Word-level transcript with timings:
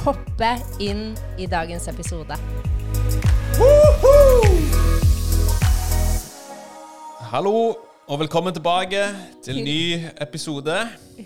hoppe 0.00 0.48
inn 0.82 1.12
i 1.38 1.46
dagens 1.46 1.84
episode. 1.92 2.36
Hallo 7.32 7.54
og 8.08 8.18
velkommen 8.20 8.54
tilbake 8.56 9.04
til 9.44 9.60
ny 9.64 10.08
episode. 10.20 10.74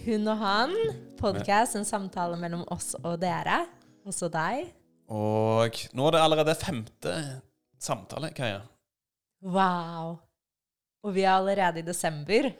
Hun 0.05 0.29
og 0.33 0.42
han, 0.42 0.75
podkast, 1.20 1.79
en 1.79 1.87
samtale 1.89 2.39
mellom 2.41 2.66
oss 2.75 2.95
og 3.02 3.16
dere. 3.23 3.62
Også 4.06 4.29
deg. 4.30 4.69
Og 5.11 5.80
nå 5.97 6.06
er 6.06 6.14
det 6.14 6.23
allerede 6.23 6.59
femte 6.59 7.14
samtale, 7.83 8.30
Kaja. 8.37 8.61
Wow. 9.42 10.19
Og 11.06 11.14
vi 11.14 11.25
er 11.25 11.39
allerede 11.39 11.83
i 11.83 11.87
desember. 11.87 12.51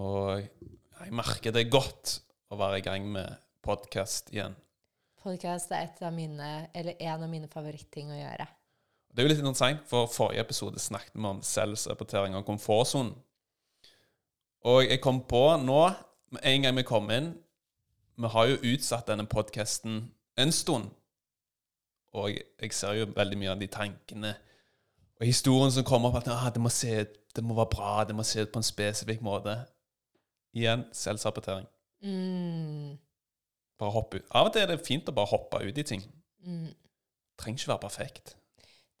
Og 0.00 0.42
jeg 0.42 1.14
merker 1.16 1.54
det 1.54 1.68
godt 1.72 2.18
å 2.52 2.58
være 2.60 2.80
i 2.82 2.84
gang 2.84 3.08
med 3.12 3.40
podkast 3.64 4.32
igjen. 4.34 4.56
Podkast 5.22 5.70
er 5.70 5.86
et 5.86 6.00
av 6.02 6.10
mine, 6.14 6.48
eller 6.74 6.98
en 6.98 7.22
av 7.22 7.30
mine 7.30 7.46
favoritting 7.50 8.10
å 8.10 8.16
gjøre. 8.18 8.46
Det 9.12 9.22
er 9.22 9.26
jo 9.26 9.30
litt 9.30 9.42
interessant, 9.42 9.84
for 9.86 10.08
forrige 10.10 10.42
episode 10.42 10.80
snakket 10.82 11.14
vi 11.14 11.28
om 11.28 11.42
selvsrapportering 11.46 12.34
og 12.34 12.46
komfortsonen. 12.48 13.12
Og 14.66 14.82
jeg 14.86 15.02
kom 15.04 15.20
på 15.28 15.44
nå, 15.62 15.82
med 16.32 16.48
en 16.48 16.64
gang 16.64 16.76
vi 16.78 16.84
kom 16.86 17.10
inn 17.12 17.32
Vi 18.16 18.28
har 18.30 18.46
jo 18.46 18.60
utsatt 18.72 19.08
denne 19.10 19.26
podkasten 19.26 19.98
en 20.38 20.52
stund. 20.52 20.90
Og 22.14 22.30
jeg 22.32 22.72
ser 22.76 22.98
jo 23.00 23.08
veldig 23.16 23.38
mye 23.40 23.52
av 23.54 23.60
de 23.60 23.68
tankene 23.72 24.34
og 25.20 25.26
historien 25.26 25.70
som 25.70 25.86
kommer 25.86 26.10
opp, 26.10 26.18
at 26.18 26.32
ah, 26.34 26.48
det, 26.50 26.60
må 26.60 26.70
se, 26.72 27.04
det 27.36 27.44
må 27.46 27.54
være 27.54 27.70
bra, 27.70 28.04
det 28.04 28.14
må 28.16 28.24
se 28.26 28.42
ut 28.42 28.50
på 28.52 28.58
en 28.58 28.66
spesifikk 28.66 29.22
måte. 29.22 29.54
Igjen 30.54 30.82
selvsabotering. 30.92 31.68
Mm. 32.02 32.98
Bare 33.82 33.94
hoppe 33.96 34.20
ut. 34.20 34.30
Av 34.30 34.46
og 34.46 34.54
til 34.54 34.62
er 34.62 34.70
det 34.70 34.86
fint 34.86 35.08
å 35.10 35.14
bare 35.16 35.32
hoppe 35.32 35.58
ut 35.66 35.78
i 35.78 35.84
ting. 35.86 36.04
Mm. 36.46 36.70
Trenger 37.40 37.58
ikke 37.58 37.72
være 37.72 37.82
perfekt. 37.82 38.34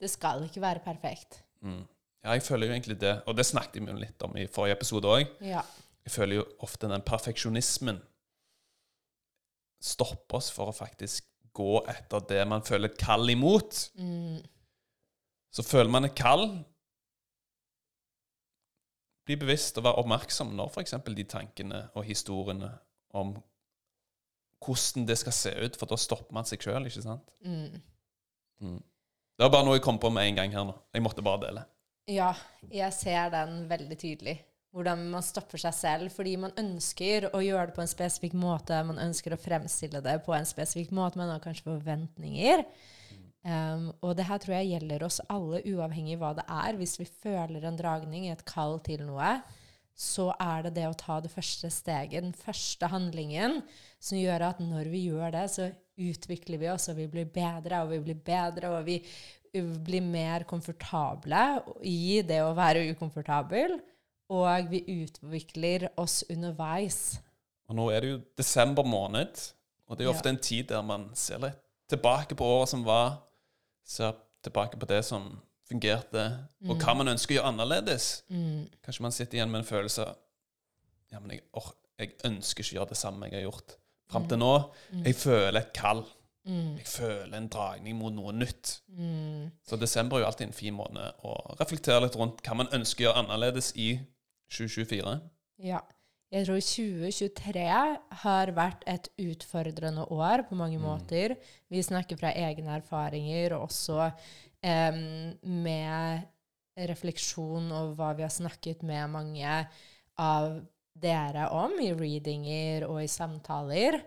Det 0.02 0.10
skal 0.10 0.42
ikke 0.48 0.62
være 0.64 0.82
perfekt. 0.82 1.42
Mm. 1.62 1.84
Ja, 2.22 2.34
jeg 2.34 2.42
føler 2.46 2.66
jo 2.66 2.74
egentlig 2.74 2.98
det, 3.02 3.12
og 3.26 3.36
det 3.38 3.46
snakket 3.46 3.82
vi 3.82 3.90
jo 3.92 3.98
litt 3.98 4.24
om 4.26 4.34
i 4.38 4.48
forrige 4.50 4.78
episode 4.78 5.10
òg. 5.10 5.36
Ja. 5.46 5.62
Jeg 6.02 6.14
føler 6.16 6.40
jo 6.40 6.46
ofte 6.66 6.90
den 6.90 7.04
perfeksjonismen 7.06 8.00
stopper 9.82 10.38
oss 10.38 10.50
for 10.54 10.70
å 10.70 10.74
faktisk 10.74 11.28
gå 11.54 11.82
etter 11.90 12.26
det 12.30 12.42
man 12.48 12.64
føler 12.66 12.94
kall 12.98 13.30
imot. 13.30 13.84
Mm. 13.98 14.40
Så 15.52 15.66
føler 15.66 15.90
man 15.92 16.08
et 16.08 16.18
kall 16.18 16.46
Bli 19.22 19.36
bevisst 19.38 19.76
og 19.78 19.84
være 19.86 20.00
oppmerksom 20.02 20.48
når 20.58 20.72
f.eks. 20.72 20.96
de 21.06 21.24
tankene 21.30 21.84
og 21.94 22.02
historiene 22.08 22.72
om 23.14 23.36
hvordan 24.64 25.06
det 25.08 25.18
skal 25.20 25.34
se 25.36 25.52
ut, 25.58 25.76
for 25.78 25.90
da 25.90 25.98
stopper 26.00 26.34
man 26.34 26.48
seg 26.48 26.62
sjøl, 26.62 26.86
ikke 26.88 27.04
sant? 27.04 27.28
Mm. 27.44 27.82
Mm. 28.62 28.80
Det 29.36 29.46
var 29.46 29.52
bare 29.56 29.66
noe 29.66 29.76
jeg 29.78 29.84
kom 29.84 29.98
på 29.98 30.10
med 30.12 30.28
en 30.28 30.40
gang 30.40 30.54
her 30.54 30.66
nå. 30.68 30.74
Jeg 30.94 31.04
måtte 31.04 31.24
bare 31.24 31.42
dele. 31.46 31.66
Ja, 32.10 32.32
jeg 32.70 32.94
ser 32.94 33.30
den 33.32 33.62
veldig 33.70 33.98
tydelig. 33.98 34.36
Hvordan 34.72 35.04
man 35.12 35.24
stopper 35.24 35.60
seg 35.60 35.74
selv 35.76 36.14
fordi 36.14 36.32
man 36.40 36.54
ønsker 36.58 37.28
å 37.36 37.42
gjøre 37.44 37.68
det 37.68 37.76
på 37.76 37.82
en 37.84 37.90
spesifikk 37.90 38.36
måte. 38.38 38.78
Man 38.88 39.00
ønsker 39.02 39.34
å 39.34 39.40
fremstille 39.40 40.00
det 40.04 40.16
på 40.24 40.32
en 40.36 40.48
spesifikk 40.48 40.94
måte. 40.96 41.20
Man 41.20 41.32
har 41.32 41.42
kanskje 41.44 41.68
forventninger. 41.68 42.64
Um, 43.42 43.88
og 44.00 44.14
det 44.16 44.28
her 44.28 44.38
tror 44.40 44.54
jeg 44.54 44.70
gjelder 44.70 45.02
oss 45.02 45.18
alle, 45.32 45.60
uavhengig 45.66 46.14
av 46.16 46.22
hva 46.22 46.32
det 46.38 46.46
er. 46.46 46.78
Hvis 46.78 46.96
vi 47.00 47.08
føler 47.10 47.66
en 47.66 47.78
dragning, 47.78 48.30
et 48.30 48.44
kall 48.48 48.78
til 48.86 49.02
noe, 49.04 49.34
så 49.94 50.30
er 50.40 50.66
det 50.66 50.74
det 50.78 50.86
å 50.88 50.96
ta 50.98 51.18
det 51.20 51.30
første 51.32 51.68
steget, 51.70 52.24
den 52.24 52.32
første 52.36 52.88
handlingen, 52.90 53.60
som 54.00 54.18
gjør 54.18 54.48
at 54.48 54.60
når 54.64 54.88
vi 54.90 55.04
gjør 55.10 55.32
det, 55.34 55.44
så 55.52 55.68
utvikler 56.00 56.58
vi 56.58 56.70
oss, 56.72 56.88
og 56.88 56.96
vi 56.98 57.06
blir 57.12 57.28
bedre, 57.30 57.82
og 57.84 57.92
vi 57.92 58.00
blir 58.00 58.18
bedre, 58.24 58.72
og 58.72 58.86
vi 58.88 58.98
blir 59.52 60.00
mer 60.00 60.46
komfortable 60.48 61.42
i 61.84 62.22
det 62.24 62.40
å 62.42 62.54
være 62.56 62.86
ukomfortabel, 62.94 63.76
og 64.32 64.70
vi 64.72 64.80
utvikler 65.04 65.90
oss 66.00 66.22
underveis. 66.32 67.18
Og 67.68 67.76
nå 67.76 67.90
er 67.92 68.00
det 68.00 68.14
jo 68.14 68.22
desember 68.40 68.86
måned, 68.88 69.36
og 69.86 69.98
det 69.98 70.06
er 70.06 70.08
jo 70.08 70.14
ofte 70.16 70.30
Ja. 70.30 70.34
en 70.34 70.40
tid 70.40 70.68
der 70.68 70.82
man 70.82 71.10
ser 71.14 71.38
litt 71.38 71.60
tilbake 71.88 72.34
på 72.34 72.44
året 72.44 72.68
som 72.72 72.84
var, 72.84 73.18
ser 73.84 74.16
tilbake 74.42 74.78
på 74.80 74.88
det 74.88 75.04
som 75.04 75.40
fungerte, 75.72 76.26
og 76.68 76.78
hva 76.78 76.94
man 76.98 77.12
ønsker 77.14 77.34
å 77.34 77.40
gjøre 77.40 77.52
annerledes. 77.54 78.10
Mm. 78.32 78.68
Kanskje 78.84 79.06
man 79.08 79.14
sitter 79.16 79.40
igjen 79.40 79.52
med 79.52 79.64
en 79.64 79.68
følelse 79.72 80.06
av 80.06 80.18
ja, 81.12 81.20
men 81.20 81.34
jeg, 81.34 81.44
or, 81.60 81.72
jeg 82.00 82.14
ønsker 82.24 82.64
ikke 82.64 82.72
å 82.72 82.78
gjøre 82.80 82.92
det 82.94 83.00
samme 83.02 83.28
jeg 83.28 83.36
har 83.36 83.48
gjort 83.50 83.76
fram 84.12 84.28
til 84.28 84.40
nå. 84.40 84.52
Jeg 85.04 85.16
føler 85.20 85.60
et 85.60 85.72
kall. 85.76 86.02
Mm. 86.42 86.74
Jeg 86.80 86.88
føler 86.90 87.36
en 87.38 87.48
dragning 87.52 87.98
mot 88.00 88.14
noe 88.14 88.32
nytt. 88.34 88.78
Mm. 88.90 89.50
Så 89.66 89.78
desember 89.78 90.18
er 90.18 90.24
jo 90.24 90.30
alltid 90.30 90.48
en 90.48 90.56
fin 90.56 90.74
måned 90.74 91.24
å 91.28 91.36
reflektere 91.60 92.02
litt 92.06 92.18
rundt 92.18 92.42
hva 92.46 92.58
man 92.58 92.72
ønsker 92.74 93.04
å 93.04 93.08
gjøre 93.08 93.24
annerledes 93.24 93.72
i 93.78 93.94
2024. 94.52 95.18
Ja. 95.68 95.82
Jeg 96.32 96.46
tror 96.48 96.62
2023 96.64 97.64
har 98.22 98.50
vært 98.56 98.86
et 98.88 99.10
utfordrende 99.20 100.06
år 100.08 100.46
på 100.48 100.56
mange 100.56 100.78
måter. 100.80 101.34
Vi 101.68 101.82
snakker 101.84 102.16
fra 102.16 102.30
egne 102.32 102.78
erfaringer, 102.78 103.52
og 103.52 103.66
også 103.66 104.08
em, 104.62 105.32
med 105.42 106.28
refleksjon 106.88 107.68
over 107.68 107.96
hva 107.98 108.12
vi 108.16 108.24
har 108.24 108.32
snakket 108.32 108.84
med 108.86 109.10
mange 109.12 109.56
av 110.20 110.54
dere 111.02 111.48
om 111.56 111.74
i 111.80 111.92
readinger 111.96 112.86
og 112.88 113.02
i 113.02 113.10
samtaler. 113.10 114.00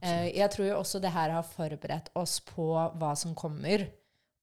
Uh, 0.00 0.28
jeg 0.30 0.48
tror 0.52 0.68
jo 0.68 0.78
også 0.78 1.00
det 1.02 1.12
her 1.12 1.34
har 1.34 1.46
forberedt 1.46 2.10
oss 2.16 2.38
på 2.44 2.72
hva 2.72 3.12
som 3.18 3.34
kommer. 3.36 3.88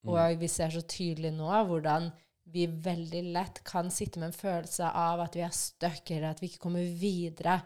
Og 0.08 0.38
vi 0.40 0.48
ser 0.50 0.70
så 0.72 0.80
tydelig 0.86 1.32
nå 1.34 1.50
hvordan 1.68 2.08
vi 2.52 2.66
veldig 2.66 3.22
lett 3.34 3.60
kan 3.66 3.90
sitte 3.92 4.20
med 4.20 4.30
en 4.30 4.36
følelse 4.36 4.88
av 4.96 5.20
at 5.24 5.36
vi 5.36 5.42
er 5.44 5.54
stuck, 5.54 6.10
eller 6.10 6.30
at 6.30 6.40
vi 6.42 6.48
ikke 6.50 6.62
kommer 6.62 6.84
videre. 7.00 7.58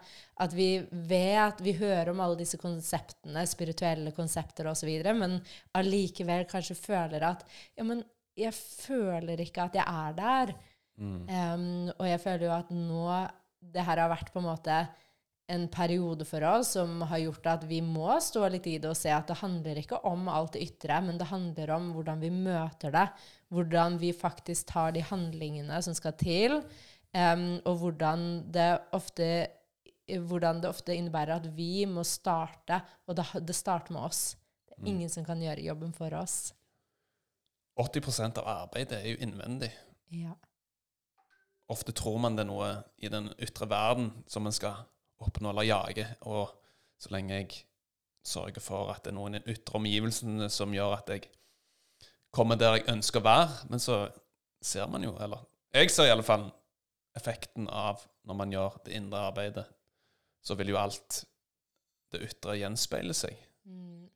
At 0.43 0.55
vi 0.55 0.83
vet 0.91 1.61
Vi 1.63 1.75
hører 1.77 2.11
om 2.11 2.19
alle 2.23 2.39
disse 2.41 2.59
konseptene, 2.61 3.45
spirituelle 3.47 4.11
konsepter 4.15 4.67
osv., 4.71 4.91
men 5.15 5.37
allikevel 5.77 6.45
kanskje 6.49 6.79
føler 6.79 7.29
at 7.29 7.45
Ja, 7.77 7.85
men 7.87 8.03
jeg 8.35 8.53
føler 8.57 9.39
ikke 9.39 9.67
at 9.67 9.77
jeg 9.77 9.85
er 9.87 10.17
der. 10.17 10.53
Um, 10.97 11.89
og 11.97 12.05
jeg 12.05 12.21
føler 12.21 12.45
jo 12.45 12.51
at 12.53 12.67
nå 12.69 13.05
Det 13.73 13.81
her 13.81 13.97
har 13.97 14.11
vært 14.11 14.29
på 14.29 14.37
en 14.37 14.45
måte 14.45 14.75
en 15.51 15.65
periode 15.67 16.25
for 16.25 16.43
oss 16.47 16.73
som 16.77 17.01
har 17.09 17.19
gjort 17.25 17.47
at 17.51 17.65
vi 17.67 17.81
må 17.83 18.13
stå 18.23 18.45
litt 18.53 18.67
i 18.69 18.77
det 18.81 18.91
og 18.93 18.97
se 18.97 19.11
at 19.11 19.27
det 19.27 19.41
handler 19.41 19.81
ikke 19.81 19.99
om 20.07 20.29
alt 20.31 20.55
det 20.55 20.63
ytre, 20.69 21.01
men 21.03 21.19
det 21.19 21.27
handler 21.31 21.73
om 21.75 21.89
hvordan 21.95 22.23
vi 22.23 22.31
møter 22.31 22.93
det. 22.95 23.07
Hvordan 23.53 23.99
vi 24.01 24.13
faktisk 24.15 24.71
tar 24.71 24.95
de 24.95 25.03
handlingene 25.03 25.81
som 25.83 25.95
skal 25.97 26.15
til, 26.19 26.61
um, 27.11 27.49
og 27.67 27.75
hvordan 27.81 28.25
det 28.53 28.69
ofte 28.95 29.27
hvordan 30.03 30.59
det 30.59 30.67
ofte 30.67 30.95
innebærer 30.95 31.37
at 31.37 31.45
vi 31.55 31.85
må 31.87 32.03
starte, 32.03 32.81
og 33.07 33.15
det, 33.15 33.23
det 33.47 33.55
starter 33.55 33.95
med 33.95 34.03
oss. 34.03 34.35
Det 34.67 34.75
er 34.81 34.89
ingen 34.91 35.09
som 35.09 35.23
kan 35.23 35.41
gjøre 35.41 35.63
jobben 35.63 35.93
for 35.95 36.11
oss. 36.19 36.51
80% 37.79 38.41
av 38.41 38.49
arbeidet 38.51 38.99
er 38.99 39.13
jo 39.13 39.21
innvendig. 39.23 39.71
Ja. 40.11 40.35
Ofte 41.71 41.95
tror 41.95 42.19
man 42.21 42.35
det 42.35 42.43
er 42.43 42.51
noe 42.51 42.73
i 42.99 43.09
den 43.09 43.31
ytre 43.41 43.69
verden 43.71 44.11
som 44.29 44.43
man 44.45 44.53
skal 44.53 44.83
oppnå 45.23 45.51
eller 45.51 45.67
jage, 45.67 46.07
og 46.29 46.51
så 47.01 47.13
lenge 47.15 47.39
jeg 47.39 47.63
sørger 48.23 48.63
for 48.63 48.91
at 48.93 49.03
det 49.03 49.11
er 49.11 49.17
noen 49.17 49.35
i 49.35 49.41
den 49.41 49.55
ytre 49.55 49.79
omgivelsene 49.79 50.49
som 50.53 50.73
gjør 50.75 50.97
at 50.97 51.09
jeg 51.11 51.27
kommer 52.33 52.57
der 52.59 52.79
jeg 52.79 52.89
ønsker 52.95 53.21
å 53.21 53.27
være, 53.27 53.69
men 53.69 53.81
så 53.83 54.05
ser 54.63 54.87
man 54.89 55.03
jo, 55.05 55.13
eller 55.21 55.43
jeg 55.73 55.91
ser 55.91 56.09
i 56.09 56.13
alle 56.13 56.25
fall 56.25 56.47
effekten 57.17 57.67
av 57.69 58.01
når 58.25 58.39
man 58.39 58.53
gjør 58.53 58.77
det 58.85 58.97
indre 58.97 59.27
arbeidet, 59.27 59.65
så 60.43 60.55
vil 60.59 60.73
jo 60.73 60.79
alt 60.79 61.23
det 62.13 62.23
ytre 62.27 62.57
gjenspeile 62.59 63.15
seg. 63.17 63.35
Mm. 63.67 64.07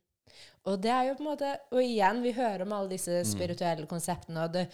Og 0.68 0.80
det 0.84 0.92
er 0.92 1.08
jo 1.08 1.16
på 1.16 1.24
en 1.24 1.30
måte 1.30 1.50
Og 1.72 1.80
igjen, 1.80 2.18
vi 2.20 2.34
hører 2.36 2.66
om 2.66 2.74
alle 2.76 2.92
disse 2.92 3.22
spirituelle 3.30 3.88
konseptene, 3.90 4.44
og 4.44 4.56
det, 4.56 4.66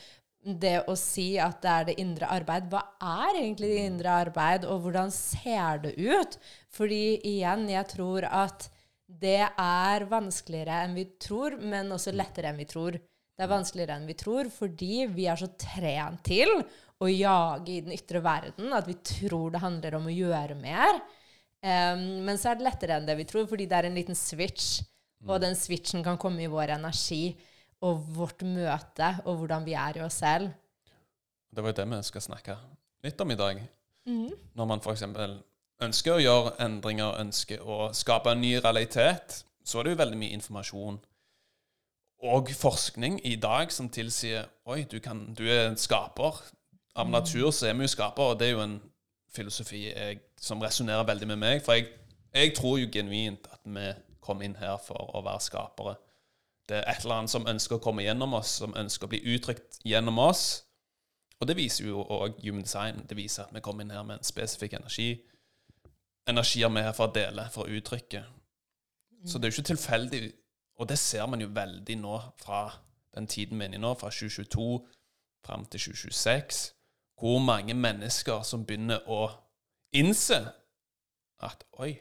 det 0.43 0.83
å 0.91 0.95
si 0.99 1.37
at 1.39 1.61
det 1.63 1.71
er 1.71 1.85
det 1.87 1.95
indre 2.03 2.27
arbeid 2.35 2.65
Hva 2.71 2.81
er 2.99 3.39
egentlig 3.39 3.69
det 3.71 3.85
indre 3.87 4.15
arbeid, 4.25 4.67
og 4.67 4.83
hvordan 4.83 5.11
ser 5.15 5.83
det 5.85 5.93
ut? 5.95 6.37
Fordi 6.73 7.19
igjen, 7.29 7.67
jeg 7.71 7.89
tror 7.93 8.27
at 8.27 8.67
det 9.07 9.43
er 9.47 10.05
vanskeligere 10.09 10.83
enn 10.83 10.95
vi 10.97 11.05
tror, 11.21 11.55
men 11.61 11.91
også 11.95 12.13
lettere 12.15 12.51
enn 12.51 12.59
vi 12.59 12.67
tror. 12.67 12.97
Det 13.33 13.45
er 13.45 13.51
vanskeligere 13.51 13.97
enn 13.97 14.09
vi 14.09 14.17
tror 14.19 14.49
fordi 14.53 15.05
vi 15.11 15.27
er 15.31 15.39
så 15.39 15.49
trent 15.59 16.23
til 16.27 16.51
å 17.03 17.09
jage 17.09 17.73
i 17.73 17.81
den 17.83 17.95
ytre 17.95 18.21
verden 18.23 18.73
at 18.75 18.87
vi 18.87 18.95
tror 19.05 19.53
det 19.53 19.63
handler 19.63 19.97
om 19.97 20.09
å 20.09 20.13
gjøre 20.13 20.57
mer. 20.59 20.99
Um, 21.63 22.25
men 22.27 22.37
så 22.39 22.51
er 22.51 22.59
det 22.59 22.67
lettere 22.67 22.99
enn 22.99 23.07
det 23.07 23.15
vi 23.21 23.27
tror, 23.27 23.47
fordi 23.47 23.67
det 23.69 23.79
er 23.79 23.87
en 23.87 23.97
liten 23.97 24.17
switch. 24.17 24.83
Og 25.23 25.39
den 25.39 25.55
switchen 25.55 26.03
kan 26.03 26.19
komme 26.19 26.43
i 26.43 26.51
vår 26.51 26.75
energi 26.75 27.31
og 27.83 28.03
vårt 28.15 28.43
møte 28.47 29.09
og 29.25 29.41
hvordan 29.41 29.65
vi 29.67 29.75
er 29.77 29.99
i 29.99 30.03
oss 30.05 30.21
selv. 30.23 30.51
Det 31.53 31.63
var 31.63 31.73
jo 31.73 31.79
det 31.81 31.87
vi 31.91 32.03
skal 32.07 32.25
snakke 32.25 32.57
litt 33.03 33.21
om 33.21 33.31
i 33.31 33.39
dag. 33.39 33.59
Når 34.55 34.69
man 34.69 34.81
f.eks. 34.83 35.03
ønsker 35.83 36.15
å 36.15 36.21
gjøre 36.21 36.53
endringer, 36.63 37.19
ønsker 37.21 37.61
å 37.61 37.89
skape 37.95 38.31
en 38.31 38.41
ny 38.41 38.55
realitet, 38.57 39.43
så 39.63 39.79
er 39.79 39.87
det 39.87 39.93
jo 39.93 40.01
veldig 40.03 40.19
mye 40.19 40.37
informasjon 40.37 40.99
og 42.23 42.49
forskning 42.55 43.19
i 43.27 43.35
dag 43.35 43.71
som 43.71 43.89
tilsier 43.91 44.47
Oi, 44.71 44.83
du, 44.87 44.99
kan, 45.03 45.25
du 45.35 45.43
er 45.43 45.67
en 45.67 45.79
skaper. 45.79 46.39
Av 46.95 47.09
natur 47.09 47.49
så 47.51 47.67
er 47.67 47.75
vi 47.75 47.83
jo 47.83 47.91
skaper, 47.91 48.31
og 48.31 48.39
det 48.39 48.47
er 48.47 48.53
jo 48.53 48.63
en 48.63 48.77
filosofi 49.33 49.89
jeg, 49.89 50.21
som 50.39 50.61
resonnerer 50.63 51.07
veldig 51.07 51.27
med 51.33 51.41
meg. 51.41 51.63
For 51.65 51.75
jeg, 51.75 51.89
jeg 52.31 52.53
tror 52.55 52.77
jo 52.79 52.91
genuint 52.93 53.49
at 53.51 53.59
vi 53.65 53.89
kom 54.23 54.43
inn 54.45 54.55
her 54.55 54.77
for 54.79 55.11
å 55.17 55.23
være 55.25 55.43
skapere. 55.43 55.97
Det 56.69 56.77
er 56.77 56.85
et 56.87 57.03
eller 57.03 57.21
annet 57.21 57.33
som 57.33 57.47
ønsker 57.47 57.75
å 57.75 57.83
komme 57.83 58.05
gjennom 58.05 58.37
oss, 58.37 58.53
som 58.61 58.75
ønsker 58.79 59.07
å 59.07 59.11
bli 59.11 59.19
uttrykt 59.35 59.81
gjennom 59.83 60.19
oss. 60.23 60.63
Og 61.41 61.47
det 61.49 61.57
viser 61.59 61.89
jo 61.89 62.05
òg 62.07 62.37
human 62.43 62.63
design. 62.63 63.01
Det 63.09 63.17
viser 63.19 63.43
at 63.43 63.55
vi 63.55 63.61
kommer 63.63 63.83
inn 63.83 63.91
her 63.91 64.05
med 64.07 64.21
en 64.21 64.27
spesifikk 64.27 64.77
energi. 64.79 65.09
Energier 66.29 66.71
vi 66.71 66.79
er 66.79 66.87
her 66.87 66.95
for 66.95 67.09
å 67.11 67.15
dele, 67.15 67.49
for 67.51 67.67
å 67.67 67.75
uttrykke. 67.79 68.23
Så 69.27 69.39
det 69.39 69.47
er 69.47 69.51
jo 69.51 69.59
ikke 69.59 69.73
tilfeldig, 69.73 70.21
og 70.79 70.87
det 70.89 70.97
ser 70.99 71.27
man 71.27 71.43
jo 71.43 71.51
veldig 71.51 71.97
nå 71.99 72.19
fra 72.39 72.63
den 73.15 73.27
tiden 73.27 73.59
vi 73.59 73.65
er 73.65 73.71
inne 73.71 73.79
i 73.79 73.83
nå, 73.83 73.93
fra 73.99 74.11
2022 74.11 74.67
fram 75.43 75.65
til 75.65 75.79
2026, 75.91 76.63
hvor 77.19 77.39
mange 77.43 77.75
mennesker 77.75 78.43
som 78.47 78.63
begynner 78.65 79.03
å 79.11 79.27
innse 79.95 80.39
at 81.43 81.67
Oi, 81.83 81.91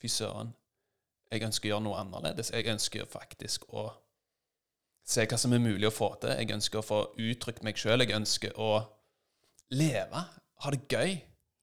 fy 0.00 0.08
søren, 0.08 0.54
jeg 1.30 1.44
ønsker 1.44 1.68
å 1.68 1.72
gjøre 1.74 1.84
noe 1.84 2.00
annerledes. 2.00 2.52
Jeg 2.54 2.68
ønsker 2.72 3.08
faktisk 3.10 3.68
å 3.68 3.90
se 5.06 5.26
hva 5.26 5.38
som 5.38 5.54
er 5.54 5.62
mulig 5.62 5.88
å 5.88 5.94
få 5.94 6.10
til. 6.20 6.34
Jeg 6.34 6.52
ønsker 6.56 6.82
å 6.82 6.86
få 6.86 7.00
uttrykt 7.28 7.64
meg 7.66 7.78
sjøl. 7.78 8.02
Jeg 8.02 8.16
ønsker 8.16 8.58
å 8.58 8.72
leve, 9.74 10.26
ha 10.62 10.74
det 10.74 10.84
gøy. 10.90 11.16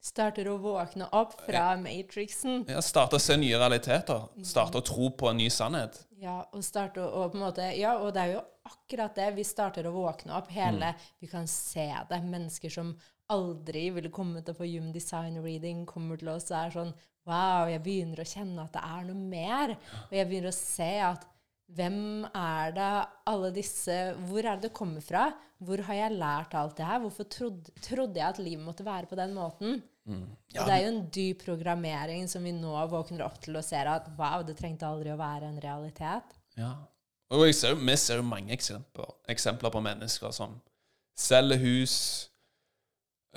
Starter 0.03 0.49
å 0.51 0.57
våkne 0.59 1.05
opp 1.15 1.37
fra 1.45 1.77
matrixen. 1.79 2.65
Ja, 2.67 2.81
Starte 2.83 3.15
å 3.15 3.23
se 3.23 3.37
nye 3.39 3.59
realiteter. 3.59 4.25
Starte 4.43 4.81
å 4.81 4.83
tro 4.83 5.07
på 5.15 5.29
en 5.29 5.39
ny 5.39 5.47
sannhet. 5.53 6.01
Ja, 6.19 6.41
og 6.51 6.63
starte 6.63 7.03
å 7.03 7.29
på 7.31 7.37
en 7.39 7.43
måte 7.43 7.69
Ja, 7.77 7.95
og 7.99 8.11
det 8.15 8.25
er 8.25 8.33
jo 8.33 8.43
akkurat 8.67 9.15
det. 9.15 9.29
Vi 9.37 9.47
starter 9.47 9.87
å 9.87 9.95
våkne 9.95 10.35
opp. 10.35 10.51
Hele 10.51 10.93
Vi 11.23 11.31
kan 11.31 11.47
se 11.47 11.87
det. 12.09 12.19
Mennesker 12.19 12.71
som 12.71 12.93
aldri 13.31 13.87
ville 13.95 14.11
komme 14.11 14.43
til 14.43 14.51
å 14.51 14.59
få 14.59 14.67
human 14.67 14.91
design 14.91 15.39
reading, 15.43 15.85
kommer 15.87 16.19
til 16.19 16.33
oss 16.35 16.51
og 16.51 16.59
er 16.59 16.75
sånn 16.75 16.93
Wow, 17.23 17.69
jeg 17.71 17.79
begynner 17.85 18.19
å 18.19 18.27
kjenne 18.27 18.65
at 18.65 18.73
det 18.75 18.81
er 18.83 19.05
noe 19.07 19.15
mer. 19.15 19.77
Og 20.09 20.17
jeg 20.17 20.27
begynner 20.27 20.51
å 20.51 20.57
se 20.57 20.89
at 21.07 21.23
hvem 21.73 22.25
er 22.29 22.73
det 22.75 22.91
alle 23.29 23.49
disse 23.55 23.95
Hvor 24.27 24.43
er 24.43 24.59
det 24.59 24.69
det 24.69 24.75
kommer 24.77 25.03
fra? 25.03 25.27
Hvor 25.63 25.81
har 25.87 25.97
jeg 25.97 26.19
lært 26.19 26.53
alt 26.59 26.77
det 26.77 26.85
her? 26.85 27.01
Hvorfor 27.03 27.27
trodde, 27.31 27.73
trodde 27.81 28.19
jeg 28.19 28.27
at 28.27 28.41
livet 28.43 28.65
måtte 28.65 28.85
være 28.85 29.09
på 29.09 29.17
den 29.19 29.33
måten? 29.35 29.81
Ja, 30.51 30.65
det 30.65 30.73
er 30.73 30.81
jo 30.83 30.91
en 30.91 31.05
dyp 31.15 31.45
programmering 31.45 32.27
som 32.27 32.43
vi 32.43 32.51
nå 32.51 32.73
våkner 32.91 33.23
opp 33.23 33.37
til 33.43 33.55
og 33.55 33.63
ser 33.63 33.87
at 33.87 34.09
wow, 34.17 34.43
det 34.43 34.57
trengte 34.59 34.87
aldri 34.87 35.13
å 35.13 35.19
være 35.19 35.47
en 35.47 35.61
realitet. 35.63 36.35
Ja. 36.59 36.73
Og 37.33 37.45
vi 37.47 37.53
ser 37.55 38.19
jo 38.19 38.27
mange 38.27 38.51
eksempler, 38.53 39.15
eksempler 39.31 39.71
på 39.73 39.81
mennesker 39.81 40.35
som 40.35 40.59
selger 41.17 41.61
hus, 41.63 41.95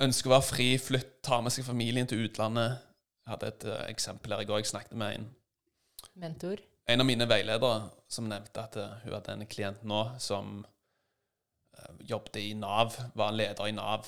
ønsker 0.03 0.29
å 0.29 0.35
være 0.35 0.49
fri, 0.49 0.67
flytt, 0.81 1.15
tar 1.25 1.41
med 1.45 1.55
seg 1.55 1.65
familien 1.65 2.09
til 2.09 2.27
utlandet. 2.27 2.83
Jeg 3.23 3.33
hadde 3.33 3.53
et 3.53 3.67
uh, 3.71 3.79
eksempel 3.87 4.35
her 4.35 4.43
i 4.43 4.49
går. 4.49 4.61
Jeg 4.61 4.73
snakket 4.75 4.99
med 4.99 5.15
en, 5.15 5.29
Mentor. 6.17 6.61
En 6.87 7.03
av 7.03 7.07
mine 7.07 7.27
veiledere 7.27 7.89
som 8.11 8.29
nevnte 8.29 8.63
at 8.63 8.77
eh, 8.79 8.95
hun 9.03 9.15
hadde 9.17 9.35
en 9.35 9.49
klient 9.49 9.83
nå 9.87 10.03
som 10.23 10.61
eh, 10.63 11.93
jobbet 12.11 12.39
i 12.41 12.53
Nav, 12.57 12.95
var 13.17 13.35
leder 13.35 13.67
i 13.67 13.75
Nav, 13.75 14.07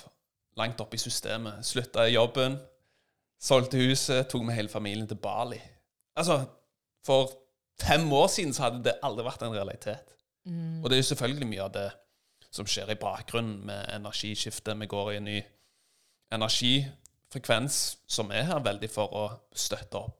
langt 0.59 0.79
oppe 0.81 0.95
i 0.95 1.01
systemet. 1.01 1.65
Slutta 1.67 2.07
i 2.07 2.15
jobben, 2.15 2.57
solgte 3.39 3.81
huset, 3.83 4.27
tok 4.31 4.47
med 4.47 4.55
hele 4.55 4.71
familien 4.71 5.07
til 5.07 5.19
Bali. 5.19 5.59
Altså, 6.19 6.41
for 7.05 7.31
fem 7.79 8.07
år 8.13 8.27
siden 8.27 8.53
så 8.55 8.67
hadde 8.67 8.83
det 8.87 8.99
aldri 9.03 9.27
vært 9.27 9.43
en 9.47 9.55
realitet. 9.55 10.15
Og 10.83 10.89
det 10.89 10.97
er 10.97 11.03
jo 11.03 11.09
selvfølgelig 11.11 11.47
mye 11.47 11.65
av 11.67 11.73
det 11.75 11.89
som 12.51 12.67
skjer 12.67 12.89
i 12.91 12.99
bakgrunnen 12.99 13.59
med 13.67 13.85
energiskiftet. 13.93 14.79
Vi 14.79 14.87
går 14.89 15.11
i 15.11 15.17
en 15.19 15.27
ny 15.27 15.37
energifrekvens 16.33 17.77
som 18.09 18.31
er 18.31 18.47
her 18.49 18.63
veldig 18.65 18.89
for 18.91 19.13
å 19.15 19.25
støtte 19.53 20.01
opp 20.01 20.18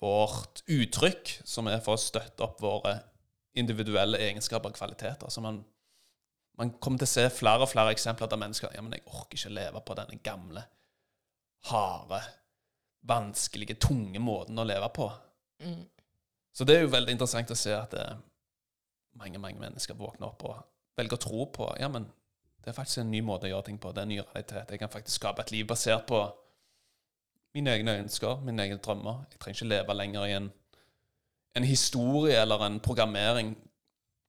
vårt 0.00 0.62
uttrykk, 0.70 1.40
som 1.44 1.68
er 1.70 1.82
for 1.84 1.98
å 1.98 2.00
støtte 2.00 2.44
opp 2.46 2.60
våre 2.62 2.94
individuelle 3.58 4.20
egenskaper 4.28 4.70
og 4.70 4.78
kvaliteter. 4.78 5.30
Så 5.32 5.42
man, 5.42 5.60
man 6.58 6.74
kommer 6.78 7.02
til 7.02 7.08
å 7.08 7.14
se 7.14 7.26
flere 7.34 7.66
og 7.66 7.72
flere 7.72 7.94
eksempler 7.94 8.30
der 8.30 8.40
mennesker 8.40 8.74
ja, 8.74 8.84
men 8.84 8.94
jeg 8.94 9.06
orker 9.08 9.38
ikke 9.38 9.54
leve 9.56 9.82
på 9.82 9.96
denne 9.98 10.20
gamle, 10.22 10.62
harde, 11.72 12.20
vanskelige, 13.08 13.78
tunge 13.82 14.22
måten 14.22 14.58
å 14.58 14.66
leve 14.68 14.90
på. 14.94 15.08
Så 16.54 16.66
det 16.66 16.76
er 16.76 16.86
jo 16.86 16.94
veldig 16.94 17.14
interessant 17.14 17.50
å 17.54 17.58
se 17.58 17.74
at 17.74 17.94
det, 17.94 18.06
mange 19.18 19.40
mange 19.42 19.58
mennesker 19.58 19.98
våkner 19.98 20.30
opp 20.30 20.44
og 20.46 20.58
velger 20.98 21.18
å 21.18 21.22
tro 21.22 21.46
på 21.54 21.66
ja, 21.80 21.88
men 21.90 22.06
det 22.62 22.70
er 22.70 22.76
faktisk 22.76 23.02
en 23.02 23.10
ny 23.10 23.20
måte 23.24 23.46
å 23.46 23.50
gjøre 23.52 23.66
ting 23.68 23.78
på. 23.80 23.92
Det 23.94 24.02
er 24.02 24.06
en 24.06 24.10
ny 24.12 24.18
realitet. 24.20 24.70
Jeg 24.74 24.80
kan 24.82 24.90
faktisk 24.92 25.20
skape 25.20 25.44
et 25.44 25.52
liv 25.54 25.66
basert 25.70 26.04
på 26.10 26.18
mine 27.56 27.74
egne 27.74 27.96
ønsker, 28.04 28.40
mine 28.44 28.66
egne 28.66 28.78
drømmer. 28.82 29.24
Jeg 29.32 29.40
trenger 29.40 29.62
ikke 29.62 29.72
leve 29.72 29.96
lenger 29.96 30.28
i 30.28 30.36
en, 30.36 30.48
en 31.56 31.66
historie 31.66 32.38
eller 32.40 32.64
en 32.66 32.80
programmering 32.84 33.56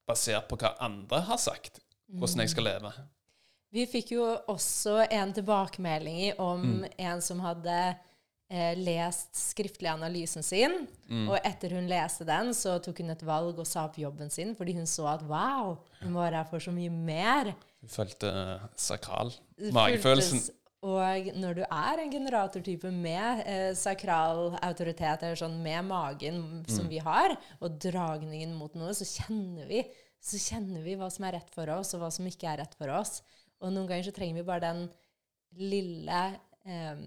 basert 0.09 0.49
på 0.49 0.57
hva 0.59 0.73
andre 0.83 1.21
har 1.27 1.39
sagt, 1.41 1.81
hvordan 2.09 2.45
jeg 2.45 2.53
skal 2.55 2.69
leve. 2.71 2.93
Vi 3.69 3.85
fikk 3.85 4.15
jo 4.15 4.25
også 4.49 5.03
en 5.13 5.33
tilbakemelding 5.37 6.39
om 6.41 6.63
om 6.65 6.85
en 6.97 7.21
som 7.21 7.41
hadde 7.43 7.75
eh, 8.49 8.73
lest 8.79 9.29
skriftlig 9.37 9.91
analysen 9.91 10.43
sin. 10.45 10.87
Og 11.29 11.37
etter 11.45 11.75
hun 11.77 11.89
leste 11.89 12.25
den, 12.25 12.49
så 12.57 12.79
tok 12.81 13.03
hun 13.03 13.13
et 13.13 13.25
valg 13.25 13.59
og 13.61 13.67
sa 13.69 13.85
opp 13.85 13.99
jobben 14.01 14.33
sin 14.33 14.55
fordi 14.57 14.73
hun 14.79 14.89
så 14.89 15.05
at 15.13 15.21
wow, 15.29 15.77
hun 16.01 16.17
var 16.17 16.33
her 16.33 16.49
for 16.49 16.59
så 16.59 16.73
mye 16.73 16.89
mer. 16.89 17.53
Hun 17.83 17.93
følte 17.93 18.31
sakral. 18.75 19.35
Magefølelsen. 19.75 20.41
Og 20.87 21.31
når 21.35 21.57
du 21.57 21.63
er 21.65 21.99
en 21.99 22.11
generatortype 22.11 22.91
med 22.95 23.41
eh, 23.43 23.71
sakral 23.75 24.53
autoritet, 24.63 25.25
eller 25.25 25.39
sånn 25.39 25.57
med 25.63 25.83
magen 25.89 26.43
som 26.71 26.87
vi 26.87 27.01
har, 27.03 27.35
og 27.59 27.75
dragningen 27.83 28.53
mot 28.55 28.77
noe, 28.79 28.93
så 28.95 29.07
kjenner 29.07 29.67
vi 29.67 29.83
så 30.19 30.39
kjenner 30.39 30.83
vi 30.83 30.97
hva 30.99 31.07
som 31.11 31.25
er 31.27 31.37
rett 31.37 31.53
for 31.55 31.69
oss, 31.71 31.93
og 31.95 32.03
hva 32.03 32.09
som 32.11 32.27
ikke 32.27 32.49
er 32.51 32.61
rett 32.63 32.75
for 32.79 32.91
oss. 32.91 33.21
Og 33.63 33.71
noen 33.71 33.87
ganger 33.87 34.09
så 34.09 34.15
trenger 34.15 34.39
vi 34.39 34.47
bare 34.47 34.65
den 34.67 34.85
lille 35.59 36.19
eh, 36.67 37.01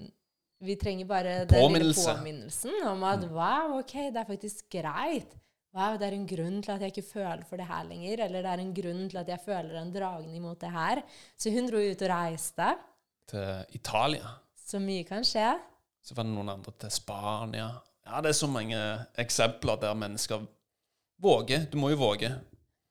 Vi 0.62 0.76
trenger 0.80 1.08
bare 1.10 1.36
den 1.48 1.76
lille 1.76 1.94
påminnelsen 1.96 2.88
om 2.88 3.04
at 3.08 3.24
wow, 3.28 3.78
ok, 3.80 3.94
det 4.14 4.20
er 4.20 4.28
faktisk 4.28 4.68
greit. 4.72 5.36
Wow, 5.72 5.96
det 5.96 6.08
er 6.08 6.16
en 6.16 6.28
grunn 6.28 6.60
til 6.60 6.74
at 6.74 6.84
jeg 6.84 6.92
ikke 6.92 7.08
føler 7.08 7.44
for 7.48 7.60
det 7.60 7.66
her 7.68 7.84
lenger. 7.88 8.26
Eller 8.26 8.44
det 8.44 8.50
er 8.52 8.62
en 8.62 8.74
grunn 8.76 9.06
til 9.08 9.20
at 9.22 9.30
jeg 9.32 9.44
føler 9.44 9.78
en 9.80 9.92
dragning 9.92 10.44
mot 10.44 10.60
det 10.60 10.72
her. 10.72 11.00
Så 11.36 11.52
hun 11.52 11.68
dro 11.68 11.80
ut 11.80 12.04
og 12.04 12.12
reiste. 12.12 12.68
Til 13.30 13.76
Italia. 13.76 14.36
Så 14.58 14.80
mye 14.82 15.04
kan 15.06 15.26
skje. 15.26 15.50
Så 16.02 16.16
var 16.16 16.26
det 16.26 16.34
noen 16.34 16.50
andre 16.54 16.72
til 16.82 16.92
Spania. 16.94 17.68
Ja, 18.06 18.22
det 18.24 18.32
er 18.32 18.38
så 18.38 18.48
mange 18.50 18.78
eksempler 19.20 19.78
der 19.82 19.94
mennesker 19.98 20.42
våger. 21.22 21.68
Du 21.70 21.78
må 21.78 21.92
jo 21.92 22.00
våge. 22.02 22.32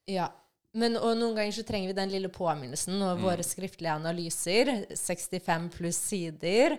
Ja. 0.10 0.30
Men 0.72 0.96
og 0.96 1.18
noen 1.20 1.36
ganger 1.36 1.52
så 1.52 1.66
trenger 1.68 1.92
vi 1.92 1.98
den 1.98 2.14
lille 2.14 2.30
påminnelsen. 2.32 2.96
Og 3.04 3.24
våre 3.26 3.44
skriftlige 3.44 3.92
analyser, 3.92 4.72
65 4.96 5.68
pluss 5.76 6.00
sider, 6.12 6.78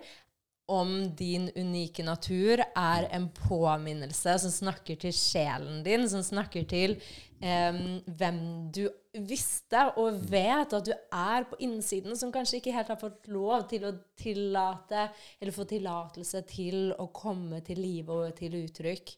om 0.70 0.90
din 1.18 1.48
unike 1.58 2.04
natur 2.06 2.62
er 2.62 3.08
en 3.12 3.26
påminnelse 3.34 4.36
som 4.44 4.52
snakker 4.52 4.98
til 5.02 5.14
sjelen 5.16 5.82
din, 5.84 6.06
som 6.08 6.22
snakker 6.24 6.64
til 6.70 6.94
em, 7.42 7.98
hvem 8.06 8.38
du 8.72 8.84
visste 9.26 9.82
og 10.00 10.22
vet 10.30 10.72
at 10.72 10.86
du 10.86 10.92
er 10.94 11.48
på 11.50 11.58
innsiden, 11.66 12.14
som 12.16 12.32
kanskje 12.32 12.60
ikke 12.60 12.76
helt 12.76 12.92
har 12.94 13.00
fått 13.00 13.28
lov 13.32 13.66
til 13.72 13.88
å 13.88 13.92
tillate, 14.18 15.08
eller 15.40 15.56
få 15.56 15.66
tillatelse 15.68 16.44
til 16.48 16.94
å 16.94 17.10
komme 17.12 17.60
til 17.66 17.82
live 17.82 18.22
og 18.22 18.38
til 18.38 18.56
uttrykk. 18.62 19.16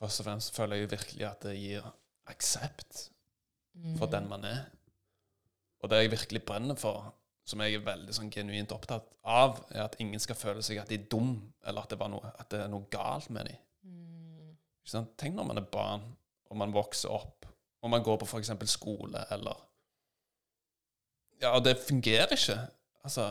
Først 0.00 0.22
og 0.22 0.30
fremst 0.30 0.56
føler 0.56 0.80
jeg 0.80 0.94
virkelig 0.96 1.26
at 1.28 1.44
det 1.44 1.56
gir 1.60 1.86
aksept 2.30 3.10
for 3.98 4.10
den 4.10 4.28
man 4.30 4.44
er. 4.48 4.64
Og 5.80 5.90
det 5.92 6.02
jeg 6.02 6.12
virkelig 6.12 6.42
brenner 6.48 6.76
for, 6.76 7.12
som 7.50 7.62
jeg 7.64 7.78
er 7.78 7.84
veldig 7.86 8.14
sånn 8.14 8.30
genuint 8.32 8.72
opptatt 8.74 9.08
av, 9.26 9.58
er 9.74 9.84
at 9.84 9.98
ingen 10.02 10.22
skal 10.22 10.38
føle 10.38 10.62
seg 10.64 10.80
at 10.82 10.90
de 10.90 11.00
er 11.00 11.08
dum, 11.10 11.34
eller 11.66 11.84
at 11.84 11.92
det, 11.92 11.98
var 12.00 12.12
noe, 12.12 12.30
at 12.38 12.48
det 12.52 12.62
er 12.64 12.70
noe 12.72 12.86
galt 12.92 13.30
med 13.34 13.50
dem. 13.50 13.60
Ikke 14.80 14.94
sant? 14.94 15.12
Tenk 15.20 15.36
når 15.36 15.50
man 15.50 15.60
er 15.60 15.68
barn, 15.72 16.06
og 16.50 16.58
man 16.62 16.74
vokser 16.74 17.12
opp, 17.12 17.48
og 17.80 17.92
man 17.92 18.04
går 18.06 18.20
på 18.20 18.28
f.eks. 18.28 18.54
skole, 18.70 19.26
eller 19.34 19.66
Ja, 21.40 21.54
og 21.56 21.64
det 21.64 21.78
fungerer 21.80 22.34
ikke. 22.36 22.58
Altså 23.04 23.30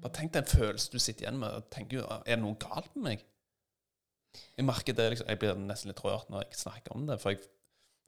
Bare 0.00 0.14
tenk 0.16 0.32
den 0.32 0.46
følelsen 0.48 0.94
du 0.94 0.98
sitter 0.98 1.26
igjen 1.26 1.38
med. 1.38 1.52
og 1.52 1.66
tenker 1.70 1.98
jo, 1.98 2.04
Er 2.24 2.36
det 2.38 2.42
noe 2.42 2.56
galt 2.56 2.94
med 2.96 3.04
meg? 3.04 3.24
Jeg 4.56 4.64
merker 4.64 4.96
det, 4.96 5.10
liksom, 5.12 5.28
jeg 5.28 5.38
blir 5.42 5.58
nesten 5.58 5.90
litt 5.90 6.00
rørt 6.04 6.30
når 6.30 6.46
jeg 6.46 6.60
snakker 6.62 6.94
om 6.96 7.06
det. 7.06 7.18
For 7.20 7.34
jeg 7.34 7.42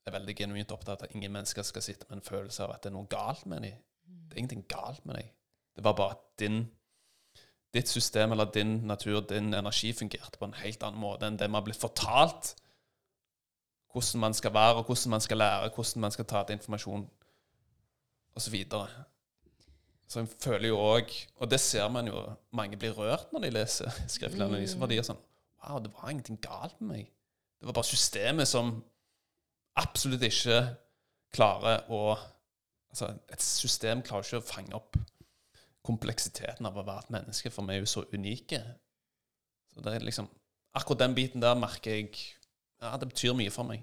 er 0.06 0.14
veldig 0.16 0.34
genuint 0.38 0.72
opptatt 0.72 1.02
av 1.02 1.10
at 1.10 1.16
ingen 1.16 1.34
mennesker 1.34 1.66
skal 1.66 1.84
sitte 1.84 2.08
med 2.08 2.18
en 2.18 2.24
følelse 2.26 2.64
av 2.64 2.72
at 2.74 2.84
det 2.84 2.92
er 2.92 2.96
noe 2.96 3.10
galt 3.10 3.44
med 3.50 3.66
dem. 3.66 3.76
Det 4.28 4.36
er 4.36 4.42
ingenting 4.42 4.66
galt 4.68 5.04
med 5.06 5.18
deg. 5.18 5.32
Det 5.76 5.84
var 5.84 5.96
bare 5.96 6.16
at 6.16 6.24
din, 6.40 6.64
ditt 7.74 7.88
system 7.88 8.32
eller 8.32 8.50
din 8.52 8.80
natur, 8.88 9.20
din 9.20 9.54
energi, 9.54 9.92
fungerte 9.92 10.38
på 10.38 10.48
en 10.48 10.58
helt 10.60 10.82
annen 10.82 11.00
måte 11.00 11.28
enn 11.28 11.38
det 11.40 11.48
vi 11.48 11.58
har 11.58 11.64
blitt 11.66 11.80
fortalt. 11.80 12.54
Hvordan 13.92 14.20
man 14.20 14.34
skal 14.34 14.54
være, 14.54 14.80
og 14.80 14.88
hvordan 14.88 15.16
man 15.16 15.20
skal 15.20 15.40
lære, 15.40 15.72
hvordan 15.74 16.00
man 16.00 16.14
skal 16.14 16.28
ta 16.28 16.42
til 16.44 16.56
informasjon, 16.56 17.08
osv. 18.34 18.54
Så, 18.70 18.86
så 20.08 20.20
jeg 20.20 20.28
føler 20.40 20.68
jo 20.68 20.78
òg 20.80 21.10
Og 21.36 21.50
det 21.50 21.60
ser 21.60 21.88
man 21.88 22.06
jo 22.08 22.22
mange 22.50 22.78
blir 22.80 22.96
rørt 22.96 23.32
når 23.32 23.44
de 23.44 23.50
leser 23.50 23.90
skriftlig 24.08 24.44
analyse. 24.44 24.78
For 24.78 24.88
de 24.88 25.00
er 25.00 25.06
sånn 25.06 25.20
Wow, 25.62 25.78
det 25.78 25.92
var 25.94 26.10
ingenting 26.10 26.40
galt 26.42 26.80
med 26.80 26.88
meg. 26.88 27.10
Det 27.60 27.68
var 27.68 27.76
bare 27.76 27.86
systemet 27.86 28.48
som 28.50 28.80
absolutt 29.78 30.24
ikke 30.26 30.56
klarer 31.30 31.84
å 31.86 32.16
Altså, 32.92 33.08
et 33.32 33.42
system 33.42 34.02
klarer 34.04 34.26
ikke 34.26 34.42
å 34.42 34.44
fange 34.44 34.76
opp 34.76 34.98
kompleksiteten 35.82 36.68
av 36.68 36.76
å 36.76 36.84
være 36.86 37.06
et 37.06 37.14
menneske, 37.16 37.50
for 37.50 37.66
vi 37.66 37.74
er 37.74 37.82
jo 37.82 37.90
så 37.90 38.04
unike. 38.12 38.60
Så 39.72 39.84
det 39.84 39.96
er 39.96 40.06
liksom 40.06 40.30
Akkurat 40.72 41.02
den 41.02 41.12
biten 41.12 41.42
der 41.42 41.52
merker 41.52 41.92
jeg 41.92 42.14
Ja, 42.80 42.96
det 42.96 43.10
betyr 43.10 43.34
mye 43.36 43.52
for 43.52 43.68
meg. 43.68 43.82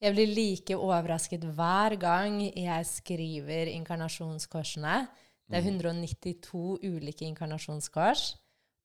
Jeg 0.00 0.14
blir 0.16 0.30
like 0.32 0.76
overrasket 0.80 1.44
hver 1.44 1.94
gang 2.00 2.40
jeg 2.40 2.86
skriver 2.88 3.68
inkarnasjonskorsene. 3.68 5.02
Det 5.50 5.58
er 5.58 5.66
192 5.66 6.78
ulike 6.86 7.26
inkarnasjonskors, 7.28 8.36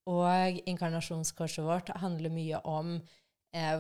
og 0.05 0.59
inkarnasjonskorset 0.67 1.63
vårt 1.65 1.89
handler 2.01 2.33
mye 2.33 2.59
om 2.67 2.97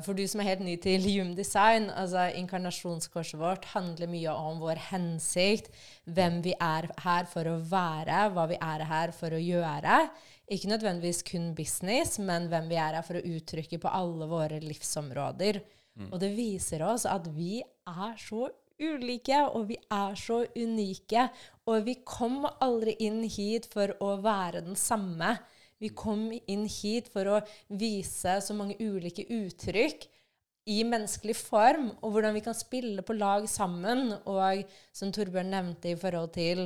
For 0.05 0.15
du 0.15 0.23
som 0.29 0.39
er 0.39 0.47
helt 0.53 0.61
ny 0.63 0.77
til 0.79 1.03
Hume 1.03 1.33
Design, 1.35 1.89
altså 1.91 2.29
inkarnasjonskorset 2.39 3.35
vårt 3.41 3.65
handler 3.73 4.07
mye 4.07 4.31
om 4.31 4.61
vår 4.63 4.79
hensikt, 4.89 5.67
hvem 6.07 6.37
vi 6.45 6.53
er 6.63 6.87
her 7.03 7.27
for 7.27 7.49
å 7.51 7.57
være, 7.59 8.29
hva 8.31 8.45
vi 8.47 8.55
er 8.55 8.85
her 8.87 9.11
for 9.17 9.35
å 9.35 9.41
gjøre. 9.41 9.97
Ikke 10.47 10.71
nødvendigvis 10.71 11.23
kun 11.27 11.49
business, 11.57 12.15
men 12.23 12.47
hvem 12.47 12.69
vi 12.71 12.77
er 12.79 12.95
her 12.95 13.03
for 13.03 13.19
å 13.19 13.25
uttrykke 13.35 13.81
på 13.83 13.91
alle 13.91 14.29
våre 14.31 14.61
livsområder. 14.63 15.59
Og 16.11 16.19
det 16.23 16.31
viser 16.35 16.83
oss 16.87 17.05
at 17.07 17.27
vi 17.35 17.59
er 17.63 18.15
så 18.19 18.47
ulike, 18.79 19.41
og 19.55 19.69
vi 19.69 19.77
er 19.91 20.15
så 20.19 20.41
unike. 20.55 21.27
Og 21.67 21.83
vi 21.87 21.97
kom 22.07 22.47
aldri 22.63 22.95
inn 23.03 23.23
hit 23.27 23.67
for 23.71 23.91
å 24.03 24.15
være 24.23 24.63
den 24.67 24.75
samme. 24.79 25.35
Vi 25.81 25.91
kom 25.91 26.29
inn 26.31 26.65
hit 26.71 27.09
for 27.13 27.27
å 27.29 27.41
vise 27.67 28.37
så 28.41 28.55
mange 28.57 28.77
ulike 28.79 29.27
uttrykk 29.27 30.07
i 30.71 30.79
menneskelig 30.87 31.35
form, 31.37 31.91
og 32.01 32.15
hvordan 32.15 32.33
vi 32.33 32.43
kan 32.45 32.55
spille 32.57 33.03
på 33.05 33.17
lag 33.17 33.45
sammen. 33.49 34.15
Og 34.25 34.65
som 34.95 35.11
Torbjørn 35.13 35.51
nevnte 35.53 35.93
i 35.93 35.99
forhold 35.99 36.33
til 36.37 36.65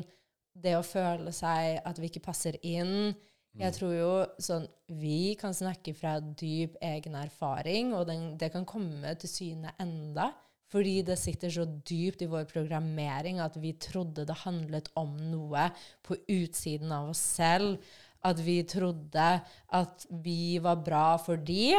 det 0.60 0.76
å 0.78 0.86
føle 0.86 1.34
seg 1.36 1.82
at 1.88 2.00
vi 2.00 2.12
ikke 2.12 2.24
passer 2.30 2.60
inn. 2.66 3.12
Jeg 3.60 3.74
tror 3.76 3.94
jo 3.96 4.12
sånn 4.40 4.68
Vi 5.02 5.34
kan 5.40 5.56
snakke 5.58 5.92
fra 5.98 6.20
dyp 6.22 6.78
egen 6.86 7.18
erfaring, 7.20 7.96
og 7.98 8.06
den, 8.08 8.38
det 8.40 8.54
kan 8.54 8.68
komme 8.68 9.16
til 9.20 9.32
syne 9.32 9.74
enda. 9.82 10.32
Fordi 10.70 11.00
det 11.02 11.18
sitter 11.18 11.50
så 11.50 11.64
dypt 11.66 12.22
i 12.22 12.30
vår 12.30 12.46
programmering 12.52 13.40
at 13.42 13.56
vi 13.58 13.74
trodde 13.82 14.28
det 14.30 14.38
handlet 14.44 14.92
om 15.00 15.16
noe 15.32 15.66
på 16.06 16.18
utsiden 16.30 16.94
av 16.94 17.10
oss 17.10 17.24
selv. 17.40 17.80
At 18.26 18.40
vi 18.44 18.58
trodde 18.68 19.28
at 19.72 20.06
vi 20.10 20.60
var 20.60 20.76
bra 20.84 21.18
for 21.18 21.38
de, 21.38 21.76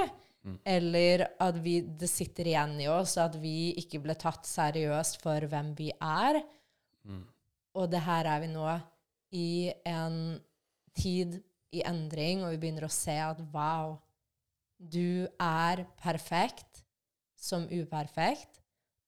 eller 0.65 1.27
at 1.39 1.59
vi, 1.61 1.81
det 1.83 2.09
sitter 2.09 2.49
igjen 2.49 2.79
i 2.81 2.87
oss 2.89 3.19
at 3.21 3.35
vi 3.43 3.75
ikke 3.77 4.01
ble 4.01 4.15
tatt 4.17 4.47
seriøst 4.49 5.21
for 5.21 5.45
hvem 5.51 5.75
vi 5.77 5.91
er. 6.01 6.41
Og 7.77 7.91
det 7.93 8.01
her 8.07 8.25
er 8.27 8.41
vi 8.41 8.49
nå 8.55 8.69
i 9.37 9.71
en 9.87 10.41
tid 10.97 11.37
i 11.77 11.83
endring, 11.87 12.41
og 12.43 12.51
vi 12.55 12.63
begynner 12.65 12.89
å 12.89 12.91
se 12.91 13.15
at 13.21 13.39
wow, 13.53 13.99
du 14.81 15.29
er 15.39 15.85
perfekt 16.01 16.81
som 17.37 17.69
uperfekt, 17.69 18.59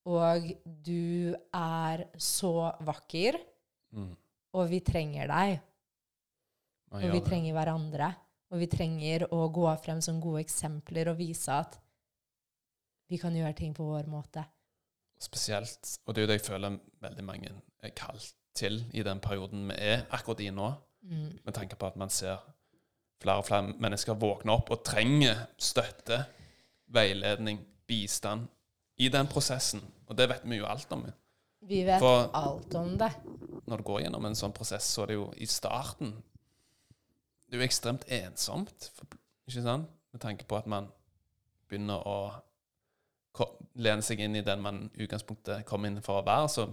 og 0.04 0.52
du 0.64 1.34
er 1.54 2.04
så 2.18 2.72
vakker, 2.84 3.40
Mm. 3.92 4.16
og 4.56 4.70
vi 4.70 4.78
trenger 4.80 5.26
deg, 5.28 5.58
og 6.92 7.12
vi 7.12 7.20
trenger 7.24 7.52
hverandre, 7.56 8.14
og 8.52 8.58
vi 8.60 8.66
trenger 8.66 9.26
å 9.32 9.46
gå 9.52 9.66
frem 9.84 10.00
som 10.04 10.20
gode 10.20 10.42
eksempler 10.44 11.08
og 11.08 11.18
vise 11.18 11.52
at 11.52 11.78
vi 13.08 13.18
kan 13.20 13.34
gjøre 13.36 13.54
ting 13.56 13.74
på 13.76 13.84
vår 13.84 14.06
måte. 14.12 14.44
Spesielt, 15.22 15.98
og 16.06 16.14
det 16.14 16.20
er 16.22 16.26
jo 16.26 16.30
det 16.32 16.38
jeg 16.40 16.46
føler 16.50 16.78
veldig 17.04 17.24
mange 17.24 17.50
er 17.82 17.90
kalt 17.96 18.32
til 18.54 18.80
i 18.92 19.02
den 19.06 19.20
perioden 19.20 19.68
vi 19.70 19.76
er 19.78 20.06
akkurat 20.10 20.40
i 20.40 20.50
nå, 20.50 20.72
Mm. 21.02 21.32
med 21.44 21.54
tanke 21.54 21.74
på 21.74 21.86
at 21.88 21.96
man 21.96 22.08
ser 22.10 22.36
flere 23.20 23.38
og 23.38 23.44
flere 23.48 23.72
mennesker 23.80 24.14
våkne 24.14 24.52
opp 24.52 24.68
og 24.70 24.84
trenger 24.84 25.48
støtte, 25.58 26.20
veiledning, 26.94 27.58
bistand 27.88 28.46
i 28.98 29.08
den 29.08 29.26
prosessen. 29.26 29.80
Og 30.06 30.16
det 30.16 30.28
vet 30.28 30.44
vi 30.44 30.56
jo 30.60 30.66
alt 30.66 30.92
om. 30.92 31.02
Vi 31.66 31.82
vet 31.84 31.98
For- 31.98 32.30
alt 32.34 32.74
om 32.74 32.96
det. 32.98 33.10
Når 33.66 33.76
du 33.76 33.82
går 33.82 34.00
gjennom 34.02 34.24
en 34.26 34.34
sånn 34.34 34.52
prosess, 34.54 34.84
så 34.84 35.02
er 35.02 35.06
det 35.06 35.14
jo 35.14 35.32
i 35.36 35.46
starten 35.46 36.22
Det 37.52 37.58
er 37.58 37.66
jo 37.66 37.68
ekstremt 37.68 38.04
ensomt, 38.08 38.86
ikke 39.44 39.60
sant? 39.60 39.90
Med 40.12 40.20
tanke 40.24 40.46
på 40.48 40.56
at 40.56 40.64
man 40.72 40.86
begynner 41.68 42.00
å 42.08 42.16
lene 43.76 44.00
seg 44.00 44.22
inn 44.24 44.38
i 44.40 44.44
den 44.44 44.62
man 44.64 44.86
i 44.96 45.04
utgangspunktet 45.04 45.66
kom 45.68 45.84
inn 45.84 45.98
for 46.00 46.22
å 46.22 46.24
være, 46.24 46.46
så 46.48 46.64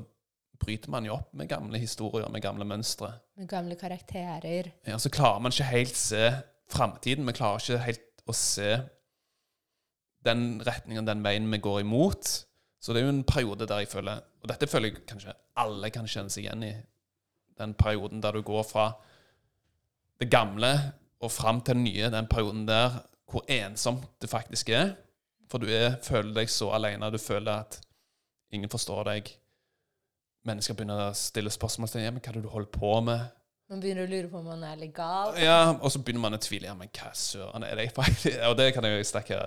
bryter 0.63 0.93
man 0.93 1.03
jo 1.03 1.17
opp 1.17 1.33
med 1.35 1.49
gamle 1.51 1.81
historier, 1.83 2.29
med 2.31 2.45
gamle 2.45 2.63
mønstre. 2.67 3.09
Med 3.35 3.49
gamle 3.51 3.75
karakterer. 3.79 4.71
Ja, 4.87 4.95
så 5.03 5.11
klarer 5.11 5.43
man 5.43 5.51
ikke 5.51 5.67
helt 5.67 5.99
se 5.99 6.31
framtiden. 6.71 7.27
Vi 7.27 7.35
klarer 7.35 7.59
ikke 7.59 7.83
helt 7.83 8.23
å 8.23 8.37
se 8.39 8.71
den 10.23 10.47
retningen, 10.63 11.11
den 11.11 11.27
veien 11.27 11.51
vi 11.51 11.59
går 11.67 11.81
imot. 11.83 12.31
Så 12.79 12.95
det 12.95 13.03
er 13.03 13.09
jo 13.09 13.17
en 13.17 13.25
periode 13.27 13.67
der 13.67 13.83
jeg 13.83 13.91
føler 13.91 14.23
Og 14.39 14.47
dette 14.47 14.67
føler 14.71 14.93
jeg 14.93 15.03
kanskje 15.03 15.35
alle 15.59 15.91
kan 15.91 16.07
kjenne 16.07 16.31
seg 16.31 16.45
igjen 16.45 16.63
i. 16.63 16.73
Den 17.59 17.75
perioden 17.75 18.23
der 18.23 18.39
du 18.39 18.45
går 18.47 18.63
fra 18.63 18.93
det 20.19 20.29
gamle 20.31 20.71
og 21.19 21.31
fram 21.31 21.61
til 21.61 21.77
det 21.77 21.83
nye. 21.83 22.11
Den 22.11 22.27
perioden 22.31 22.67
der 22.67 23.01
hvor 23.29 23.45
ensomt 23.51 24.07
det 24.21 24.29
faktisk 24.29 24.69
er. 24.69 24.93
For 25.49 25.61
du 25.61 25.69
er, 25.69 25.97
føler 26.03 26.33
deg 26.33 26.49
så 26.49 26.71
alene. 26.73 27.11
Du 27.11 27.17
føler 27.21 27.65
at 27.65 27.79
ingen 28.53 28.69
forstår 28.69 29.03
deg. 29.09 29.29
Mennesker 30.47 30.77
begynner 30.77 31.09
å 31.09 31.17
stille 31.17 31.51
spørsmål 31.53 31.91
til 31.91 31.99
deg. 31.99 32.07
Ja, 32.07 32.13
men 32.15 32.23
hva 32.23 32.31
er 32.31 32.39
det 32.39 32.45
du 32.45 32.53
holder 32.53 32.71
på 32.73 32.93
med? 33.05 33.27
Man 33.69 33.83
begynner 33.83 34.07
å 34.07 34.09
lure 34.09 34.29
på 34.31 34.39
om 34.39 34.47
man 34.49 34.63
er 34.65 34.79
legal. 34.81 35.35
Ja, 35.37 35.75
og 35.75 35.91
så 35.93 36.01
begynner 36.01 36.25
man 36.25 36.39
å 36.39 36.41
tvile. 36.41 36.71
Ja, 36.71 36.77
men 36.77 36.89
hva 36.89 37.11
søren 37.13 37.65
er 37.67 37.77
det 37.77 37.91
faktisk? 37.93 38.39
Og 38.49 38.55
det 38.57 38.71
kan 38.73 38.85
jeg 38.87 38.97
jo 38.97 39.09
snakke 39.11 39.41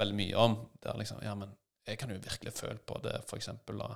veldig 0.00 0.16
mye 0.18 0.42
om. 0.42 0.58
Det 0.82 0.90
er 0.90 0.98
liksom, 1.00 1.22
ja, 1.24 1.32
men 1.38 1.54
jeg 1.88 2.00
kan 2.00 2.12
jo 2.12 2.18
virkelig 2.20 2.52
føle 2.56 2.80
på 2.80 2.98
det, 3.04 3.14
for 3.28 3.40
eksempel 3.40 3.80
da, 3.80 3.90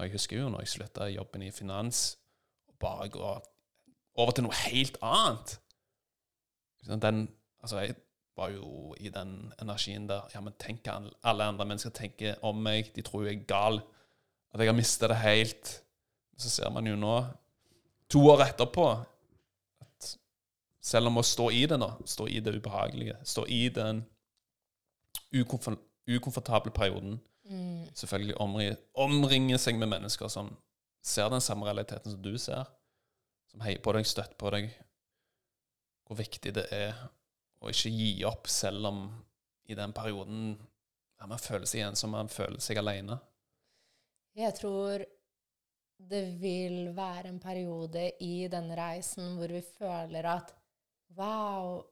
jeg 0.00 0.14
husker 0.14 0.38
jo 0.38 0.48
når 0.48 0.64
jeg 0.64 0.72
slutta 0.72 1.08
jobben 1.12 1.42
i 1.44 1.50
finans, 1.52 2.02
og 2.68 2.76
bare 2.80 3.10
gå 3.12 3.32
over 4.18 4.34
til 4.36 4.44
noe 4.46 4.56
helt 4.66 4.98
annet. 5.02 5.58
Den, 6.86 7.28
altså, 7.62 7.78
jeg 7.84 7.94
var 8.36 8.50
jo 8.50 8.94
i 9.00 9.08
den 9.12 9.52
energien 9.62 10.08
der, 10.08 10.26
ja, 10.34 10.40
men 10.40 10.54
tenk 10.58 10.84
hva 10.88 10.98
alle 11.30 11.46
andre 11.52 11.66
mennesker 11.68 11.92
tenker 11.94 12.40
om 12.42 12.58
meg, 12.64 12.90
de 12.96 13.04
tror 13.06 13.26
jeg 13.26 13.40
er 13.40 13.46
gal, 13.48 13.80
at 14.52 14.60
jeg 14.60 14.68
har 14.68 14.76
mistet 14.76 15.12
det 15.12 15.20
helt. 15.22 15.72
Så 16.40 16.50
ser 16.50 16.70
man 16.74 16.86
jo 16.88 16.96
nå, 16.98 17.16
to 18.10 18.24
år 18.32 18.46
etterpå, 18.48 18.88
at 19.84 20.08
selv 20.82 21.12
om 21.12 21.20
å 21.20 21.24
stå 21.24 21.50
i 21.54 21.66
det 21.70 21.78
nå, 21.80 21.92
stå 22.08 22.26
i 22.28 22.40
det 22.44 22.56
ubehagelige, 22.58 23.16
stå 23.24 23.46
i 23.48 23.68
den 23.72 24.04
ukomfort 25.32 25.78
ukomfortable 26.10 26.72
perioden, 26.74 27.20
Mm. 27.52 27.86
selvfølgelig 27.94 28.36
omri 28.40 28.68
omringe 28.94 29.58
seg 29.58 29.76
med 29.76 29.90
mennesker 29.90 30.28
som 30.30 30.56
ser 31.02 31.28
den 31.28 31.40
samme 31.42 31.66
realiteten 31.66 32.12
som 32.12 32.22
du 32.22 32.38
ser, 32.38 32.64
som 33.52 33.64
heier 33.66 33.82
på 33.84 33.92
deg, 33.96 34.08
støtter 34.08 34.38
på 34.40 34.52
deg, 34.54 34.70
hvor 36.08 36.18
viktig 36.18 36.54
det 36.56 36.66
er 36.74 36.96
å 37.62 37.70
ikke 37.70 37.92
gi 37.92 38.12
opp 38.26 38.48
selv 38.50 38.88
om 38.90 39.02
i 39.70 39.76
den 39.78 39.92
perioden 39.94 40.54
ja, 40.56 41.28
man 41.30 41.38
føler 41.38 41.68
seg 41.70 41.84
ensom, 41.86 42.16
man 42.16 42.32
føler 42.32 42.58
seg 42.64 42.80
alene. 42.80 43.20
Jeg 44.34 44.56
tror 44.58 45.04
det 46.02 46.22
vil 46.40 46.88
være 46.96 47.30
en 47.30 47.38
periode 47.38 48.08
i 48.24 48.48
den 48.50 48.72
reisen 48.74 49.36
hvor 49.38 49.52
vi 49.54 49.62
føler 49.62 50.26
at 50.32 50.56
Wow, 51.12 51.82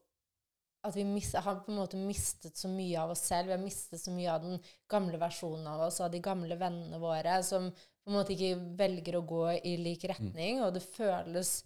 at 0.80 0.94
vi 0.96 1.02
mis, 1.04 1.34
har 1.36 1.58
på 1.60 1.72
en 1.72 1.76
måte 1.76 1.98
mistet 2.00 2.56
så 2.56 2.70
mye 2.72 2.96
av 3.02 3.10
oss 3.12 3.26
selv. 3.28 3.50
Vi 3.50 3.52
har 3.52 3.60
mistet 3.60 4.00
så 4.00 4.14
mye 4.14 4.32
av 4.32 4.46
den 4.46 4.62
gamle 4.88 5.20
versjonen 5.20 5.66
av 5.68 5.82
oss, 5.90 5.98
av 6.00 6.08
de 6.14 6.22
gamle 6.24 6.56
vennene 6.56 7.00
våre, 7.02 7.34
som 7.44 7.68
på 8.10 8.16
en 8.16 8.18
måte 8.18 8.34
ikke 8.34 8.76
velger 8.80 9.16
å 9.20 9.26
gå 9.26 9.44
i 9.70 9.76
lik 9.78 10.04
retning. 10.10 10.58
Og 10.64 10.74
det 10.74 10.82
føles 10.82 11.60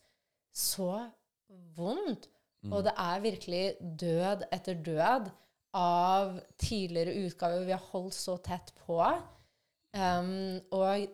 så 0.52 0.92
vondt. 1.76 2.28
Og 2.72 2.84
det 2.86 2.94
er 2.96 3.24
virkelig 3.24 3.64
død 4.00 4.46
etter 4.54 4.78
død 4.84 5.26
av 5.76 6.38
tidligere 6.60 7.26
utgaver 7.26 7.66
vi 7.66 7.74
har 7.74 7.88
holdt 7.90 8.16
så 8.16 8.36
tett 8.44 8.70
på. 8.84 9.00
Um, 9.94 10.60
og 10.72 11.04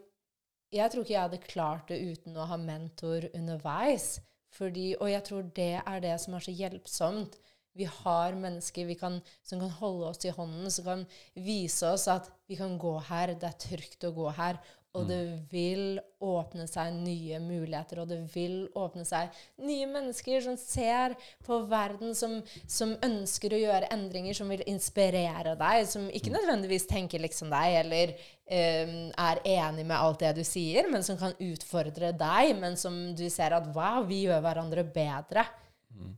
jeg 0.70 0.92
tror 0.92 1.02
ikke 1.02 1.14
jeg 1.16 1.24
hadde 1.24 1.46
klart 1.46 1.90
det 1.90 2.00
uten 2.00 2.36
å 2.38 2.46
ha 2.50 2.58
mentor 2.60 3.26
underveis. 3.34 4.18
Fordi, 4.54 4.92
og 4.98 5.10
jeg 5.10 5.24
tror 5.26 5.48
det 5.56 5.72
er 5.80 6.02
det 6.02 6.16
som 6.22 6.36
er 6.36 6.44
så 6.44 6.54
hjelpsomt. 6.54 7.38
Vi 7.78 7.86
har 7.86 8.34
mennesker 8.34 8.86
vi 8.88 8.96
kan, 8.98 9.20
som 9.46 9.60
kan 9.62 9.70
holde 9.78 10.08
oss 10.10 10.24
i 10.26 10.32
hånden, 10.34 10.70
som 10.74 10.88
kan 10.88 11.04
vise 11.38 11.86
oss 11.86 12.08
at 12.10 12.26
vi 12.50 12.58
kan 12.58 12.74
gå 12.82 12.96
her, 13.06 13.36
det 13.38 13.46
er 13.46 13.60
trygt 13.62 14.06
å 14.08 14.14
gå 14.14 14.26
her. 14.34 14.58
Og 14.98 15.04
det 15.06 15.20
vil 15.52 16.00
åpne 16.18 16.64
seg 16.66 16.96
nye 16.98 17.38
muligheter, 17.38 18.00
og 18.02 18.08
det 18.10 18.18
vil 18.32 18.64
åpne 18.74 19.04
seg 19.06 19.30
nye 19.62 19.86
mennesker 19.86 20.42
som 20.42 20.56
ser 20.58 21.14
på 21.46 21.60
verden, 21.70 22.10
som, 22.18 22.40
som 22.66 22.96
ønsker 23.06 23.54
å 23.54 23.60
gjøre 23.60 23.92
endringer, 23.94 24.34
som 24.34 24.50
vil 24.50 24.64
inspirere 24.66 25.54
deg, 25.60 25.84
som 25.86 26.08
ikke 26.10 26.34
nødvendigvis 26.34 26.88
tenker 26.90 27.22
liksom 27.22 27.54
deg, 27.54 27.76
eller 27.84 28.16
um, 28.16 28.98
er 29.14 29.44
enig 29.54 29.86
med 29.86 29.94
alt 29.94 30.24
det 30.26 30.34
du 30.40 30.44
sier, 30.48 30.90
men 30.90 31.06
som 31.06 31.20
kan 31.22 31.38
utfordre 31.38 32.10
deg, 32.10 32.56
men 32.58 32.74
som 32.80 32.98
du 33.14 33.28
ser 33.30 33.54
at 33.54 33.70
wow, 33.76 34.02
vi 34.10 34.24
gjør 34.26 34.42
hverandre 34.42 34.88
bedre. 34.90 35.46
Mm. 35.94 36.16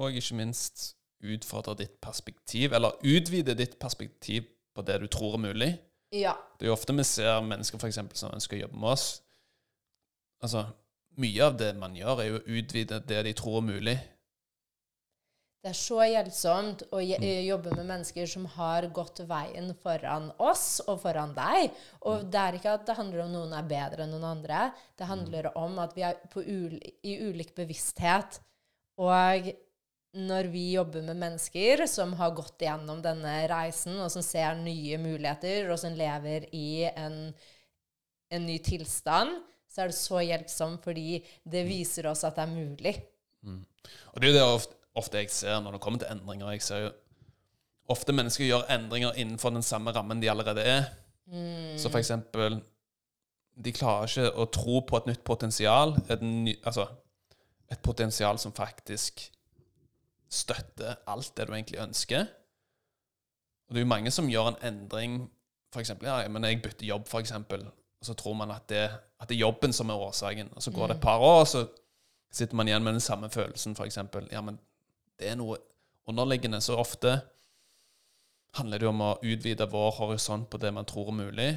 Og 0.00 0.16
ikke 0.16 0.40
minst 0.40 0.94
utfordre 1.20 1.76
ditt 1.84 2.00
perspektiv, 2.00 2.72
eller 2.72 2.96
utvide 3.04 3.52
ditt 3.58 3.76
perspektiv 3.76 4.48
på 4.72 4.82
det 4.88 5.02
du 5.04 5.12
tror 5.12 5.36
er 5.36 5.50
mulig. 5.50 5.74
Ja. 6.14 6.36
Det 6.58 6.66
er 6.66 6.70
jo 6.70 6.78
ofte 6.78 6.94
vi 6.94 7.04
ser 7.08 7.42
mennesker 7.42 7.80
for 7.80 7.90
eksempel, 7.90 8.18
som 8.18 8.34
ønsker 8.34 8.58
å 8.58 8.64
jobbe 8.66 8.78
med 8.78 8.94
oss. 8.94 9.06
Altså, 10.44 10.68
Mye 11.14 11.46
av 11.46 11.54
det 11.58 11.70
man 11.78 11.94
gjør, 11.94 12.20
er 12.20 12.26
jo 12.26 12.40
å 12.40 12.58
utvide 12.58 12.98
det 13.06 13.20
de 13.28 13.32
tror 13.38 13.60
er 13.60 13.66
mulig. 13.68 13.94
Det 15.64 15.70
er 15.70 15.76
så 15.78 16.00
hjelpsomt 16.04 16.82
å 16.92 16.98
jobbe 17.00 17.70
med 17.78 17.86
mennesker 17.88 18.26
som 18.28 18.44
har 18.56 18.84
gått 18.92 19.22
veien 19.28 19.70
foran 19.80 20.26
oss 20.42 20.82
og 20.84 20.98
foran 21.00 21.32
deg. 21.36 21.70
Og 22.10 22.26
det 22.28 22.40
er 22.40 22.58
ikke 22.58 22.74
at 22.76 22.84
det 22.88 22.98
handler 22.98 23.22
om 23.24 23.30
noen 23.32 23.54
er 23.56 23.70
bedre 23.70 24.04
enn 24.04 24.12
noen 24.12 24.26
andre. 24.34 24.66
Det 24.98 25.08
handler 25.08 25.48
om 25.56 25.78
at 25.80 25.94
vi 25.96 26.04
er 26.04 26.18
ul 26.34 26.74
i 26.82 27.14
ulik 27.30 27.54
bevissthet. 27.56 28.42
Og 29.00 29.48
når 30.14 30.48
vi 30.52 30.64
jobber 30.76 31.02
med 31.02 31.18
mennesker 31.18 31.84
som 31.90 32.12
har 32.18 32.34
gått 32.36 32.62
gjennom 32.62 33.00
denne 33.02 33.32
reisen, 33.50 33.96
og 33.98 34.12
som 34.12 34.22
ser 34.22 34.54
nye 34.60 34.98
muligheter, 35.02 35.66
og 35.72 35.80
som 35.80 35.96
lever 35.98 36.46
i 36.54 36.84
en, 36.90 37.18
en 38.30 38.46
ny 38.46 38.60
tilstand, 38.62 39.40
så 39.66 39.82
er 39.82 39.90
det 39.90 39.98
så 39.98 40.20
hjelpsomt 40.22 40.84
fordi 40.86 41.18
det 41.50 41.64
viser 41.66 42.06
oss 42.06 42.22
at 42.26 42.38
det 42.38 42.44
er 42.44 42.52
mulig. 42.52 42.94
Mm. 43.42 43.64
Og 44.12 44.20
det 44.20 44.28
er 44.28 44.32
jo 44.32 44.36
det 44.36 44.44
ofte, 44.46 44.78
ofte, 44.94 45.24
jeg 45.24 45.34
ser 45.34 45.58
når 45.64 45.76
det 45.76 45.82
kommer 45.82 46.02
til 46.02 46.12
endringer. 46.14 46.52
Jeg 46.54 46.62
ser 46.62 46.84
jo 46.84 46.92
ofte 47.90 48.14
mennesker 48.14 48.46
gjør 48.46 48.68
endringer 48.72 49.18
innenfor 49.18 49.50
den 49.52 49.66
samme 49.66 49.92
rammen 49.96 50.22
de 50.22 50.30
allerede 50.30 50.62
er. 50.62 50.86
Mm. 51.26 51.74
Så 51.80 51.88
for 51.88 51.98
eksempel 51.98 52.60
De 53.54 53.70
klarer 53.72 54.10
ikke 54.10 54.30
å 54.34 54.44
tro 54.50 54.80
på 54.82 54.98
et 54.98 55.06
nytt 55.06 55.20
potensial. 55.24 55.92
Et, 56.10 56.22
ny, 56.22 56.56
altså, 56.66 56.88
et 57.70 57.78
potensial 57.86 58.38
som 58.42 58.50
faktisk 58.52 59.28
støtter 60.34 60.98
alt 61.10 61.32
det 61.36 61.46
du 61.48 61.54
egentlig 61.54 61.80
ønsker. 61.82 62.26
Og 63.64 63.74
det 63.74 63.80
er 63.80 63.86
jo 63.86 63.92
mange 63.94 64.12
som 64.14 64.28
gjør 64.30 64.52
en 64.52 64.60
endring. 64.68 65.22
Eksempel, 65.74 66.06
ja, 66.06 66.28
men 66.30 66.44
jeg 66.46 66.60
bytter 66.62 66.86
jobb, 66.86 67.08
for 67.10 67.24
eksempel. 67.24 67.64
Og 67.66 68.06
så 68.06 68.14
tror 68.14 68.36
man 68.38 68.52
at 68.54 68.68
det, 68.68 68.84
at 69.20 69.28
det 69.28 69.34
er 69.34 69.46
jobben 69.46 69.72
som 69.72 69.90
er 69.90 69.98
årsaken. 69.98 70.52
Og 70.54 70.62
så 70.62 70.70
går 70.70 70.86
det 70.86 70.96
et 70.96 71.02
par 71.02 71.18
år, 71.18 71.40
og 71.40 71.48
så 71.48 71.64
sitter 72.34 72.56
man 72.56 72.68
igjen 72.68 72.84
med 72.84 72.92
den 72.92 73.00
samme 73.00 73.30
følelsen, 73.30 73.76
eksempel. 73.84 74.28
Ja, 74.32 74.40
men 74.40 74.58
det 75.18 75.30
er 75.30 75.38
noe 75.40 75.56
underliggende. 76.06 76.60
Så 76.60 76.76
ofte 76.76 77.20
handler 78.54 78.78
det 78.78 78.86
jo 78.86 78.92
om 78.92 79.02
å 79.02 79.16
utvide 79.22 79.66
vår 79.70 79.90
horisont 79.98 80.46
på 80.50 80.60
det 80.62 80.70
man 80.74 80.86
tror 80.86 81.10
er 81.10 81.18
mulig. 81.18 81.50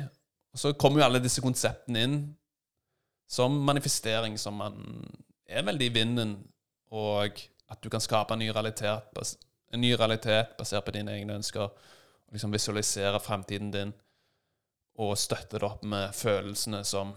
Og 0.54 0.62
så 0.62 0.74
kommer 0.74 1.02
jo 1.02 1.06
alle 1.06 1.22
disse 1.22 1.44
konseptene 1.44 2.04
inn 2.08 2.18
som 3.30 3.54
manifestering, 3.68 4.38
som 4.40 4.58
man 4.58 4.80
er 5.46 5.66
veldig 5.68 5.90
i 5.90 5.94
vinden, 5.94 6.38
og 6.96 7.42
at 7.72 7.84
du 7.84 7.90
kan 7.90 8.04
skape 8.04 8.34
en 8.34 8.40
ny 8.40 8.50
realitet, 8.50 9.16
en 9.72 9.82
ny 9.82 9.94
realitet 9.96 10.56
basert 10.60 10.86
på 10.86 10.96
dine 10.96 11.16
egne 11.18 11.38
ønsker. 11.40 11.70
liksom 12.32 12.52
Visualisere 12.52 13.20
fremtiden 13.20 13.72
din 13.72 13.94
og 14.98 15.18
støtte 15.18 15.60
det 15.60 15.68
opp 15.68 15.84
med 15.84 16.16
følelsene 16.16 16.84
som 16.88 17.14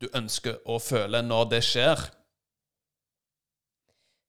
du 0.00 0.08
ønsker 0.14 0.58
å 0.66 0.78
føle 0.82 1.22
når 1.22 1.44
det 1.52 1.62
skjer. 1.66 2.02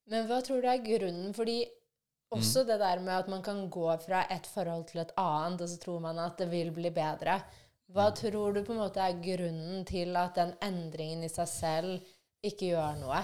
Men 0.09 0.27
hva 0.29 0.41
tror 0.45 0.61
du 0.61 0.69
er 0.69 0.81
grunnen? 0.81 1.33
Fordi 1.33 1.63
også 2.33 2.63
mm. 2.63 2.67
det 2.67 2.77
der 2.81 3.01
med 3.05 3.15
at 3.15 3.31
man 3.31 3.41
kan 3.45 3.63
gå 3.69 3.89
fra 4.05 4.23
et 4.29 4.45
forhold 4.49 4.85
til 4.89 5.01
et 5.01 5.13
annet, 5.17 5.61
og 5.61 5.69
så 5.69 5.81
tror 5.81 5.99
man 6.05 6.21
at 6.21 6.37
det 6.41 6.49
vil 6.51 6.71
bli 6.73 6.91
bedre. 6.93 7.39
Hva 7.89 8.09
mm. 8.09 8.15
tror 8.21 8.53
du 8.53 8.63
på 8.65 8.73
en 8.73 8.81
måte 8.83 9.01
er 9.01 9.21
grunnen 9.21 9.85
til 9.89 10.17
at 10.17 10.37
den 10.37 10.53
endringen 10.65 11.25
i 11.25 11.33
seg 11.33 11.49
selv 11.49 12.15
ikke 12.45 12.73
gjør 12.73 12.97
noe? 13.01 13.21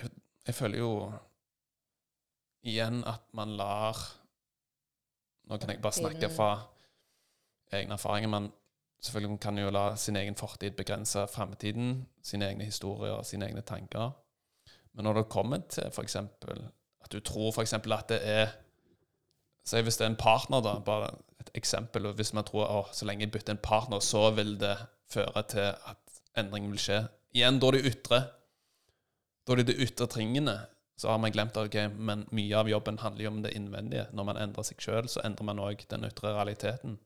Jeg, 0.00 0.10
jeg 0.46 0.54
føler 0.54 0.78
jo 0.78 1.12
igjen 2.62 3.02
at 3.08 3.24
man 3.34 3.56
lar 3.58 3.98
Nå 5.50 5.56
kan 5.58 5.72
jeg 5.72 5.82
bare 5.82 5.92
snakke 5.92 6.28
fra 6.30 6.50
egne 7.74 7.96
erfaringer. 7.96 8.28
men 8.30 8.52
selvfølgelig 9.02 9.40
kan 9.40 9.58
jo 9.58 9.70
la 9.70 9.96
sin 9.96 10.16
egen 10.16 10.36
fortid 10.38 10.76
begrense 10.78 11.26
fremtiden, 11.26 12.06
sine 12.22 12.46
egne 12.46 12.64
historier, 12.64 13.22
sine 13.22 13.48
egne 13.48 13.60
tanker. 13.60 14.12
Men 14.94 15.04
når 15.04 15.12
det 15.12 15.28
kommer 15.28 15.64
til 15.68 15.90
f.eks. 15.90 16.16
at 16.16 17.12
du 17.12 17.20
tror 17.20 17.50
f.eks. 17.52 17.72
at 17.72 18.08
det 18.08 18.20
er 18.22 18.48
Si 19.64 19.78
hvis 19.78 19.96
det 19.96 20.04
er 20.04 20.10
en 20.10 20.18
partner, 20.18 20.58
da, 20.60 20.78
bare 20.82 21.12
et 21.40 21.50
eksempel. 21.54 22.06
og 22.06 22.14
Hvis 22.18 22.32
man 22.34 22.44
tror 22.44 22.66
at 22.66 22.96
så 22.96 23.06
lenge 23.06 23.22
jeg 23.22 23.30
bytter 23.30 23.52
en 23.52 23.60
partner, 23.62 24.00
så 24.00 24.30
vil 24.30 24.56
det 24.60 24.76
føre 25.10 25.42
til 25.48 25.68
at 25.70 26.16
endringen 26.36 26.70
vil 26.70 26.80
skje. 26.82 26.96
Igjen, 27.30 27.60
da 27.62 27.70
det 27.70 27.84
ytre. 27.86 28.18
Da 29.46 29.54
er 29.54 29.62
det 29.62 29.72
det 29.72 29.80
ytre 29.86 30.08
tingene. 30.10 30.56
Så 31.00 31.10
har 31.10 31.18
man 31.18 31.32
glemt 31.34 31.56
okay, 31.58 31.88
men 31.88 32.26
mye 32.30 32.58
av 32.58 32.68
jobben 32.70 33.00
handler 33.02 33.24
jo 33.24 33.30
om 33.32 33.40
det 33.42 33.54
innvendige. 33.58 34.06
Når 34.14 34.28
man 34.28 34.38
endrer 34.38 34.66
seg 34.68 34.82
sjøl, 34.84 35.08
så 35.10 35.24
endrer 35.26 35.48
man 35.48 35.62
òg 35.62 35.82
den 35.90 36.06
ytre 36.06 36.34
realiteten. 36.36 37.00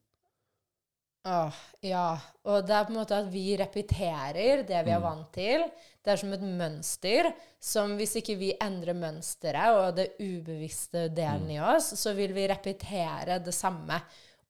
Åh, 1.26 1.54
ja. 1.82 2.10
Og 2.46 2.66
det 2.66 2.74
er 2.76 2.84
på 2.86 2.92
en 2.92 2.98
måte 3.00 3.16
at 3.18 3.30
vi 3.32 3.56
repeterer 3.58 4.62
det 4.66 4.82
vi 4.86 4.92
er 4.94 5.00
mm. 5.00 5.06
vant 5.06 5.32
til. 5.34 5.64
Det 6.04 6.12
er 6.12 6.20
som 6.20 6.34
et 6.36 6.44
mønster 6.44 7.30
som 7.62 7.96
hvis 7.98 8.14
ikke 8.20 8.36
vi 8.38 8.52
endrer 8.62 8.94
mønsteret 8.94 9.80
og 9.80 9.96
det 9.96 10.12
ubevisste 10.20 11.08
delen 11.10 11.48
mm. 11.48 11.54
i 11.56 11.60
oss, 11.72 11.90
så 11.98 12.14
vil 12.14 12.36
vi 12.36 12.46
repetere 12.52 13.40
det 13.42 13.54
samme. 13.56 13.98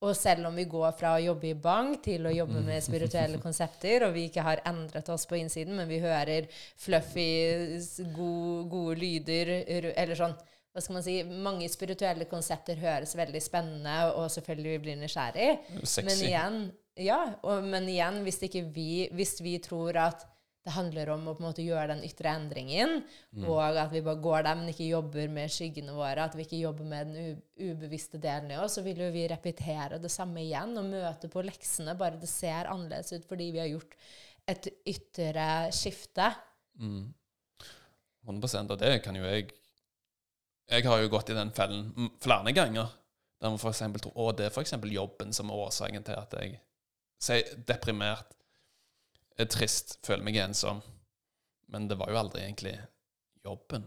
Og 0.06 0.14
selv 0.14 0.46
om 0.48 0.56
vi 0.56 0.66
går 0.70 0.92
fra 0.98 1.16
å 1.16 1.22
jobbe 1.22 1.50
i 1.50 1.56
bank 1.58 2.02
til 2.04 2.28
å 2.28 2.34
jobbe 2.34 2.62
med 2.66 2.84
spirituelle 2.84 3.40
konsepter, 3.46 4.06
og 4.06 4.14
vi 4.16 4.28
ikke 4.30 4.44
har 4.46 4.62
endret 4.68 5.08
oss 5.12 5.26
på 5.28 5.38
innsiden, 5.40 5.74
men 5.78 5.90
vi 5.90 6.02
hører 6.04 6.46
fluffy, 6.78 7.30
gode, 8.14 8.68
gode 8.70 9.00
lyder 9.02 9.56
eller 9.66 10.18
sånn 10.18 10.36
hva 10.76 10.82
skal 10.84 10.98
man 10.98 11.04
si, 11.06 11.12
Mange 11.24 11.68
spirituelle 11.72 12.26
konsepter 12.28 12.76
høres 12.76 13.14
veldig 13.16 13.40
spennende, 13.40 13.94
og 14.12 14.26
selvfølgelig 14.34 14.74
vi 14.74 14.80
blir 14.84 14.98
nysgjerrig. 15.00 15.46
Sexy. 15.80 16.04
Men 16.04 16.24
igjen, 16.26 16.58
ja, 17.00 17.20
og, 17.40 17.64
men 17.64 17.88
igjen 17.88 18.18
hvis, 18.26 18.42
vi, 18.74 18.90
hvis 19.16 19.38
vi 19.40 19.54
tror 19.64 19.96
at 20.04 20.26
det 20.66 20.74
handler 20.74 21.12
om 21.14 21.28
å 21.30 21.32
på 21.36 21.44
en 21.44 21.46
måte 21.46 21.62
gjøre 21.62 21.92
den 21.92 22.00
ytre 22.02 22.32
endringen, 22.34 22.96
mm. 23.36 23.44
og 23.46 23.78
at 23.78 23.92
vi 23.92 24.00
bare 24.02 24.18
går 24.18 24.40
der, 24.48 24.56
men 24.58 24.72
ikke 24.72 24.88
jobber 24.88 25.28
med 25.30 25.52
skyggene 25.54 25.94
våre, 25.94 26.24
at 26.26 26.34
vi 26.34 26.42
ikke 26.42 26.58
jobber 26.58 26.88
med 26.90 27.12
den 27.12 27.36
ubevisste 27.68 28.18
delen 28.22 28.50
i 28.50 28.58
oss, 28.58 28.74
så 28.74 28.82
vil 28.82 28.98
jo 29.04 29.12
vi 29.14 29.28
repetere 29.30 30.00
det 30.02 30.10
samme 30.10 30.42
igjen 30.42 30.74
og 30.74 30.88
møte 30.90 31.30
på 31.30 31.44
leksene, 31.46 31.94
bare 31.98 32.18
det 32.18 32.30
ser 32.30 32.66
annerledes 32.72 33.14
ut 33.14 33.28
fordi 33.30 33.52
vi 33.54 33.62
har 33.62 33.70
gjort 33.70 33.94
et 34.50 34.68
ytre 34.90 35.46
skifte. 35.74 36.32
Mm. 36.82 37.14
100 38.26 38.66
og 38.66 38.78
det 38.80 38.96
kan 39.04 39.14
jo 39.14 39.22
jeg 39.22 39.52
Jeg 40.66 40.82
har 40.82 40.98
jo 40.98 41.08
gått 41.08 41.30
i 41.30 41.34
den 41.38 41.52
fellen 41.54 42.10
flere 42.18 42.50
ganger. 42.50 42.90
Der 43.38 43.52
man 43.52 43.60
f.eks. 43.60 43.84
tror 44.02 44.16
å, 44.18 44.32
det 44.34 44.48
er 44.48 44.50
f.eks. 44.50 44.74
jobben 44.82 45.30
som 45.32 45.50
er 45.50 45.60
årsaken 45.62 46.02
til 46.02 46.18
at 46.18 46.34
jeg 46.40 46.58
sier 47.22 47.52
deprimert 47.68 48.35
er 49.44 49.50
trist, 49.52 49.98
føler 50.06 50.24
meg 50.24 50.38
ensom. 50.40 50.80
Men 51.72 51.88
det 51.90 51.98
var 52.00 52.12
jo 52.12 52.20
aldri 52.20 52.44
egentlig 52.44 52.76
jobben. 53.44 53.84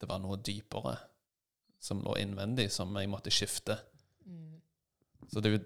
Det 0.00 0.08
var 0.10 0.22
noe 0.22 0.40
dypere 0.42 0.96
som 1.82 2.02
lå 2.02 2.16
innvendig, 2.18 2.70
som 2.72 2.94
jeg 2.98 3.10
måtte 3.10 3.32
skifte. 3.34 3.76
Så 5.30 5.40
det 5.40 5.50
er 5.50 5.56
jo 5.56 5.64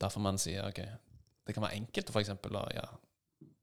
derfor 0.00 0.22
man 0.24 0.38
sier 0.40 0.68
OK, 0.68 0.82
det 1.46 1.54
kan 1.54 1.64
være 1.64 1.80
enkelt 1.80 2.12
å 2.12 2.66
ja, 2.74 2.84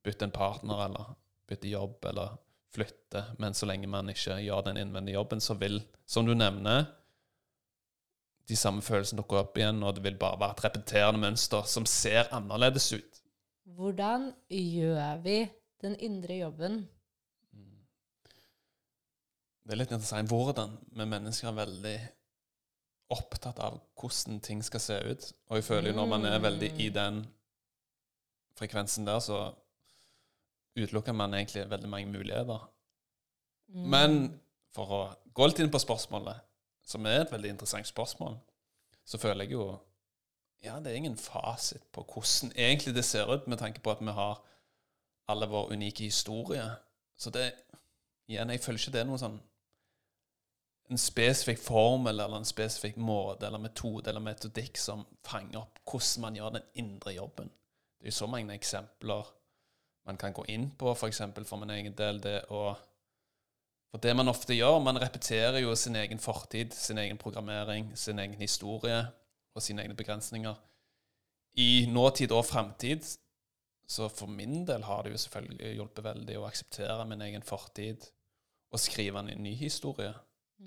bytte 0.04 0.28
en 0.28 0.36
partner 0.36 0.88
eller 0.88 1.14
bytte 1.50 1.72
jobb 1.72 2.06
eller 2.10 2.36
flytte. 2.74 3.24
Men 3.38 3.54
så 3.54 3.70
lenge 3.70 3.88
man 3.88 4.10
ikke 4.12 4.40
gjør 4.44 4.66
den 4.68 4.82
innvendige 4.82 5.20
jobben, 5.20 5.42
så 5.42 5.56
vil, 5.60 5.82
som 6.06 6.26
du 6.26 6.34
nevner, 6.36 6.88
de 8.50 8.56
samme 8.60 8.84
følelsene 8.84 9.22
dukke 9.22 9.40
opp 9.40 9.58
igjen, 9.58 9.80
og 9.86 9.96
det 9.96 10.04
vil 10.04 10.20
bare 10.20 10.40
være 10.42 10.58
et 10.58 10.64
repeterende 10.66 11.22
mønster 11.22 11.64
som 11.70 11.86
ser 11.88 12.28
annerledes 12.36 12.90
ut. 12.92 13.23
Hvordan 13.64 14.34
gjør 14.50 15.22
vi 15.24 15.38
den 15.82 15.96
indre 16.00 16.36
jobben? 16.42 16.82
Det 19.64 19.72
er 19.72 19.80
litt 19.80 19.94
interessant 19.96 20.28
hvordan 20.28 20.76
vi 20.92 21.06
mennesker 21.08 21.48
er 21.48 21.60
veldig 21.62 21.96
opptatt 23.14 23.62
av 23.64 23.78
hvordan 24.00 24.42
ting 24.44 24.64
skal 24.66 24.84
se 24.84 24.98
ut. 25.00 25.30
Og 25.48 25.60
jeg 25.60 25.68
føler 25.70 25.92
jo 25.92 25.98
når 26.02 26.10
man 26.12 26.28
er 26.28 26.44
veldig 26.44 26.72
i 26.84 26.90
den 26.92 27.22
frekvensen 28.60 29.08
der, 29.08 29.22
så 29.24 29.54
utelukker 30.76 31.16
man 31.16 31.34
egentlig 31.38 31.70
veldig 31.70 31.90
mange 31.90 32.12
muligheter. 32.12 32.68
Men 33.72 34.34
for 34.76 34.92
å 34.92 35.02
gå 35.34 35.48
litt 35.48 35.62
inn 35.64 35.72
på 35.72 35.82
spørsmålet, 35.82 36.44
som 36.84 37.06
er 37.08 37.24
et 37.24 37.32
veldig 37.32 37.54
interessant 37.56 37.88
spørsmål, 37.88 38.36
så 39.08 39.20
føler 39.22 39.46
jeg 39.48 39.56
jo 39.56 39.68
Ja, 40.64 40.80
det 40.80 40.92
er 40.92 40.96
ingen 40.96 41.18
fasit 41.18 41.84
på 41.92 42.06
hvordan 42.08 42.54
egentlig 42.56 42.96
det 42.96 43.06
ser 43.06 43.28
ut, 43.34 43.48
med 43.48 43.58
tanke 43.58 43.82
på 43.84 43.92
at 43.92 44.02
vi 44.02 44.12
har 44.16 44.40
alle 45.28 45.48
vår 45.48 45.74
unike 45.74 46.04
historie. 46.04 46.70
Så 47.18 47.30
det 47.30 47.52
Igjen, 48.28 48.50
jeg 48.50 48.62
føler 48.64 48.80
ikke 48.80 48.92
det 48.92 49.00
er 49.02 49.08
noe 49.10 49.20
sånn 49.20 49.42
en 50.94 51.00
spesifikk 51.00 51.60
formel 51.60 52.22
eller 52.22 52.38
en 52.40 52.48
spesifikk 52.48 52.96
måte 52.96 53.48
eller 53.48 53.60
metode 53.60 54.08
eller 54.10 54.24
metodikk 54.24 54.80
som 54.80 55.02
fanger 55.28 55.60
opp 55.60 55.82
hvordan 55.84 56.24
man 56.24 56.38
gjør 56.38 56.54
den 56.56 56.70
indre 56.80 57.14
jobben. 57.18 57.52
Det 58.00 58.08
er 58.08 58.14
jo 58.14 58.18
så 58.22 58.30
mange 58.32 58.56
eksempler 58.56 59.28
man 60.08 60.20
kan 60.20 60.36
gå 60.36 60.46
inn 60.52 60.70
på, 60.80 60.94
f.eks. 60.96 61.20
For, 61.36 61.48
for 61.50 61.60
min 61.60 61.76
egen 61.76 61.96
del. 62.00 62.22
det 62.24 62.46
å 62.48 62.78
For 63.92 64.02
det 64.02 64.16
man 64.16 64.32
ofte 64.32 64.56
gjør, 64.56 64.80
man 64.80 65.02
repeterer 65.04 65.60
jo 65.60 65.76
sin 65.76 65.96
egen 65.96 66.20
fortid, 66.20 66.72
sin 66.74 66.98
egen 66.98 67.18
programmering, 67.18 67.92
sin 67.96 68.20
egen 68.20 68.40
historie 68.40 69.04
og 69.54 69.62
sine 69.62 69.82
egne 69.84 69.96
begrensninger 69.96 70.56
i 71.56 71.86
nåtid 71.90 72.32
og 72.32 72.46
framtid. 72.46 73.06
Så 73.88 74.08
for 74.10 74.28
min 74.28 74.64
del 74.68 74.84
har 74.84 75.04
det 75.04 75.12
jo 75.12 75.18
selvfølgelig 75.18 75.76
hjulpet 75.76 76.04
veldig 76.04 76.38
å 76.40 76.46
akseptere 76.48 77.06
min 77.06 77.22
egen 77.22 77.44
fortid 77.46 78.08
og 78.74 78.80
skrive 78.80 79.20
en 79.20 79.44
ny 79.44 79.54
historie. 79.56 80.14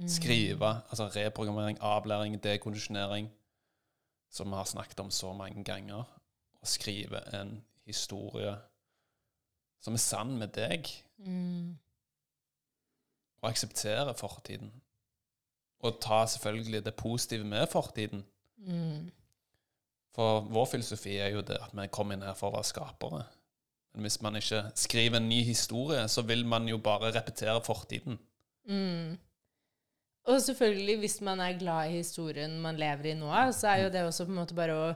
Skrive, 0.06 0.68
altså 0.90 1.08
reprogrammering, 1.08 1.78
avlæring, 1.80 2.36
dekondisjonering, 2.44 3.30
som 4.30 4.50
vi 4.50 4.58
har 4.58 4.64
snakket 4.68 5.00
om 5.00 5.10
så 5.10 5.32
mange 5.32 5.64
ganger. 5.64 6.04
Å 6.62 6.66
skrive 6.68 7.22
en 7.34 7.64
historie 7.86 8.52
som 9.80 9.94
er 9.94 10.02
sann 10.02 10.36
med 10.38 10.54
deg, 10.54 10.88
Mm. 11.18 11.78
og 13.42 13.48
akseptere 13.48 14.14
fortiden. 14.14 14.70
Og 15.80 16.00
ta 16.00 16.26
selvfølgelig 16.26 16.84
det 16.84 16.94
positive 16.94 17.44
med 17.44 17.66
fortiden. 17.72 18.26
Mm. 18.64 19.10
For 20.16 20.46
vår 20.48 20.70
filosofi 20.70 21.18
er 21.20 21.34
jo 21.34 21.44
det 21.44 21.58
at 21.60 21.74
vi 21.76 21.88
kommer 21.92 22.22
her 22.24 22.36
for 22.38 22.50
å 22.50 22.56
være 22.56 22.70
skapere. 22.70 23.26
Men 23.94 24.06
hvis 24.06 24.18
man 24.24 24.36
ikke 24.36 24.62
skriver 24.76 25.20
en 25.20 25.28
ny 25.28 25.42
historie, 25.44 26.02
så 26.08 26.24
vil 26.28 26.44
man 26.48 26.68
jo 26.68 26.78
bare 26.84 27.12
repetere 27.16 27.60
fortiden. 27.64 28.18
Mm. 28.68 29.16
Og 30.26 30.40
selvfølgelig, 30.42 30.96
hvis 30.98 31.20
man 31.24 31.40
er 31.40 31.58
glad 31.58 31.90
i 31.90 32.00
historien 32.00 32.58
man 32.60 32.76
lever 32.80 33.12
i 33.12 33.14
nå, 33.18 33.30
så 33.56 33.70
er 33.72 33.84
jo 33.84 33.92
det 33.94 34.02
også 34.04 34.26
på 34.26 34.34
en 34.34 34.40
måte 34.40 34.56
bare 34.58 34.74
å, 34.74 34.88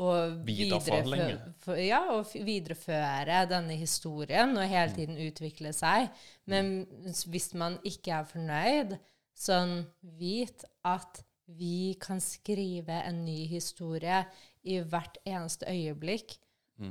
å 0.00 0.14
videreføre, 0.46 1.76
Ja, 1.84 2.00
å 2.14 2.22
videreføre 2.24 3.44
denne 3.50 3.76
historien 3.76 4.56
og 4.56 4.70
hele 4.70 4.94
tiden 4.96 5.20
utvikle 5.26 5.74
seg. 5.76 6.08
Men 6.48 6.86
hvis 7.04 7.52
man 7.58 7.78
ikke 7.86 8.16
er 8.16 8.30
fornøyd, 8.32 8.98
sånn 9.38 9.82
vit 10.18 10.64
at 10.88 11.22
vi 11.56 11.96
kan 12.00 12.20
skrive 12.20 13.00
en 13.08 13.24
ny 13.24 13.46
historie 13.48 14.22
i 14.68 14.78
hvert 14.84 15.18
eneste 15.26 15.68
øyeblikk. 15.70 16.36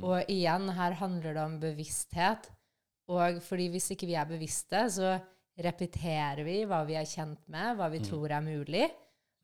Og 0.04 0.28
igjen, 0.28 0.68
her 0.76 0.98
handler 1.00 1.32
det 1.32 1.42
om 1.42 1.60
bevissthet. 1.60 2.50
Og 3.08 3.40
fordi 3.42 3.70
hvis 3.72 3.90
ikke 3.94 4.06
vi 4.10 4.18
er 4.20 4.28
bevisste, 4.28 4.84
så 4.92 5.16
repeterer 5.64 6.44
vi 6.46 6.60
hva 6.68 6.82
vi 6.86 6.98
er 6.98 7.08
kjent 7.08 7.40
med, 7.50 7.78
hva 7.78 7.88
vi 7.90 8.02
tror 8.04 8.34
er 8.36 8.44
mulig. 8.44 8.88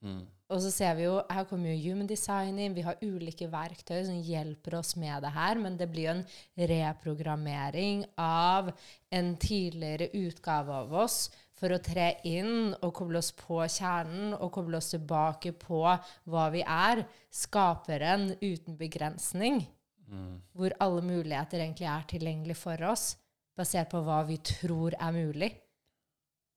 Mm. 0.04 0.20
Og 0.52 0.60
så 0.60 0.70
ser 0.70 0.98
vi 0.98 1.06
jo, 1.06 1.14
her 1.32 1.46
kommer 1.48 1.72
jo 1.72 1.88
human 1.88 2.06
design 2.06 2.58
inn, 2.60 2.74
vi 2.76 2.84
har 2.84 3.00
ulike 3.00 3.48
verktøy 3.50 4.02
som 4.04 4.20
hjelper 4.20 4.76
oss 4.76 4.92
med 5.00 5.24
det 5.24 5.32
her, 5.32 5.56
men 5.58 5.78
det 5.80 5.88
blir 5.90 6.10
jo 6.10 6.16
en 6.18 6.26
reprogrammering 6.70 8.04
av 8.20 8.68
en 9.08 9.32
tidligere 9.40 10.10
utgave 10.12 10.76
av 10.84 10.92
oss 11.06 11.30
for 11.64 11.72
å 11.72 11.80
tre 11.80 12.10
inn 12.28 12.74
og 12.84 12.90
koble 12.98 13.16
oss 13.22 13.30
på 13.32 13.62
kjernen 13.72 14.34
og 14.36 14.50
koble 14.52 14.76
oss 14.76 14.90
tilbake 14.92 15.54
på 15.56 15.80
hva 16.28 16.42
vi 16.52 16.60
er. 16.60 17.06
Skaperen 17.32 18.34
uten 18.42 18.76
begrensning, 18.76 19.64
Mm. 20.04 20.34
hvor 20.52 20.70
alle 20.84 21.00
muligheter 21.00 21.62
egentlig 21.62 21.86
er 21.88 22.02
tilgjengelig 22.10 22.56
for 22.60 22.82
oss, 22.90 23.16
basert 23.56 23.88
på 23.88 24.02
hva 24.04 24.18
vi 24.28 24.36
tror 24.44 24.92
er 25.00 25.12
mulig. 25.16 25.48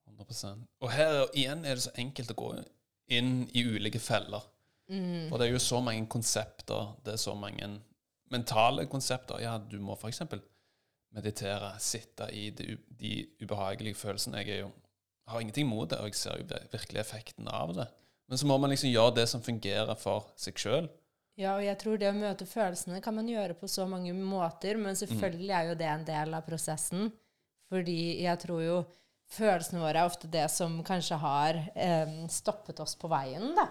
100% 0.10 0.66
Og 0.82 0.92
her 0.92 1.22
igjen 1.34 1.64
er 1.64 1.78
det 1.78 1.86
så 1.86 1.94
enkelt 1.96 2.34
å 2.34 2.36
gå 2.42 2.50
inn 3.16 3.46
i 3.56 3.64
ulike 3.64 4.02
feller. 4.04 4.44
Mm. 4.92 5.30
For 5.30 5.38
det 5.40 5.48
er 5.48 5.54
jo 5.56 5.64
så 5.64 5.80
mange 5.84 6.04
konsepter, 6.12 6.94
det 7.06 7.14
er 7.16 7.22
så 7.24 7.36
mange 7.40 7.70
mentale 8.32 8.86
konsepter. 8.92 9.40
Ja, 9.40 9.58
du 9.58 9.80
må 9.80 9.96
f.eks. 9.96 10.22
meditere, 11.16 11.72
sitte 11.80 12.28
i 12.36 12.50
de, 12.52 12.76
de 13.00 13.14
ubehagelige 13.42 13.96
følelsene. 13.96 14.44
Jeg 14.44 14.58
er 14.58 14.60
jo, 14.66 14.72
har 15.28 15.44
ingenting 15.44 15.68
imot 15.68 15.92
det, 15.92 16.00
og 16.02 16.10
jeg 16.10 16.20
ser 16.20 16.40
jo 16.40 16.62
virkelig 16.72 17.02
effekten 17.02 17.50
av 17.52 17.74
det. 17.76 17.88
Men 18.28 18.40
så 18.40 18.48
må 18.50 18.58
man 18.60 18.72
liksom 18.72 18.92
gjøre 18.92 19.16
det 19.22 19.28
som 19.32 19.44
fungerer 19.44 19.96
for 20.00 20.32
seg 20.40 20.60
sjøl. 20.60 20.90
Ja, 21.38 21.54
og 21.54 21.64
jeg 21.64 21.78
tror 21.80 22.00
det 22.02 22.10
å 22.10 22.18
møte 22.18 22.48
følelsene 22.50 23.00
kan 23.04 23.16
man 23.16 23.28
gjøre 23.30 23.56
på 23.60 23.70
så 23.70 23.86
mange 23.90 24.14
måter, 24.18 24.80
men 24.82 24.98
selvfølgelig 24.98 25.54
er 25.54 25.68
jo 25.70 25.76
det 25.80 25.90
en 25.92 26.08
del 26.08 26.34
av 26.34 26.48
prosessen. 26.48 27.12
Fordi 27.70 28.24
jeg 28.24 28.42
tror 28.42 28.64
jo 28.64 28.78
følelsene 29.36 29.84
våre 29.84 30.02
er 30.02 30.10
ofte 30.10 30.30
det 30.32 30.46
som 30.50 30.80
kanskje 30.88 31.20
har 31.22 31.60
eh, 31.76 32.16
stoppet 32.32 32.80
oss 32.84 32.96
på 33.00 33.10
veien, 33.12 33.52
da. 33.58 33.68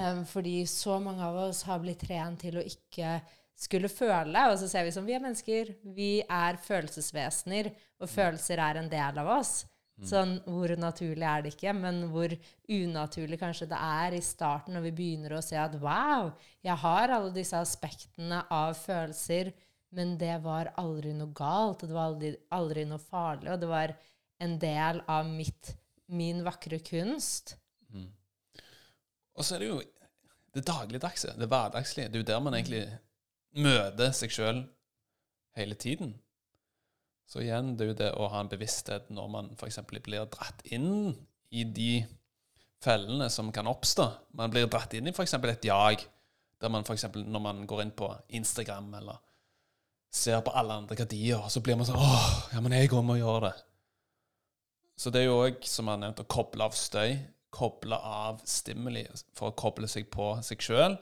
Em, 0.00 0.24
fordi 0.28 0.62
så 0.70 0.98
mange 1.02 1.24
av 1.24 1.36
oss 1.46 1.62
har 1.68 1.82
blitt 1.82 2.02
trent 2.08 2.40
til 2.42 2.58
å 2.58 2.64
ikke 2.64 3.20
skulle 3.56 3.88
føle, 3.92 4.48
og 4.50 4.58
så 4.60 4.68
ser 4.68 4.84
vi 4.88 4.92
som 4.96 5.06
vi 5.06 5.14
er 5.16 5.22
mennesker, 5.24 5.72
vi 5.96 6.10
er 6.22 6.58
følelsesvesener, 6.64 7.70
og 8.00 8.12
følelser 8.12 8.60
er 8.60 8.80
en 8.80 8.90
del 8.92 9.22
av 9.22 9.30
oss. 9.38 9.60
Sånn, 10.04 10.34
hvor 10.44 10.68
naturlig 10.76 11.24
er 11.24 11.44
det 11.44 11.54
ikke, 11.54 11.72
men 11.72 12.02
hvor 12.12 12.32
unaturlig 12.68 13.38
kanskje 13.40 13.68
det 13.70 13.78
er 13.80 14.12
i 14.12 14.20
starten 14.20 14.76
når 14.76 14.82
vi 14.90 14.96
begynner 14.98 15.38
å 15.38 15.44
se 15.44 15.56
at 15.56 15.78
wow, 15.80 16.34
jeg 16.60 16.76
har 16.82 17.14
alle 17.16 17.32
disse 17.32 17.56
aspektene 17.56 18.42
av 18.52 18.74
følelser, 18.76 19.54
men 19.96 20.18
det 20.20 20.34
var 20.44 20.74
aldri 20.76 21.14
noe 21.16 21.32
galt, 21.32 21.80
og 21.80 21.88
det 21.88 21.96
var 21.96 22.10
aldri, 22.10 22.34
aldri 22.52 22.84
noe 22.84 23.00
farlig, 23.00 23.54
og 23.54 23.62
det 23.62 23.70
var 23.70 23.94
en 24.44 24.58
del 24.60 25.00
av 25.08 25.30
mitt, 25.30 25.72
min 26.12 26.44
vakre 26.44 26.82
kunst. 26.84 27.56
Og 29.36 29.44
så 29.44 29.56
er 29.56 29.64
det 29.64 29.70
jo 29.70 29.80
det 30.56 30.64
dagligdagse, 30.68 31.34
det 31.40 31.48
hverdagslige. 31.48 32.08
Det 32.12 32.20
er 32.20 32.24
jo 32.24 32.30
der 32.34 32.44
man 32.44 32.56
egentlig 32.56 32.84
møter 33.56 34.12
seg 34.16 34.32
sjøl 34.32 34.62
hele 35.56 35.76
tiden. 35.80 36.14
Så 37.26 37.42
igjen, 37.42 37.74
det 37.74 37.84
er 37.84 37.90
jo 37.90 37.98
det 37.98 38.10
å 38.14 38.28
ha 38.30 38.42
en 38.42 38.50
bevissthet 38.50 39.08
når 39.14 39.30
man 39.32 39.48
f.eks. 39.56 39.80
blir 39.90 40.28
dratt 40.30 40.62
inn 40.70 41.10
i 41.50 41.64
de 41.64 42.04
fellene 42.82 43.28
som 43.32 43.50
kan 43.54 43.66
oppstå. 43.66 44.06
Man 44.38 44.52
blir 44.52 44.68
dratt 44.70 44.94
inn 44.94 45.10
i 45.10 45.14
f.eks. 45.14 45.34
et 45.34 45.66
jag, 45.66 46.04
der 46.62 46.72
man 46.72 46.86
f.eks. 46.86 47.08
når 47.16 47.42
man 47.42 47.64
går 47.66 47.82
inn 47.82 47.94
på 47.98 48.12
Instagram 48.38 48.94
eller 49.00 49.22
ser 50.16 50.40
på 50.46 50.54
alle 50.56 50.78
andre 50.80 50.96
hva 50.96 51.06
de 51.10 51.18
gjør, 51.18 51.48
så 51.52 51.60
blir 51.60 51.76
man 51.76 51.88
sånn 51.88 51.98
åh, 52.00 52.28
ja, 52.54 52.62
men 52.64 52.76
jeg 52.76 52.92
òg 52.94 53.02
må 53.04 53.18
gjøre 53.18 53.50
det. 53.50 53.56
Så 54.96 55.12
det 55.12 55.22
er 55.22 55.28
jo 55.28 55.40
òg, 55.42 55.58
som 55.68 55.88
jeg 55.88 55.92
har 55.92 56.00
nevnt, 56.06 56.22
å 56.22 56.30
koble 56.30 56.64
av 56.64 56.76
støy. 56.78 57.18
Koble 57.56 57.96
av 57.96 58.40
stimuli 58.48 59.04
for 59.36 59.50
å 59.50 59.56
koble 59.56 59.88
seg 59.88 60.08
på 60.12 60.30
seg 60.44 60.62
sjøl. 60.64 60.96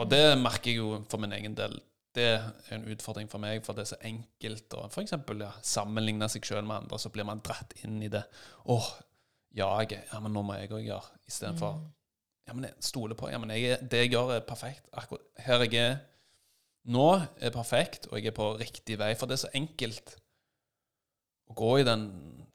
Og 0.00 0.10
det 0.10 0.34
merker 0.40 0.72
jeg 0.72 0.80
jo 0.82 0.98
for 1.08 1.22
min 1.22 1.32
egen 1.36 1.56
del. 1.56 1.76
Det 2.14 2.24
er 2.30 2.44
en 2.76 2.84
utfordring 2.92 3.26
for 3.30 3.42
meg, 3.42 3.64
for 3.66 3.74
det 3.74 3.84
er 3.84 3.90
så 3.94 3.98
enkelt 4.06 4.76
å 4.78 4.84
f.eks. 4.86 5.16
Ja, 5.40 5.50
sammenligne 5.66 6.28
seg 6.30 6.46
sjøl 6.46 6.62
med 6.62 6.84
andre, 6.84 7.00
så 7.02 7.10
blir 7.14 7.26
man 7.26 7.42
dratt 7.42 7.74
inn 7.82 7.98
i 8.06 8.10
det. 8.12 8.22
Åh, 8.70 8.90
jaget. 9.58 10.06
Ja, 10.12 10.20
men 10.22 10.34
nå 10.34 10.44
må 10.46 10.58
jeg 10.58 10.72
òg 10.74 10.84
gjøre. 10.86 11.20
Istedenfor 11.30 11.82
Ja, 12.44 12.52
men 12.52 12.66
jeg 12.68 12.84
stoler 12.84 13.16
på 13.16 13.30
Ja, 13.32 13.38
men 13.40 13.50
jeg, 13.56 13.78
det 13.90 14.04
jeg 14.04 14.12
gjør, 14.12 14.34
er 14.36 14.46
perfekt. 14.46 14.84
Akkurat 14.92 15.24
her 15.46 15.64
jeg 15.64 15.80
er 15.80 15.94
nå, 16.92 17.08
er 17.40 17.54
perfekt, 17.54 18.10
og 18.10 18.18
jeg 18.18 18.28
er 18.28 18.36
på 18.36 18.50
riktig 18.60 18.98
vei. 19.00 19.14
For 19.16 19.26
det 19.30 19.38
er 19.38 19.46
så 19.46 19.54
enkelt 19.56 20.18
å 21.48 21.56
gå 21.56 21.78
i 21.80 21.86
den 21.86 22.08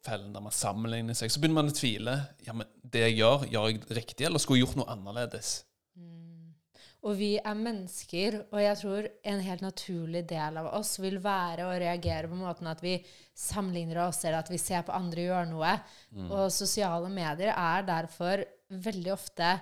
fellen 0.06 0.36
der 0.36 0.44
man 0.46 0.56
sammenligner 0.56 1.18
seg. 1.18 1.32
Så 1.34 1.42
begynner 1.42 1.64
man 1.64 1.72
å 1.74 1.76
tvile. 1.76 2.16
Ja, 2.46 2.56
men 2.58 2.70
det 2.84 3.08
jeg 3.08 3.20
gjør, 3.20 3.48
gjør 3.50 3.72
jeg 3.74 3.82
riktig, 3.98 4.28
eller 4.30 4.42
skulle 4.42 4.62
jeg 4.62 4.68
gjort 4.68 4.80
noe 4.80 4.94
annerledes? 4.94 5.56
Og 7.08 7.16
vi 7.16 7.30
er 7.40 7.56
mennesker, 7.56 8.42
og 8.52 8.60
jeg 8.60 8.78
tror 8.82 9.06
en 9.32 9.44
helt 9.46 9.62
naturlig 9.64 10.26
del 10.28 10.58
av 10.60 10.66
oss 10.76 10.98
vil 11.00 11.22
være 11.24 11.64
å 11.68 11.78
reagere 11.80 12.28
på 12.28 12.36
måten 12.36 12.68
at 12.68 12.82
vi 12.84 12.98
sammenligner 13.40 14.02
oss, 14.04 14.20
eller 14.26 14.42
at 14.42 14.52
vi 14.52 14.60
ser 14.60 14.84
på 14.84 14.96
andre 14.98 15.30
gjøre 15.30 15.48
noe. 15.48 15.76
Og 16.28 16.50
sosiale 16.52 17.08
medier 17.14 17.54
er 17.54 17.88
derfor 17.88 18.44
veldig 18.68 19.14
ofte 19.16 19.54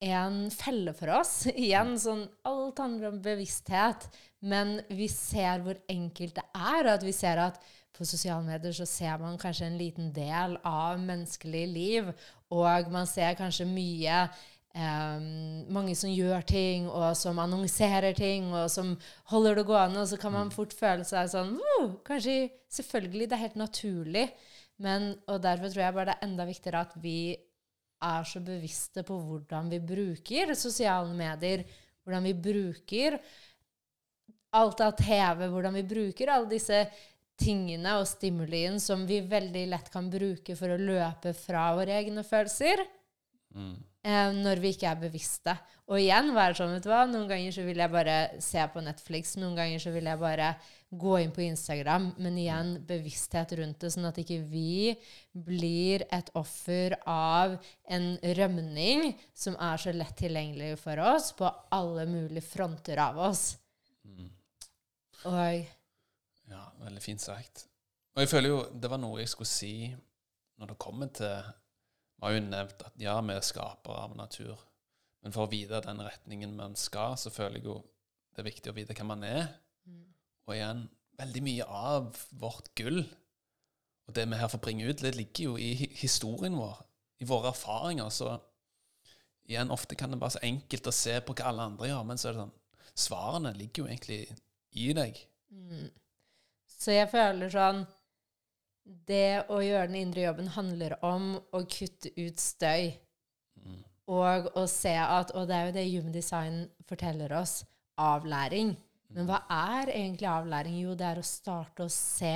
en 0.00 0.46
felle 0.54 0.94
for 0.96 1.12
oss. 1.18 1.34
Igjen, 1.50 1.96
sånn 1.98 2.22
alt 2.48 2.78
handler 2.80 3.10
om 3.10 3.20
bevissthet, 3.24 4.06
men 4.40 4.78
vi 4.88 5.10
ser 5.12 5.66
hvor 5.66 5.82
enkelt 5.90 6.38
det 6.38 6.46
er, 6.54 6.84
og 6.86 6.94
at 6.94 7.04
vi 7.04 7.16
ser 7.16 7.42
at 7.42 7.60
på 7.96 8.06
sosiale 8.06 8.46
medier 8.46 8.72
så 8.72 8.86
ser 8.88 9.18
man 9.20 9.36
kanskje 9.40 9.66
en 9.66 9.76
liten 9.80 10.12
del 10.16 10.54
av 10.64 11.02
menneskelig 11.02 11.66
liv, 11.68 12.14
og 12.54 12.88
man 12.94 13.10
ser 13.10 13.36
kanskje 13.38 13.66
mye 13.68 14.22
Um, 14.70 15.66
mange 15.74 15.96
som 15.98 16.12
gjør 16.12 16.44
ting, 16.46 16.86
og 16.86 17.16
som 17.18 17.40
annonserer 17.42 18.14
ting, 18.14 18.52
og 18.54 18.68
som 18.70 18.94
holder 19.32 19.58
det 19.58 19.66
gående. 19.66 20.04
Og 20.04 20.08
så 20.12 20.18
kan 20.20 20.34
man 20.36 20.52
fort 20.54 20.74
føle 20.76 21.06
seg 21.06 21.30
sånn 21.32 21.56
oh, 21.58 21.92
Kanskje 22.06 22.52
Selvfølgelig, 22.70 23.26
det 23.26 23.34
er 23.34 23.46
helt 23.48 23.58
naturlig. 23.58 24.28
Men, 24.80 25.10
og 25.26 25.40
derfor 25.42 25.72
tror 25.72 25.82
jeg 25.82 25.94
bare 25.96 26.12
det 26.12 26.18
er 26.20 26.26
enda 26.28 26.46
viktigere 26.46 26.84
at 26.86 26.92
vi 27.02 27.34
er 28.00 28.28
så 28.30 28.40
bevisste 28.40 29.02
på 29.04 29.16
hvordan 29.18 29.72
vi 29.72 29.80
bruker 29.82 30.54
sosiale 30.54 31.10
medier. 31.18 31.64
Hvordan 32.04 32.28
vi 32.30 32.36
bruker 32.46 33.18
alt 34.56 34.80
av 34.86 34.94
TV, 34.98 35.48
hvordan 35.50 35.76
vi 35.80 35.86
bruker 35.90 36.30
alle 36.30 36.50
disse 36.50 36.84
tingene 37.40 37.96
og 37.98 38.08
stimulien 38.08 38.78
som 38.82 39.02
vi 39.08 39.20
veldig 39.24 39.66
lett 39.72 39.90
kan 39.92 40.10
bruke 40.12 40.56
for 40.58 40.72
å 40.72 40.80
løpe 40.80 41.34
fra 41.36 41.70
våre 41.76 41.98
egne 42.00 42.24
følelser. 42.26 42.82
Mm. 43.54 43.78
Eh, 44.00 44.32
når 44.32 44.60
vi 44.62 44.70
ikke 44.72 44.88
er 44.88 45.00
bevisste. 45.00 45.52
Og 45.92 45.98
igjen 46.00 46.30
være 46.32 46.56
sånn, 46.56 46.70
vet 46.72 46.86
du 46.86 46.88
hva, 46.88 47.02
noen 47.04 47.26
ganger 47.28 47.52
så 47.52 47.64
vil 47.66 47.82
jeg 47.82 47.92
bare 47.92 48.14
se 48.40 48.62
på 48.72 48.80
Netflix, 48.84 49.34
noen 49.36 49.58
ganger 49.58 49.82
så 49.82 49.92
vil 49.92 50.08
jeg 50.08 50.20
bare 50.22 50.54
gå 51.02 51.18
inn 51.20 51.34
på 51.34 51.42
Instagram, 51.44 52.06
men 52.22 52.38
igjen 52.40 52.72
bevissthet 52.88 53.52
rundt 53.60 53.84
det, 53.84 53.92
sånn 53.92 54.08
at 54.08 54.16
ikke 54.22 54.40
vi 54.48 54.94
blir 55.36 56.06
et 56.08 56.32
offer 56.38 56.96
av 57.04 57.58
en 57.92 58.08
rømning 58.40 59.10
som 59.36 59.58
er 59.60 59.84
så 59.84 59.92
lett 59.94 60.16
tilgjengelig 60.18 60.78
for 60.80 61.02
oss 61.12 61.30
på 61.36 61.50
alle 61.76 62.08
mulige 62.10 62.46
fronter 62.48 63.02
av 63.04 63.20
oss. 63.30 63.52
Mm. 64.08 64.30
Og 65.28 65.66
Ja, 66.50 66.64
veldig 66.80 67.02
fint 67.04 67.22
sagt. 67.22 67.66
Og 68.16 68.24
jeg 68.24 68.32
føler 68.32 68.54
jo 68.54 68.62
det 68.72 68.90
var 68.90 68.98
noe 68.98 69.20
jeg 69.20 69.30
skulle 69.30 69.52
si 69.52 69.74
når 70.58 70.72
det 70.72 70.82
kommer 70.82 71.12
til 71.14 71.52
vi 72.20 72.26
har 72.26 72.36
jo 72.36 72.42
nevnt 72.44 72.82
at 72.84 73.00
ja, 73.00 73.16
vi 73.24 73.32
er 73.32 73.46
skapere 73.46 74.04
av 74.04 74.16
natur. 74.18 74.60
Men 75.24 75.32
for 75.32 75.46
å 75.46 75.52
vite 75.52 75.80
den 75.84 76.02
retningen 76.04 76.52
man 76.56 76.76
skal, 76.76 77.16
så 77.20 77.32
føler 77.32 77.60
jeg 77.60 77.68
jo 77.70 77.80
det 78.30 78.42
er 78.44 78.50
viktig 78.50 78.70
å 78.70 78.76
vite 78.76 78.94
hvem 78.96 79.08
man 79.10 79.24
er. 79.26 79.48
Mm. 79.88 80.04
Og 80.46 80.54
igjen, 80.54 80.84
veldig 81.20 81.42
mye 81.44 81.66
av 81.66 82.20
vårt 82.40 82.70
gull 82.78 83.02
og 84.10 84.14
det 84.16 84.26
vi 84.26 84.38
her 84.40 84.50
får 84.50 84.58
bringe 84.58 84.88
ut, 84.90 84.98
det 84.98 85.14
ligger 85.14 85.44
jo 85.44 85.56
i 85.60 85.70
historien 86.00 86.56
vår, 86.58 86.80
i 87.22 87.26
våre 87.30 87.52
erfaringer. 87.52 88.08
Så 88.10 88.32
igjen, 89.46 89.70
ofte 89.70 89.94
kan 89.94 90.10
det 90.10 90.18
være 90.18 90.34
så 90.34 90.42
enkelt 90.48 90.90
å 90.90 90.94
se 90.94 91.14
på 91.22 91.36
hva 91.38 91.52
alle 91.52 91.66
andre 91.70 91.90
gjør, 91.92 92.06
men 92.08 92.18
så 92.18 92.28
er 92.30 92.34
det 92.34 92.44
sånn 92.44 92.56
Svarene 93.00 93.52
ligger 93.54 93.84
jo 93.84 93.86
egentlig 93.86 94.18
i 94.76 94.88
deg. 94.98 95.18
Mm. 95.54 95.86
Så 96.66 96.96
jeg 96.96 97.08
føler 97.12 97.52
sånn 97.54 97.84
det 98.84 99.46
å 99.52 99.60
gjøre 99.62 99.88
den 99.90 100.00
indre 100.00 100.26
jobben 100.26 100.50
handler 100.54 100.96
om 101.06 101.32
å 101.52 101.62
kutte 101.68 102.12
ut 102.16 102.40
støy. 102.40 102.92
Mm. 103.60 103.80
Og 104.10 104.48
å 104.58 104.64
se 104.70 104.94
at 104.98 105.34
Og 105.38 105.46
det 105.46 105.56
er 105.56 105.68
jo 105.68 105.74
det 105.76 105.90
Human 105.90 106.14
Design 106.14 106.62
forteller 106.88 107.32
oss 107.38 107.60
avlæring. 108.00 108.74
Men 109.14 109.26
hva 109.28 109.42
er 109.50 109.92
egentlig 109.92 110.28
avlæring? 110.30 110.80
Jo, 110.84 110.96
det 110.98 111.06
er 111.06 111.20
å 111.20 111.26
starte 111.26 111.86
å 111.86 111.92
se 111.92 112.34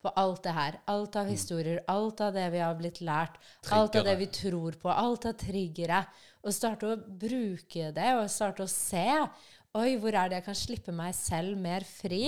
på 0.00 0.12
alt 0.16 0.42
det 0.44 0.54
her. 0.56 0.78
Alt 0.92 1.16
av 1.20 1.28
mm. 1.28 1.32
historier, 1.32 1.80
alt 1.92 2.20
av 2.24 2.34
det 2.36 2.46
vi 2.54 2.62
har 2.62 2.76
blitt 2.78 3.00
lært, 3.04 3.36
triggere. 3.60 3.78
alt 3.80 3.98
av 4.00 4.08
det 4.08 4.16
vi 4.20 4.28
tror 4.40 4.78
på, 4.80 4.92
alt 4.92 5.26
av 5.28 5.36
triggere. 5.40 6.02
Og 6.40 6.56
starte 6.56 6.88
å 6.88 6.96
bruke 6.96 7.90
det, 7.96 8.12
og 8.16 8.30
starte 8.32 8.64
å 8.64 8.72
se. 8.72 9.06
Oi, 9.76 9.94
hvor 10.00 10.16
er 10.16 10.30
det 10.30 10.40
jeg 10.40 10.48
kan 10.48 10.58
slippe 10.58 10.94
meg 10.96 11.14
selv 11.16 11.60
mer 11.60 11.84
fri? 11.88 12.24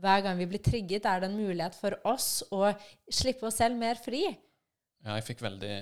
Hver 0.00 0.24
gang 0.24 0.38
vi 0.38 0.48
blir 0.50 0.62
trigget, 0.62 1.06
er 1.06 1.22
det 1.22 1.30
en 1.30 1.38
mulighet 1.38 1.76
for 1.78 1.96
oss 2.10 2.42
å 2.54 2.66
slippe 3.12 3.46
oss 3.48 3.60
selv 3.60 3.78
mer 3.78 4.00
fri. 4.00 4.24
Ja, 5.04 5.14
jeg 5.18 5.26
fikk 5.28 5.44
veldig 5.44 5.74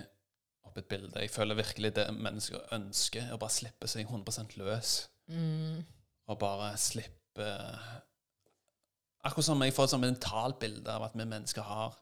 opp 0.69 0.79
et 0.81 0.89
bilde. 0.91 1.23
Jeg 1.23 1.33
føler 1.33 1.59
virkelig 1.59 1.95
det 1.97 2.07
mennesker 2.17 2.69
ønsker, 2.77 3.33
å 3.33 3.41
bare 3.41 3.55
slippe 3.55 3.89
seg 3.91 4.09
100% 4.09 4.57
løs. 4.61 4.95
Mm. 5.33 5.83
Og 6.31 6.39
bare 6.41 6.75
slippe 6.81 7.49
Akkurat 9.23 9.47
som 9.47 9.61
jeg 9.63 9.71
får 9.71 9.87
et 9.87 9.93
sånn 9.93 10.03
mentalt 10.03 10.57
bilde 10.59 10.91
av 10.91 11.05
at 11.07 11.13
vi 11.15 11.23
mennesker 11.23 11.63
har 11.63 11.93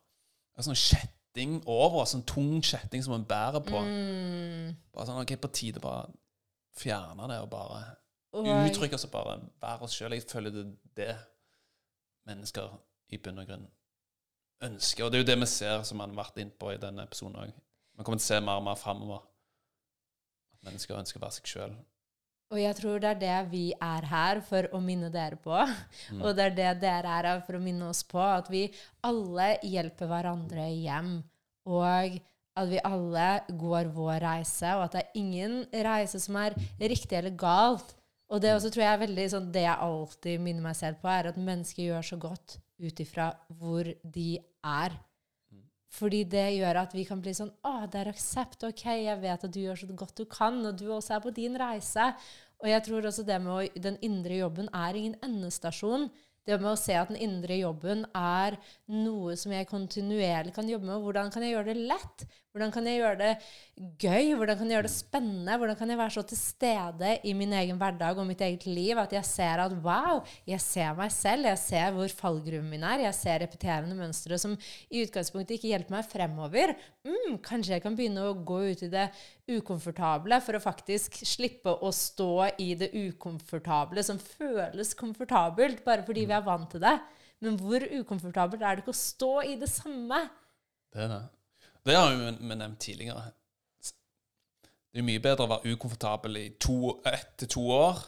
en 0.57 0.65
sånn 0.65 0.79
kjetting 0.79 1.59
over 1.69 2.01
oss, 2.01 2.15
sånn 2.15 2.25
tung 2.25 2.63
kjetting 2.65 3.05
som 3.05 3.13
vi 3.13 3.29
bærer 3.29 3.61
på. 3.61 3.77
Mm. 3.85 4.71
Bare 4.97 5.05
sånn, 5.05 5.21
ok, 5.21 5.35
På 5.43 5.51
tide 5.53 5.83
bare 5.85 6.09
fjerne 6.81 7.29
det 7.29 7.37
og 7.45 7.51
bare 7.53 7.83
uttrykke 8.41 8.97
oss 8.97 9.05
og 9.05 9.13
bare 9.13 9.37
være 9.61 9.85
oss 9.85 9.99
sjøl. 9.99 10.17
Jeg 10.17 10.31
føler 10.33 10.55
det 10.55 10.65
er 10.65 10.73
det 10.97 11.11
mennesker 12.31 12.73
i 13.11 13.19
bunn 13.19 13.43
og 13.43 13.51
grunn 13.51 13.69
ønsker. 14.65 15.05
Og 15.05 15.11
det 15.11 15.19
er 15.19 15.25
jo 15.25 15.31
det 15.33 15.39
vi 15.43 15.51
ser, 15.51 15.83
som 15.89 16.03
han 16.03 16.15
har 16.15 16.25
vært 16.25 16.41
innpå 16.43 16.75
i 16.75 16.81
denne 16.81 17.05
episoden 17.07 17.39
òg. 17.43 17.53
Vi 17.97 18.05
kommer 18.07 18.21
til 18.21 18.27
å 18.27 18.31
se 18.31 18.41
mer 18.45 18.61
og 18.61 18.67
mer 18.67 18.81
framover. 18.81 19.25
At 20.55 20.69
mennesker 20.69 20.99
ønsker 20.99 21.21
å 21.21 21.25
være 21.25 21.39
seg 21.39 21.53
sjøl. 21.55 21.79
Og 22.51 22.59
jeg 22.59 22.75
tror 22.81 22.99
det 22.99 23.11
er 23.13 23.21
det 23.21 23.37
vi 23.53 23.67
er 23.73 24.07
her 24.11 24.41
for 24.43 24.67
å 24.75 24.81
minne 24.83 25.11
dere 25.15 25.39
på. 25.39 25.55
Mm. 26.11 26.23
Og 26.25 26.33
det 26.35 26.49
er 26.49 26.57
det 26.57 26.71
dere 26.83 27.13
er 27.21 27.29
her 27.31 27.45
for 27.47 27.59
å 27.59 27.63
minne 27.63 27.93
oss 27.93 28.03
på. 28.09 28.19
At 28.19 28.51
vi 28.51 28.65
alle 29.07 29.53
hjelper 29.63 30.11
hverandre 30.11 30.67
hjem. 30.73 31.13
Og 31.71 32.19
at 32.59 32.67
vi 32.69 32.81
alle 32.83 33.29
går 33.61 33.93
vår 33.95 34.19
reise, 34.25 34.75
og 34.75 34.89
at 34.89 34.97
det 34.97 35.03
er 35.05 35.21
ingen 35.21 35.61
reise 35.87 36.19
som 36.21 36.37
er 36.41 36.57
riktig 36.83 37.21
eller 37.21 37.37
galt. 37.39 37.95
Og 38.31 38.43
det 38.43 38.55
også 38.55 38.71
tror 38.71 38.85
jeg 38.85 38.95
er 38.95 39.05
veldig 39.05 39.27
sånn, 39.33 39.53
det 39.55 39.65
jeg 39.65 39.87
alltid 39.87 40.43
minner 40.43 40.69
meg 40.69 40.77
selv 40.79 41.01
på, 41.03 41.11
er 41.11 41.31
at 41.33 41.39
mennesker 41.41 41.83
gjør 41.89 42.11
så 42.13 42.19
godt 42.23 42.61
ut 42.81 43.03
ifra 43.03 43.33
hvor 43.59 43.91
de 44.03 44.29
er. 44.63 44.95
Fordi 45.91 46.23
det 46.31 46.47
gjør 46.55 46.79
at 46.85 46.95
vi 46.95 47.03
kan 47.09 47.19
bli 47.23 47.33
sånn 47.35 47.51
Å, 47.67 47.89
det 47.91 48.05
er 48.05 48.13
aksept. 48.13 48.63
OK, 48.69 48.85
jeg 49.03 49.19
vet 49.25 49.47
at 49.47 49.53
du 49.53 49.59
gjør 49.59 49.81
så 49.81 49.89
godt 49.91 50.23
du 50.23 50.29
kan, 50.31 50.61
og 50.69 50.79
du 50.79 50.87
også 50.95 51.17
er 51.17 51.25
på 51.25 51.33
din 51.35 51.59
reise. 51.59 52.13
Og 52.63 52.69
jeg 52.71 52.85
tror 52.87 53.09
også 53.09 53.25
det 53.27 53.39
med 53.43 53.53
å, 53.53 53.81
den 53.89 53.99
indre 54.07 54.39
jobben 54.39 54.71
er 54.77 54.99
ingen 54.99 55.17
endestasjon. 55.27 56.07
Det 56.47 56.57
med 56.61 56.71
å 56.73 56.79
se 56.79 56.95
at 56.97 57.11
den 57.11 57.19
indre 57.21 57.59
jobben 57.59 58.07
er 58.17 58.57
noe 58.91 59.35
som 59.39 59.53
jeg 59.53 59.69
kontinuerlig 59.69 60.55
kan 60.57 60.71
jobbe 60.71 60.89
med. 60.89 61.03
Hvordan 61.03 61.35
kan 61.35 61.45
jeg 61.45 61.57
gjøre 61.57 61.75
det 61.75 61.89
lett? 61.91 62.25
Hvordan 62.51 62.73
kan 62.75 62.87
jeg 62.89 62.99
gjøre 62.99 63.19
det 63.21 63.35
gøy? 64.03 64.33
Hvordan 64.35 64.57
kan 64.59 64.67
jeg 64.67 64.75
gjøre 64.75 64.87
det 64.89 64.91
spennende? 64.91 65.57
Hvordan 65.63 65.77
kan 65.79 65.93
jeg 65.93 65.99
være 66.01 66.15
så 66.17 66.25
til 66.27 66.41
stede 66.41 67.13
i 67.23 67.35
min 67.39 67.53
egen 67.55 67.79
hverdag 67.79 68.19
og 68.19 68.27
mitt 68.27 68.43
eget 68.43 68.67
liv 68.67 68.99
at 68.99 69.15
jeg 69.15 69.29
ser 69.29 69.63
at 69.63 69.77
wow, 69.85 70.19
jeg 70.51 70.59
ser 70.65 70.97
meg 70.99 71.15
selv, 71.15 71.47
jeg 71.47 71.61
ser 71.63 71.95
hvor 71.95 72.11
fallgruven 72.23 72.67
min 72.73 72.83
er, 72.83 73.05
jeg 73.07 73.19
ser 73.21 73.39
repeterende 73.45 73.95
mønstre 73.95 74.41
som 74.43 74.59
i 74.91 75.05
utgangspunktet 75.05 75.61
ikke 75.61 75.71
hjelper 75.71 75.95
meg 75.95 76.11
fremover. 76.11 76.75
Mm, 77.07 77.39
kanskje 77.47 77.77
jeg 77.77 77.87
kan 77.87 77.95
begynne 77.95 78.27
å 78.27 78.35
gå 78.35 78.61
ut 78.73 78.83
i 78.83 78.93
det 78.99 79.07
ukomfortable 79.55 80.43
for 80.43 80.59
å 80.59 80.65
faktisk 80.67 81.23
slippe 81.23 81.79
å 81.79 81.95
stå 81.95 82.33
i 82.59 82.73
det 82.83 82.91
ukomfortable 82.99 84.03
som 84.03 84.19
føles 84.19 84.97
komfortabelt, 84.99 85.85
bare 85.87 86.03
fordi 86.03 86.27
vi 86.27 86.35
er 86.35 86.49
vant 86.51 86.75
til 86.75 86.83
det. 86.83 86.99
Men 87.47 87.63
hvor 87.63 87.87
ukomfortabelt 88.03 88.63
er 88.63 88.75
det 88.75 88.83
ikke 88.83 88.99
å 88.99 89.05
stå 89.07 89.37
i 89.47 89.61
det 89.61 89.71
samme? 89.71 90.27
Det 90.91 91.07
er 91.07 91.15
det. 91.15 91.27
Det 91.85 91.97
har 91.97 92.15
vi 92.15 92.55
nevnt 92.55 92.81
tidligere. 92.81 93.31
Det 94.91 94.99
er 95.01 95.07
mye 95.07 95.23
bedre 95.23 95.47
å 95.47 95.51
være 95.53 95.75
ukomfortabel 95.75 96.39
i 96.41 96.47
ett 96.51 97.35
til 97.39 97.51
to 97.55 97.67
år, 97.73 98.01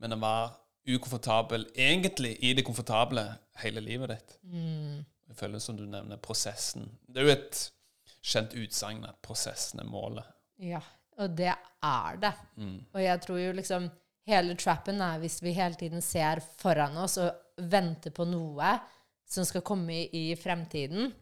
men 0.00 0.16
å 0.16 0.20
være 0.22 0.94
ukomfortabel 0.96 1.66
egentlig 1.74 2.34
i 2.44 2.52
det 2.56 2.64
komfortable 2.64 3.26
hele 3.62 3.82
livet 3.84 4.14
ditt. 4.14 4.36
Mm. 4.42 5.04
Jeg 5.28 5.36
føler 5.38 5.62
som 5.62 5.76
du 5.76 5.84
nevner 5.88 6.20
prosessen. 6.22 6.88
Det 7.08 7.20
er 7.20 7.28
jo 7.28 7.34
et 7.34 7.60
kjent 8.24 8.56
utsagn 8.56 9.04
at 9.08 9.20
prosessen 9.24 9.82
er 9.84 9.88
målet. 9.88 10.26
Ja, 10.60 10.80
og 11.20 11.36
det 11.36 11.52
er 11.52 12.20
det. 12.20 12.32
Mm. 12.56 12.78
Og 12.92 13.00
jeg 13.02 13.22
tror 13.24 13.40
jo 13.40 13.54
liksom 13.60 13.88
hele 14.28 14.56
trappen 14.60 15.00
er 15.04 15.20
hvis 15.22 15.40
vi 15.44 15.52
hele 15.56 15.76
tiden 15.80 16.04
ser 16.04 16.40
foran 16.60 16.96
oss 17.00 17.18
og 17.20 17.60
venter 17.70 18.14
på 18.14 18.26
noe 18.28 18.76
som 19.28 19.46
skal 19.46 19.64
komme 19.66 19.92
i, 19.94 20.30
i 20.32 20.36
fremtiden, 20.36 21.12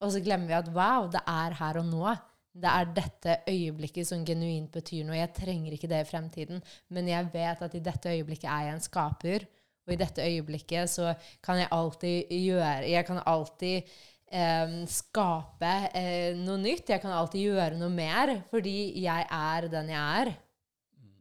og 0.00 0.12
så 0.12 0.22
glemmer 0.24 0.50
vi 0.50 0.56
at 0.58 0.72
wow, 0.74 1.06
det 1.12 1.22
er 1.30 1.56
her 1.60 1.80
og 1.80 1.86
nå. 1.88 2.16
Det 2.56 2.72
er 2.72 2.92
dette 2.96 3.36
øyeblikket 3.50 4.08
som 4.08 4.24
genuint 4.24 4.70
betyr 4.72 5.04
noe. 5.04 5.18
Jeg 5.18 5.34
trenger 5.36 5.76
ikke 5.76 5.90
det 5.92 6.00
i 6.02 6.08
fremtiden, 6.08 6.62
men 6.88 7.08
jeg 7.10 7.28
vet 7.32 7.62
at 7.64 7.76
i 7.76 7.84
dette 7.84 8.12
øyeblikket 8.14 8.48
er 8.48 8.68
jeg 8.68 8.76
en 8.76 8.84
skaper. 8.84 9.46
Og 9.86 9.94
i 9.94 10.00
dette 10.00 10.24
øyeblikket 10.24 10.90
så 10.90 11.12
kan 11.44 11.60
jeg 11.60 11.70
alltid 11.70 12.32
gjøre 12.32 12.88
Jeg 12.90 13.06
kan 13.06 13.20
alltid 13.22 13.92
eh, 14.32 14.72
skape 14.90 15.74
eh, 15.94 16.32
noe 16.40 16.58
nytt. 16.62 16.90
Jeg 16.90 17.02
kan 17.04 17.14
alltid 17.14 17.44
gjøre 17.52 17.78
noe 17.78 17.92
mer 17.92 18.34
fordi 18.50 18.76
jeg 19.04 19.28
er 19.30 19.68
den 19.72 19.92
jeg 19.92 20.24
er. 20.24 20.32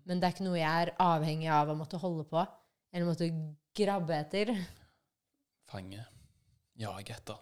Men 0.06 0.22
det 0.22 0.28
er 0.28 0.36
ikke 0.36 0.48
noe 0.48 0.60
jeg 0.60 0.86
er 0.86 0.94
avhengig 1.02 1.50
av 1.50 1.72
å 1.72 1.78
måtte 1.78 1.98
holde 1.98 2.28
på, 2.30 2.44
eller 2.94 3.10
måtte 3.10 3.30
grabbe 3.76 4.14
etter. 4.20 4.54
Fange. 5.66 6.06
Jage 6.78 7.16
etter. 7.16 7.42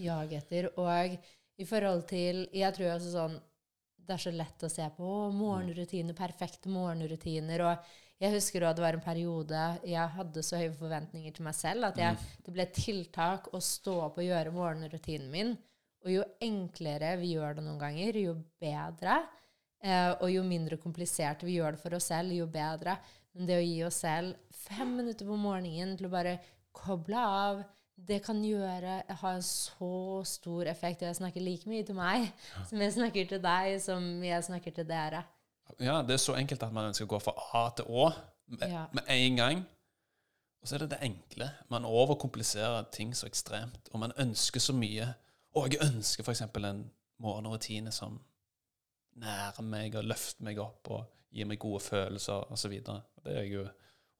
Jage 0.00 0.40
etter. 0.40 0.70
Og 0.80 1.16
i 1.56 1.64
forhold 1.64 2.04
til 2.10 2.46
Jeg 2.52 2.74
tror 2.76 2.94
også 2.94 3.12
sånn 3.14 3.36
Det 3.96 4.16
er 4.16 4.22
så 4.22 4.32
lett 4.34 4.64
å 4.66 4.70
se 4.70 4.86
på 4.96 5.06
å, 5.06 5.30
morgenrutiner, 5.34 6.14
perfekte 6.14 6.70
morgenrutiner. 6.70 7.64
Og 7.66 7.94
jeg 8.22 8.32
husker 8.36 8.64
også 8.64 8.78
det 8.78 8.84
var 8.84 8.96
en 8.96 9.04
periode 9.04 9.62
jeg 9.84 10.12
hadde 10.16 10.44
så 10.46 10.60
høye 10.60 10.74
forventninger 10.76 11.34
til 11.36 11.44
meg 11.44 11.56
selv 11.58 11.88
at 11.90 11.98
jeg, 12.00 12.20
det 12.46 12.54
ble 12.54 12.68
tiltak 12.72 13.50
å 13.52 13.60
stå 13.60 13.96
opp 14.06 14.20
og 14.22 14.28
gjøre 14.28 14.54
morgenrutinen 14.54 15.32
min. 15.32 15.56
Og 16.06 16.12
jo 16.14 16.22
enklere 16.46 17.16
vi 17.18 17.34
gjør 17.34 17.58
det 17.58 17.66
noen 17.66 17.80
ganger, 17.82 18.20
jo 18.22 18.36
bedre. 18.62 19.18
Eh, 19.82 20.12
og 20.14 20.30
jo 20.32 20.44
mindre 20.46 20.78
komplisert 20.80 21.42
vi 21.44 21.58
gjør 21.58 21.76
det 21.76 21.82
for 21.82 21.98
oss 21.98 22.08
selv, 22.12 22.32
jo 22.36 22.46
bedre. 22.48 22.96
Men 23.36 23.50
det 23.50 23.58
å 23.58 23.64
gi 23.66 23.80
oss 23.84 24.00
selv 24.06 24.54
fem 24.64 24.94
minutter 24.96 25.28
på 25.28 25.36
morgenen 25.40 25.96
til 25.98 26.08
å 26.08 26.14
bare 26.14 26.38
koble 26.76 27.20
av, 27.20 27.64
det 27.96 28.18
kan 28.24 28.42
gjøre, 28.44 29.02
ha 29.08 29.30
en 29.34 29.42
så 29.42 30.22
stor 30.28 30.68
effekt. 30.68 31.02
Jeg 31.02 31.16
snakker 31.16 31.40
like 31.40 31.68
mye 31.70 31.84
til 31.88 31.96
meg 31.96 32.28
som 32.68 32.80
jeg 32.82 32.92
snakker 32.92 33.28
til 33.30 33.40
deg, 33.42 33.78
som 33.82 34.04
jeg 34.24 34.44
snakker 34.44 34.74
til 34.76 34.86
dere. 34.88 35.22
Ja, 35.80 36.02
det 36.06 36.14
er 36.14 36.22
så 36.22 36.36
enkelt 36.38 36.62
at 36.62 36.72
man 36.76 36.90
ønsker 36.92 37.06
å 37.08 37.14
gå 37.16 37.18
fra 37.24 37.32
A 37.58 37.70
til 37.74 37.88
Å 37.88 38.10
med, 38.48 38.68
Ja. 38.70 38.84
med 38.92 39.02
en 39.08 39.36
gang. 39.36 39.64
Og 40.62 40.68
så 40.68 40.74
er 40.76 40.78
det 40.84 40.90
det 40.90 41.00
enkle. 41.02 41.50
Man 41.70 41.84
overkompliserer 41.84 42.86
ting 42.92 43.14
så 43.14 43.26
ekstremt, 43.26 43.88
og 43.92 44.00
man 44.00 44.12
ønsker 44.18 44.60
så 44.60 44.72
mye. 44.72 45.08
Og 45.54 45.70
jeg 45.72 45.80
ønsker 45.82 46.22
f.eks. 46.22 46.40
en 46.42 46.90
morgenrutine 47.18 47.90
som 47.92 48.20
nærer 49.16 49.62
meg 49.62 49.94
og 49.96 50.04
løfter 50.04 50.44
meg 50.44 50.58
opp 50.58 50.90
og 50.90 51.04
gir 51.32 51.46
meg 51.48 51.58
gode 51.58 51.80
følelser 51.80 52.52
osv. 52.52 52.70
Det 52.70 53.02
er 53.32 53.42
jeg 53.42 53.52
jo 53.52 53.66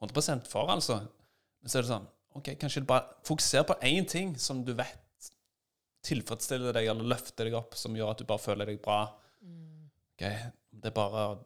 100 0.03 0.41
for, 0.49 0.67
altså. 0.73 1.01
Men 1.63 1.71
så 1.71 1.79
er 1.79 1.83
det 1.83 1.91
sånn 1.91 2.09
OK, 2.37 2.53
kanskje 2.61 2.85
bare 2.87 3.17
fokuser 3.27 3.67
på 3.69 3.77
én 3.89 4.07
ting 4.09 4.35
som 4.41 4.63
du 4.65 4.73
vet 4.77 5.31
tilfredsstiller 6.07 6.77
deg 6.77 6.89
eller 6.91 7.09
løfter 7.15 7.49
deg 7.49 7.57
opp, 7.59 7.75
som 7.79 7.97
gjør 7.97 8.13
at 8.13 8.21
du 8.23 8.29
bare 8.29 8.43
føler 8.43 8.71
deg 8.71 8.81
bra. 8.85 9.01
Ok, 10.17 10.27
Det 10.77 10.91
er 10.91 10.95
bare 10.97 11.23
å 11.33 11.39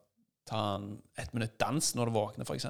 ta 0.51 0.61
en 0.77 0.91
ett 1.19 1.33
minutt 1.37 1.57
dans 1.59 1.95
når 1.97 2.11
du 2.11 2.17
våkner, 2.19 2.47
f.eks. 2.49 2.67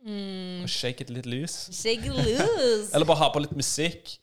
Mm. 0.00 0.62
Og 0.64 0.70
shake 0.72 1.04
it 1.04 1.12
litt 1.12 1.28
loose. 1.28 1.72
Shake 1.76 2.08
it 2.08 2.14
loose! 2.20 2.90
Eller 2.94 3.08
bare 3.08 3.22
ha 3.22 3.30
på 3.32 3.42
litt 3.42 3.56
musikk. 3.56 4.16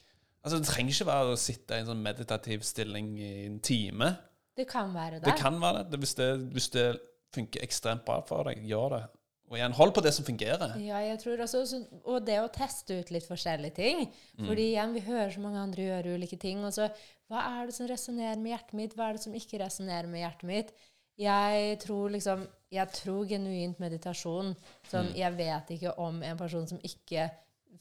Altså, 0.44 0.60
Det 0.62 0.70
trenger 0.70 0.94
ikke 0.96 1.10
være 1.10 1.34
å 1.36 1.40
sitte 1.40 1.76
i 1.76 1.84
en 1.84 1.90
sånn 1.90 2.04
meditativ 2.04 2.64
stilling 2.68 3.14
i 3.20 3.32
en 3.48 3.60
time. 3.64 4.14
Det 4.58 4.66
kan 4.70 4.94
være 4.94 5.20
det. 5.20 5.26
Det 5.28 5.36
kan 5.40 5.60
være 5.62 5.86
det. 5.92 6.00
Hvis 6.02 6.16
det, 6.18 6.30
hvis 6.56 6.70
det 6.74 6.88
funker 7.36 7.66
ekstremt 7.66 8.06
bra 8.08 8.22
for 8.26 8.48
deg, 8.50 8.64
gjør 8.66 8.96
det. 8.96 9.04
Og 9.48 9.56
igjen, 9.56 9.76
hold 9.78 9.94
på 9.96 10.02
det 10.04 10.12
som 10.12 10.26
fungerer. 10.28 10.74
Ja, 10.84 11.00
jeg 11.06 11.22
tror 11.22 11.40
også, 11.46 11.62
så, 11.70 11.78
Og 12.04 12.26
det 12.28 12.36
å 12.42 12.50
teste 12.52 13.00
ut 13.00 13.12
litt 13.16 13.28
forskjellige 13.30 13.78
ting. 13.78 14.04
Fordi 14.42 14.66
igjen, 14.74 14.96
vi 14.98 15.06
hører 15.06 15.32
så 15.32 15.44
mange 15.44 15.62
andre 15.62 15.86
gjøre 15.88 16.18
ulike 16.20 16.40
ting. 16.42 16.60
Og 16.68 16.76
så, 16.76 16.90
hva 17.32 17.46
er 17.54 17.70
det 17.70 17.78
som 17.78 17.88
resonnerer 17.88 18.42
med 18.42 18.52
hjertet 18.52 18.76
mitt? 18.80 18.96
Hva 18.98 19.08
er 19.08 19.18
det 19.18 19.24
som 19.24 19.38
ikke 19.40 19.62
resonnerer 19.64 20.12
med 20.12 20.26
hjertet 20.26 20.50
mitt? 20.52 20.76
Jeg 21.18 21.80
tror 21.82 22.12
liksom 22.14 22.44
Jeg 22.70 22.92
tror 22.94 23.24
genuint 23.26 23.80
meditasjon 23.82 24.52
Sånn, 24.86 25.08
Jeg 25.18 25.34
vet 25.34 25.72
ikke 25.74 25.96
om 25.98 26.20
en 26.22 26.38
person 26.38 26.68
som 26.70 26.78
ikke 26.86 27.26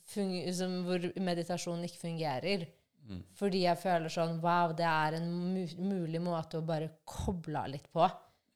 som, 0.07 0.79
Hvor 0.87 1.05
meditasjon 1.20 1.85
ikke 1.85 2.05
fungerer. 2.07 2.66
Fordi 3.38 3.64
jeg 3.66 3.79
føler 3.79 4.11
sånn 4.11 4.40
Wow, 4.42 4.72
det 4.79 4.87
er 4.87 5.18
en 5.18 5.29
mulig 5.79 6.22
måte 6.22 6.59
å 6.59 6.66
bare 6.66 6.88
koble 7.05 7.61
av 7.61 7.70
litt 7.74 7.90
på. 7.92 8.07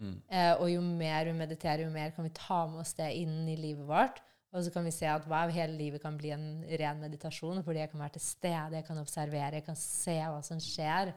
Eh, 0.01 0.53
og 0.57 0.67
jo 0.73 0.81
mer 0.85 1.29
vi 1.29 1.37
mediterer, 1.37 1.85
jo 1.85 1.93
mer 1.93 2.15
kan 2.17 2.27
vi 2.27 2.33
ta 2.37 2.65
med 2.71 2.83
oss 2.83 2.95
det 2.99 3.11
inn 3.21 3.49
i 3.51 3.57
livet 3.61 3.87
vårt. 3.89 4.23
Og 4.51 4.65
så 4.67 4.73
kan 4.75 4.87
vi 4.87 4.93
se 4.95 5.07
at 5.07 5.29
wow, 5.31 5.51
hele 5.55 5.77
livet 5.79 6.03
kan 6.03 6.17
bli 6.19 6.33
en 6.35 6.65
ren 6.81 6.99
meditasjon, 6.99 7.63
fordi 7.63 7.85
jeg 7.85 7.93
kan 7.93 8.03
være 8.03 8.17
til 8.17 8.25
stede, 8.25 8.81
jeg 8.81 8.87
kan 8.89 8.99
observere, 8.99 9.61
jeg 9.61 9.67
kan 9.69 9.79
se 9.79 10.17
hva 10.19 10.41
som 10.43 10.59
skjer. 10.63 11.13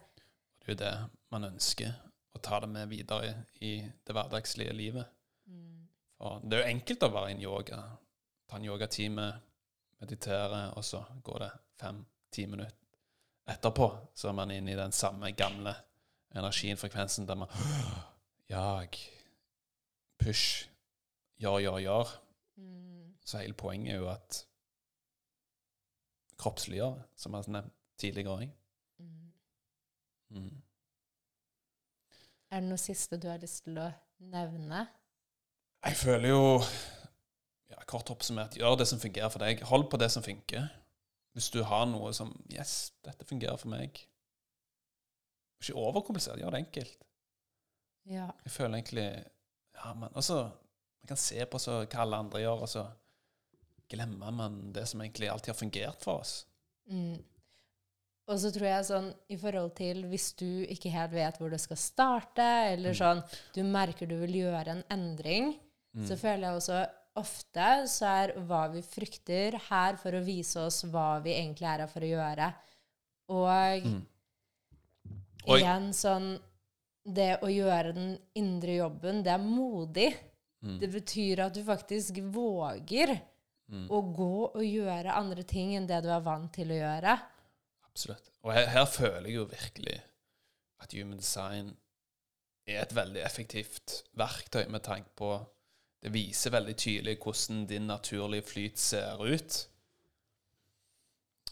Det 0.61 0.69
er 0.69 0.75
jo 0.75 0.81
det 0.83 0.93
man 1.33 1.49
ønsker. 1.49 1.95
Å 2.33 2.41
ta 2.41 2.59
det 2.63 2.69
med 2.69 2.89
videre 2.89 3.33
i 3.61 3.75
det 3.81 4.13
hverdagslige 4.13 4.73
livet. 4.73 5.09
For 6.17 6.39
det 6.43 6.55
er 6.55 6.63
jo 6.63 6.75
enkelt 6.77 7.03
å 7.03 7.11
være 7.13 7.31
i 7.31 7.35
en 7.35 7.43
yoga. 7.43 7.81
Ta 8.49 8.57
en 8.57 8.65
yogatime, 8.65 9.27
meditere, 10.01 10.61
og 10.77 10.85
så 10.85 11.01
går 11.25 11.43
det 11.43 11.51
fem-ti 11.81 12.47
minutter 12.47 12.79
etterpå. 13.49 13.89
Så 14.15 14.29
er 14.29 14.37
man 14.37 14.53
inne 14.55 14.71
i 14.71 14.79
den 14.79 14.93
samme 14.95 15.33
gamle 15.35 15.75
energien, 16.35 16.79
frekvensen, 16.79 17.27
der 17.27 17.35
man 17.35 17.51
Jag. 18.49 18.99
Push. 20.19 20.69
Gjør, 21.41 21.59
gjør, 21.59 21.79
gjør. 21.83 22.17
Så 23.25 23.39
hele 23.39 23.53
poenget 23.53 23.95
er 23.95 24.01
jo 24.01 24.09
at 24.11 24.43
kroppsliggjør, 26.37 26.99
som 27.15 27.33
jeg 27.33 27.45
har 27.45 27.55
nevnt 27.55 27.73
tidligere 27.97 28.35
òg. 28.35 28.49
Mm. 30.33 30.61
Er 32.51 32.61
det 32.61 32.69
noe 32.69 32.81
siste 32.81 33.17
du 33.21 33.29
har 33.29 33.41
lyst 33.41 33.63
til 33.67 33.77
å 33.79 33.87
nevne? 34.33 34.85
Jeg 35.83 35.99
føler 35.99 36.29
jo 36.33 36.43
ja, 37.71 37.79
Kort 37.89 38.11
oppsummert, 38.13 38.57
gjør 38.59 38.77
det 38.81 38.87
som 38.89 39.01
fungerer 39.01 39.31
for 39.33 39.43
deg. 39.43 39.63
Hold 39.69 39.87
på 39.91 39.99
det 40.01 40.09
som 40.13 40.25
funker. 40.25 40.67
Hvis 41.33 41.49
du 41.53 41.63
har 41.65 41.87
noe 41.89 42.11
som 42.13 42.33
Yes, 42.51 42.93
dette 43.05 43.25
fungerer 43.29 43.57
for 43.57 43.71
meg. 43.73 43.97
Ikke 45.61 45.77
overkomplisert, 45.79 46.41
gjør 46.41 46.53
det 46.53 46.65
enkelt. 46.65 47.07
Ja. 48.09 48.27
Jeg 48.43 48.51
føler 48.51 48.79
egentlig 48.79 49.07
Ja, 49.73 49.93
man, 49.93 50.09
også, 50.13 50.41
Man 51.01 51.07
kan 51.07 51.17
se 51.17 51.45
på 51.45 51.59
så, 51.59 51.81
hva 51.85 52.01
alle 52.03 52.19
andre 52.23 52.39
gjør, 52.43 52.61
og 52.63 52.69
så 52.71 52.83
glemmer 53.91 54.31
man 54.31 54.71
det 54.73 54.85
som 54.87 55.01
egentlig 55.03 55.27
alltid 55.29 55.51
har 55.53 55.57
fungert 55.59 56.03
for 56.03 56.21
oss. 56.23 56.45
Mm. 56.87 57.17
Og 58.31 58.39
så 58.39 58.51
tror 58.55 58.67
jeg 58.69 58.85
sånn 58.87 59.09
i 59.35 59.37
forhold 59.37 59.73
til 59.75 60.05
hvis 60.07 60.29
du 60.39 60.63
ikke 60.71 60.91
helt 60.93 61.11
vet 61.11 61.37
hvor 61.41 61.51
du 61.51 61.57
skal 61.59 61.79
starte, 61.79 62.45
eller 62.71 62.95
sånn 62.95 63.19
du 63.55 63.59
merker 63.67 64.07
du 64.07 64.15
vil 64.21 64.37
gjøre 64.45 64.77
en 64.77 64.83
endring, 64.95 65.51
så 66.07 66.15
føler 66.17 66.47
jeg 66.47 66.61
også 66.61 66.79
ofte 67.19 67.67
så 67.91 68.07
er 68.23 68.31
hva 68.47 68.63
vi 68.73 68.81
frykter, 68.81 69.59
her 69.67 69.99
for 70.01 70.15
å 70.15 70.23
vise 70.25 70.63
oss 70.63 70.79
hva 70.89 71.19
vi 71.21 71.35
egentlig 71.35 71.67
er 71.69 71.83
her 71.83 71.91
for 71.91 72.07
å 72.07 72.13
gjøre. 72.13 72.47
Og 73.35 73.91
Og- 75.43 75.59
igjen 75.59 75.91
sånn 75.93 76.31
Det 77.03 77.33
å 77.43 77.49
gjøre 77.51 77.91
den 77.95 78.13
indre 78.39 78.77
jobben, 78.77 79.23
det 79.25 79.33
er 79.33 79.43
modig. 79.43 80.11
Det 80.63 80.87
betyr 80.87 81.41
at 81.43 81.55
du 81.55 81.59
faktisk 81.67 82.21
våger 82.31 83.11
å 83.91 83.99
gå 84.15 84.35
og 84.45 84.63
gjøre 84.63 85.15
andre 85.17 85.43
ting 85.47 85.73
enn 85.75 85.87
det 85.89 85.99
du 86.05 86.09
er 86.13 86.23
vant 86.23 86.51
til 86.55 86.71
å 86.71 86.77
gjøre. 86.77 87.15
Absolutt. 87.89 88.29
Og 88.43 88.53
her, 88.55 88.69
her 88.71 88.85
føler 88.89 89.27
jeg 89.27 89.37
jo 89.39 89.47
virkelig 89.49 89.97
at 90.83 90.95
human 90.95 91.19
design 91.19 91.73
er 92.67 92.83
et 92.83 92.95
veldig 92.95 93.23
effektivt 93.23 94.03
verktøy 94.19 94.65
med 94.71 94.83
tanke 94.85 95.11
på 95.19 95.35
Det 96.03 96.11
viser 96.11 96.51
veldig 96.51 96.73
tydelig 96.75 97.13
hvordan 97.23 97.61
din 97.67 97.85
naturlige 97.87 98.43
flyt 98.43 98.79
ser 98.79 99.21
ut. 99.23 99.59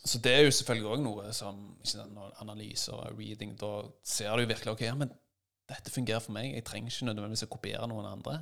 Så 0.03 0.19
det 0.19 0.33
er 0.33 0.41
jo 0.43 0.51
selvfølgelig 0.51 0.89
òg 0.91 1.03
noe 1.05 1.31
som 1.31 1.61
ikke 1.77 1.91
sant, 1.93 2.17
Analyser 2.43 2.97
og 2.97 3.19
reading, 3.19 3.53
da 3.55 3.85
ser 4.03 4.35
du 4.35 4.49
virkelig 4.49 4.73
ok, 4.73 4.83
ja, 4.89 4.95
men 4.99 5.13
dette 5.71 5.93
fungerer 5.93 6.23
for 6.23 6.35
meg. 6.35 6.51
Jeg 6.53 6.67
trenger 6.67 6.93
ikke 6.93 7.09
nødvendigvis 7.09 7.47
å 7.47 7.51
kopiere 7.51 7.89
noen 7.89 8.09
andre. 8.11 8.37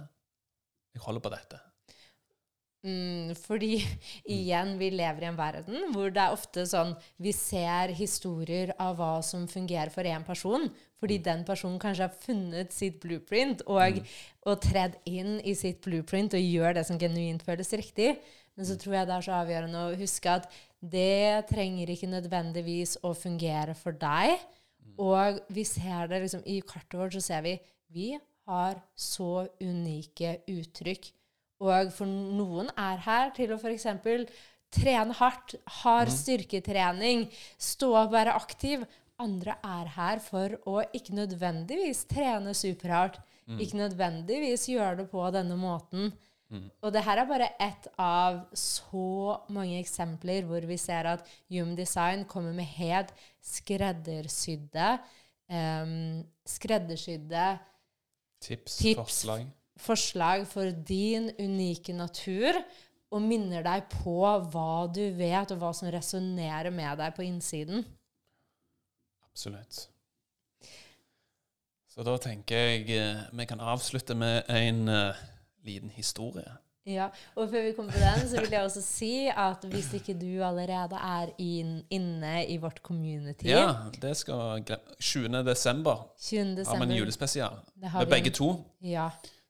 Jeg 0.95 1.05
holder 1.05 1.25
på 1.25 1.33
dette. 1.33 1.59
Mm, 2.79 3.33
fordi 3.35 3.73
igjen, 4.37 4.77
vi 4.79 4.87
lever 4.93 5.25
i 5.25 5.27
en 5.27 5.39
verden 5.39 5.89
hvor 5.91 6.13
det 6.15 6.21
er 6.23 6.31
ofte 6.31 6.63
sånn 6.63 6.93
Vi 7.19 7.33
ser 7.35 7.91
historier 7.91 8.71
av 8.79 8.95
hva 9.01 9.17
som 9.25 9.49
fungerer 9.51 9.91
for 9.91 10.07
én 10.07 10.23
person, 10.23 10.69
fordi 10.95 11.17
den 11.25 11.43
personen 11.47 11.75
kanskje 11.81 12.07
har 12.07 12.21
funnet 12.23 12.71
sitt 12.71 13.01
blueprint 13.03 13.65
og, 13.67 13.99
og 14.47 14.63
tredd 14.63 14.95
inn 15.03 15.41
i 15.43 15.57
sitt 15.59 15.81
blueprint 15.83 16.37
og 16.39 16.45
gjør 16.45 16.79
det 16.79 16.85
som 16.87 16.99
genuint 17.01 17.43
føles 17.43 17.75
riktig. 17.75 18.13
Men 18.55 18.67
så 18.67 18.79
tror 18.79 18.95
jeg 18.95 19.07
det 19.07 19.17
er 19.17 19.27
så 19.27 19.35
avgjørende 19.41 19.83
å 19.83 19.99
huske 19.99 20.39
at 20.39 20.47
det 20.79 21.49
trenger 21.51 21.91
ikke 21.91 22.11
nødvendigvis 22.11 22.97
å 23.03 23.11
fungere 23.15 23.75
for 23.75 23.95
deg. 23.99 24.39
Og 24.97 25.39
vi 25.53 25.63
ser 25.67 26.09
det 26.09 26.23
liksom 26.23 26.43
i 26.45 26.59
kartet 26.65 26.99
vårt, 26.99 27.13
så 27.13 27.21
ser 27.21 27.45
vi 27.45 27.55
vi 27.93 28.09
har 28.49 28.79
så 28.97 29.47
unike 29.61 30.39
uttrykk. 30.49 31.11
Og 31.59 31.91
for 31.93 32.07
noen 32.07 32.71
er 32.79 33.01
her 33.03 33.33
til 33.35 33.51
å 33.53 33.59
f.eks. 33.59 33.87
trene 34.71 35.17
hardt, 35.17 35.57
har 35.83 36.11
styrketrening, 36.13 37.27
stå 37.57 37.91
og 38.05 38.13
være 38.15 38.37
aktiv. 38.37 38.85
Andre 39.19 39.57
er 39.65 39.89
her 39.97 40.21
for 40.23 40.55
å 40.69 40.79
ikke 40.95 41.17
nødvendigvis 41.17 42.05
trene 42.09 42.55
superhardt. 42.55 43.19
Ikke 43.59 43.79
nødvendigvis 43.79 44.67
gjøre 44.69 45.01
det 45.01 45.07
på 45.09 45.23
denne 45.33 45.55
måten. 45.57 46.11
Og 46.81 46.93
det 46.93 47.03
her 47.05 47.21
er 47.21 47.29
bare 47.29 47.51
ett 47.61 47.87
av 48.01 48.39
så 48.57 49.37
mange 49.53 49.77
eksempler 49.77 50.47
hvor 50.49 50.65
vi 50.65 50.79
ser 50.81 51.05
at 51.11 51.27
Human 51.51 51.75
Design 51.77 52.25
kommer 52.29 52.55
med 52.57 52.65
helt 52.73 53.13
skreddersydde, 53.45 54.95
um, 55.45 56.23
skreddersydde 56.49 57.45
Tips, 58.41 58.77
Tips. 58.79 58.97
forslag. 58.97 59.45
forslag 59.77 60.47
for 60.47 60.71
din 60.71 61.29
unike 61.37 61.93
natur, 61.93 62.57
og 63.09 63.21
minner 63.25 63.65
deg 63.65 63.87
på 63.91 64.17
hva 64.21 64.87
du 64.93 65.03
vet, 65.17 65.51
og 65.51 65.61
hva 65.61 65.71
som 65.73 65.89
resonnerer 65.91 66.69
med 66.73 66.97
deg 67.01 67.15
på 67.17 67.25
innsiden. 67.25 67.85
Absolutt. 69.29 69.87
Så 71.89 72.05
da 72.05 72.13
tenker 72.21 72.69
jeg 72.69 72.85
eh, 72.95 73.25
vi 73.33 73.45
kan 73.49 73.59
avslutte 73.59 74.15
med 74.15 74.45
en 74.53 74.85
uh, 74.87 75.17
liten 75.63 75.89
historie. 75.89 76.51
Ja, 76.85 77.07
og 77.35 77.49
før 77.49 77.63
vi 77.63 77.71
kommer 77.75 77.91
til 77.91 78.01
den, 78.01 78.29
så 78.29 78.39
vil 78.41 78.49
jeg 78.51 78.61
også 78.63 78.81
si 78.81 79.27
at 79.37 79.65
hvis 79.71 79.93
ikke 79.93 80.13
du 80.13 80.43
allerede 80.43 80.95
er 80.95 81.27
in, 81.37 81.83
inne 81.89 82.45
i 82.47 82.57
vårt 82.57 82.79
community 82.83 83.45
Ja, 83.45 83.73
det 84.01 84.17
skal 84.17 84.63
20. 84.99 85.43
desember 85.43 86.07
20. 86.19 86.55
desember, 86.55 86.69
har 86.69 86.85
vi 86.85 86.91
en 86.93 86.97
julespesial 86.97 87.59
med 87.75 88.05
begge 88.09 88.29
to. 88.29 88.65
Ja, 88.81 89.09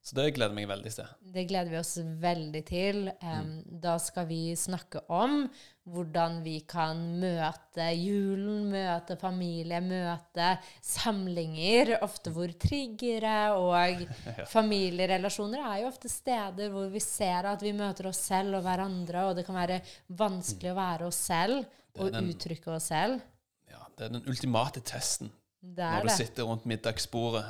Så 0.09 0.15
det 0.17 0.29
gleder 0.33 0.55
jeg 0.55 0.57
meg 0.57 0.69
veldig 0.71 0.91
til. 0.95 1.09
det 1.35 1.43
gleder 1.49 1.69
vi 1.69 1.77
oss 1.77 1.91
veldig 2.23 2.61
til. 2.65 3.01
Em, 3.21 3.49
Da 3.83 3.97
skal 4.01 4.25
vi 4.29 4.55
snakke 4.57 5.03
om 5.13 5.43
hvordan 5.89 6.39
vi 6.43 6.55
kan 6.69 6.97
møte 7.21 7.85
julen, 7.97 8.71
møte 8.73 9.15
familie, 9.21 9.79
møte 9.81 10.47
samlinger, 10.85 11.95
ofte 12.05 12.31
hvor 12.33 12.51
triggere 12.61 13.35
og 13.57 14.03
familierelasjoner 14.55 15.61
er 15.65 15.81
jo 15.83 15.89
ofte 15.91 16.09
steder 16.11 16.71
hvor 16.73 16.89
vi 16.93 17.01
ser 17.03 17.47
at 17.49 17.61
vi 17.65 17.73
møter 17.77 18.09
oss 18.11 18.21
selv 18.29 18.59
og 18.59 18.65
hverandre, 18.65 19.27
og 19.29 19.37
det 19.37 19.45
kan 19.47 19.57
være 19.59 19.81
vanskelig 20.19 20.73
å 20.73 20.77
være 20.79 21.09
oss 21.09 21.21
selv 21.29 21.63
og 21.99 22.11
den- 22.13 22.29
uttrykke 22.33 22.73
oss 22.75 22.89
selv. 22.93 23.21
Ja, 23.69 23.81
Det 23.97 24.05
er 24.05 24.09
den 24.17 24.25
ultimate 24.29 24.81
testen. 24.81 25.31
Når 25.61 26.03
det. 26.05 26.09
du 26.09 26.15
sitter 26.23 26.43
rundt 26.47 26.65
middagsbordet, 26.65 27.43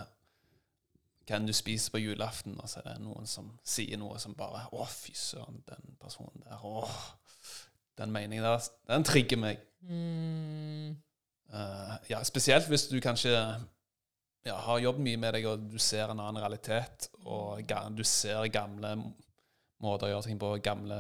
kan 1.30 1.46
du 1.46 1.54
spise 1.54 1.94
på 1.94 2.02
julaften, 2.02 2.58
og 2.60 2.70
så 2.70 2.82
er 2.82 2.90
det 2.90 3.04
noen 3.06 3.30
som 3.30 3.52
sier 3.64 4.00
noe 4.02 4.18
som 4.22 4.34
bare 4.38 4.66
Å, 4.74 4.86
fy 4.90 5.14
søren, 5.18 5.62
den 5.70 5.94
personen 6.02 6.42
der. 6.46 6.66
Åh, 6.66 6.96
den 8.02 8.16
meningen 8.16 8.48
der, 8.48 8.66
den 8.90 9.06
trigger 9.08 9.40
meg. 9.42 9.62
Mm, 9.86 10.98
Uh, 11.50 11.96
ja, 12.12 12.20
spesielt 12.22 12.68
hvis 12.70 12.86
du 12.92 13.00
kanskje 13.02 13.32
ja, 14.46 14.54
har 14.54 14.82
jobbet 14.84 15.02
mye 15.02 15.18
med 15.18 15.34
deg, 15.34 15.48
og 15.50 15.64
du 15.72 15.80
ser 15.82 16.12
en 16.12 16.22
annen 16.22 16.44
realitet, 16.44 17.10
og 17.26 17.64
du 17.96 18.04
ser 18.06 18.46
gamle 18.54 18.94
måter 19.82 20.08
å 20.08 20.12
gjøre 20.12 20.28
ting 20.28 20.40
på, 20.42 20.52
gamle 20.64 21.00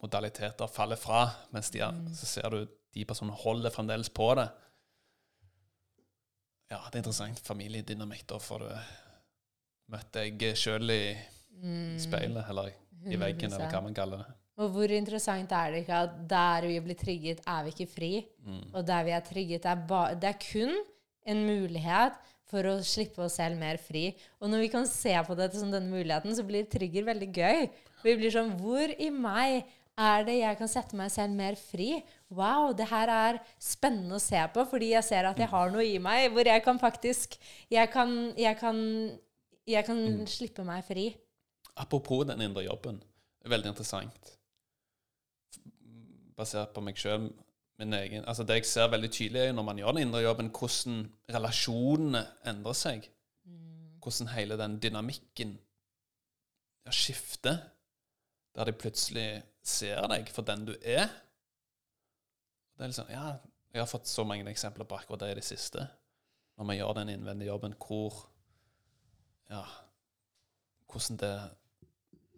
modaliteter 0.00 0.70
faller 0.72 1.00
fra, 1.00 1.26
mens 1.52 1.68
de 1.74 1.84
mm. 1.84 2.08
så 2.16 2.30
ser 2.30 2.48
du 2.54 2.62
de 2.96 3.04
personene 3.06 3.36
holder 3.42 3.74
fremdeles 3.74 4.10
på 4.14 4.32
det. 4.38 4.48
Ja, 6.70 6.80
det 6.86 6.96
er 6.96 7.02
interessant. 7.02 7.42
Familiedynamikk. 7.44 8.24
Da 8.30 8.38
får 8.40 8.62
du 8.62 8.68
møtt 9.90 10.20
jeg 10.20 10.56
sjøl 10.58 10.92
i 10.94 11.02
mm, 11.62 11.96
speilet, 12.02 12.44
eller 12.50 12.70
i 13.06 13.16
veggen, 13.16 13.52
eller 13.52 13.66
100%. 13.66 13.74
hva 13.74 13.82
man 13.84 13.96
kaller 13.96 14.22
det. 14.24 14.36
Og 14.60 14.74
hvor 14.74 14.92
interessant 14.92 15.52
er 15.56 15.72
det 15.72 15.84
ikke 15.84 16.00
at 16.04 16.16
der 16.28 16.66
vi 16.68 16.80
blir 16.84 16.98
trigget, 17.00 17.40
er 17.48 17.62
vi 17.64 17.72
ikke 17.72 17.88
fri. 17.88 18.10
Mm. 18.44 18.66
Og 18.74 18.84
der 18.86 19.06
vi 19.06 19.14
er 19.16 19.24
trigget, 19.24 19.64
er 19.64 20.18
det 20.20 20.28
er 20.34 20.42
kun 20.42 20.74
en 21.30 21.46
mulighet 21.46 22.18
for 22.50 22.66
å 22.66 22.78
slippe 22.84 23.22
oss 23.24 23.38
selv 23.38 23.58
mer 23.60 23.78
fri. 23.80 24.10
Og 24.40 24.50
når 24.50 24.64
vi 24.66 24.72
kan 24.72 24.88
se 24.88 25.14
på 25.26 25.36
dette 25.38 25.60
som 25.60 25.70
denne 25.72 25.90
muligheten, 25.90 26.34
så 26.36 26.44
blir 26.46 26.68
trigger 26.70 27.06
veldig 27.08 27.30
gøy. 27.36 27.68
Vi 28.04 28.16
blir 28.18 28.32
sånn 28.34 28.56
Hvor 28.60 28.90
i 28.90 29.10
meg 29.12 29.68
er 30.00 30.24
det 30.24 30.36
jeg 30.38 30.56
kan 30.56 30.70
sette 30.70 30.96
meg 30.96 31.12
selv 31.12 31.36
mer 31.36 31.56
fri? 31.60 32.02
Wow, 32.32 32.72
det 32.76 32.88
her 32.90 33.12
er 33.12 33.40
spennende 33.60 34.16
å 34.16 34.22
se 34.22 34.40
på, 34.54 34.64
fordi 34.70 34.94
jeg 34.94 35.06
ser 35.06 35.28
at 35.28 35.40
jeg 35.40 35.50
har 35.50 35.72
noe 35.72 35.84
i 35.86 35.98
meg 36.02 36.30
hvor 36.34 36.48
jeg 36.48 36.64
kan 36.64 36.80
faktisk 36.80 37.36
Jeg 37.70 37.90
kan, 37.92 38.32
jeg 38.38 38.56
kan, 38.60 38.78
jeg 39.68 39.84
kan 39.86 40.26
slippe 40.30 40.64
meg 40.64 40.84
fri. 40.86 41.10
Apropos 41.80 42.24
den 42.28 42.40
indre 42.44 42.64
jobben. 42.64 43.00
Veldig 43.48 43.72
interessant. 43.72 44.34
Basert 46.36 46.74
på 46.74 46.82
meg 46.84 46.98
sjøl. 47.00 47.30
Altså 47.80 48.44
det 48.44 48.58
jeg 48.58 48.68
ser 48.68 48.90
veldig 48.92 49.08
tydelig, 49.12 49.40
er 49.40 49.54
når 49.56 49.64
man 49.64 49.78
gjør 49.80 49.94
den 49.96 50.02
indre 50.04 50.20
jobben, 50.20 50.50
hvordan 50.52 51.04
relasjonene 51.32 52.24
endrer 52.50 52.76
seg. 52.76 53.08
Hvordan 54.00 54.32
hele 54.34 54.58
den 54.60 54.78
dynamikken 54.82 55.54
ja, 56.86 56.92
skifter. 56.92 57.58
Der 58.56 58.66
de 58.66 58.74
plutselig 58.76 59.42
ser 59.62 60.08
deg 60.10 60.28
for 60.34 60.44
den 60.44 60.66
du 60.68 60.74
er. 60.82 61.08
Det 62.76 62.84
er 62.84 62.92
liksom, 62.92 63.08
ja, 63.12 63.38
Jeg 63.72 63.80
har 63.80 63.86
fått 63.86 64.08
så 64.10 64.24
mange 64.26 64.50
eksempler 64.50 64.84
på 64.84 64.96
akkurat 64.96 65.20
det 65.20 65.30
i 65.30 65.38
det 65.38 65.44
siste. 65.46 65.86
Når 66.58 66.66
man 66.66 66.76
gjør 66.76 66.92
den 66.98 67.08
innvendige 67.08 67.52
jobben, 67.52 67.74
hvor 67.78 68.16
ja, 69.50 69.64
hvordan 70.90 71.18
det 71.20 71.34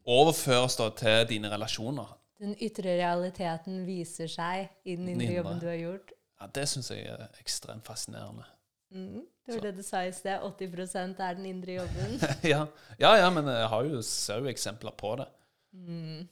overføres 0.04 0.76
da 0.76 0.88
til 0.98 1.28
dine 1.28 1.50
relasjoner. 1.52 2.18
Den 2.42 2.56
ytre 2.58 2.96
realiteten 2.98 3.84
viser 3.86 4.30
seg 4.30 4.72
i 4.84 4.96
den 4.98 5.12
indre 5.12 5.30
jobben 5.36 5.60
du 5.62 5.68
har 5.70 5.78
gjort. 5.78 6.10
Ja, 6.40 6.48
Det 6.50 6.66
syns 6.68 6.90
jeg 6.90 7.06
er 7.06 7.28
ekstremt 7.40 7.86
fascinerende. 7.86 8.44
Mm. 8.90 9.22
Det 9.46 9.54
var 9.54 9.60
det 9.60 9.76
du 9.76 9.82
sa 9.82 10.02
i 10.06 10.12
sted. 10.12 10.42
80% 10.42 11.22
er 11.22 11.38
den 11.38 11.46
indre 11.46 11.78
jobben. 11.80 12.18
ja. 12.52 12.66
ja, 12.98 13.14
ja, 13.18 13.30
men 13.30 13.46
jeg 13.46 13.68
har 13.68 13.84
jo, 13.88 14.02
ser 14.02 14.42
jo 14.42 14.50
eksempler 14.50 14.94
på 14.98 15.14
det. 15.20 15.28
Mm. 15.72 16.28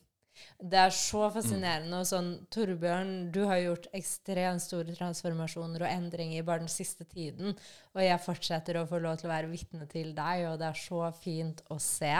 Det 0.60 0.78
er 0.80 0.94
så 0.94 1.26
fascinerende. 1.32 2.00
Og 2.02 2.08
sånn, 2.08 2.30
Torbjørn, 2.52 3.12
du 3.34 3.42
har 3.48 3.60
gjort 3.62 3.90
ekstremt 3.96 4.64
store 4.64 4.96
transformasjoner 4.96 5.84
og 5.84 5.90
endringer 5.90 6.46
bare 6.46 6.64
den 6.64 6.72
siste 6.72 7.06
tiden. 7.08 7.54
Og 7.94 8.02
jeg 8.04 8.24
fortsetter 8.24 8.80
å 8.80 8.86
få 8.88 9.00
lov 9.02 9.20
til 9.20 9.30
å 9.30 9.34
være 9.34 9.52
vitne 9.52 9.88
til 9.90 10.14
deg, 10.16 10.46
og 10.50 10.58
det 10.60 10.70
er 10.70 10.82
så 10.82 11.04
fint 11.16 11.62
å 11.72 11.78
se. 11.82 12.14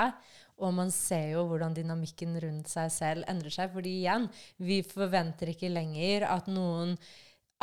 Og 0.60 0.74
man 0.76 0.92
ser 0.92 1.34
jo 1.34 1.46
hvordan 1.48 1.74
dynamikken 1.76 2.36
rundt 2.42 2.68
seg 2.72 2.92
selv 2.92 3.28
endrer 3.30 3.54
seg. 3.54 3.72
Fordi 3.72 3.96
igjen, 4.02 4.28
vi 4.60 4.82
forventer 4.86 5.54
ikke 5.54 5.72
lenger 5.72 6.28
at 6.28 6.50
noen 6.52 6.96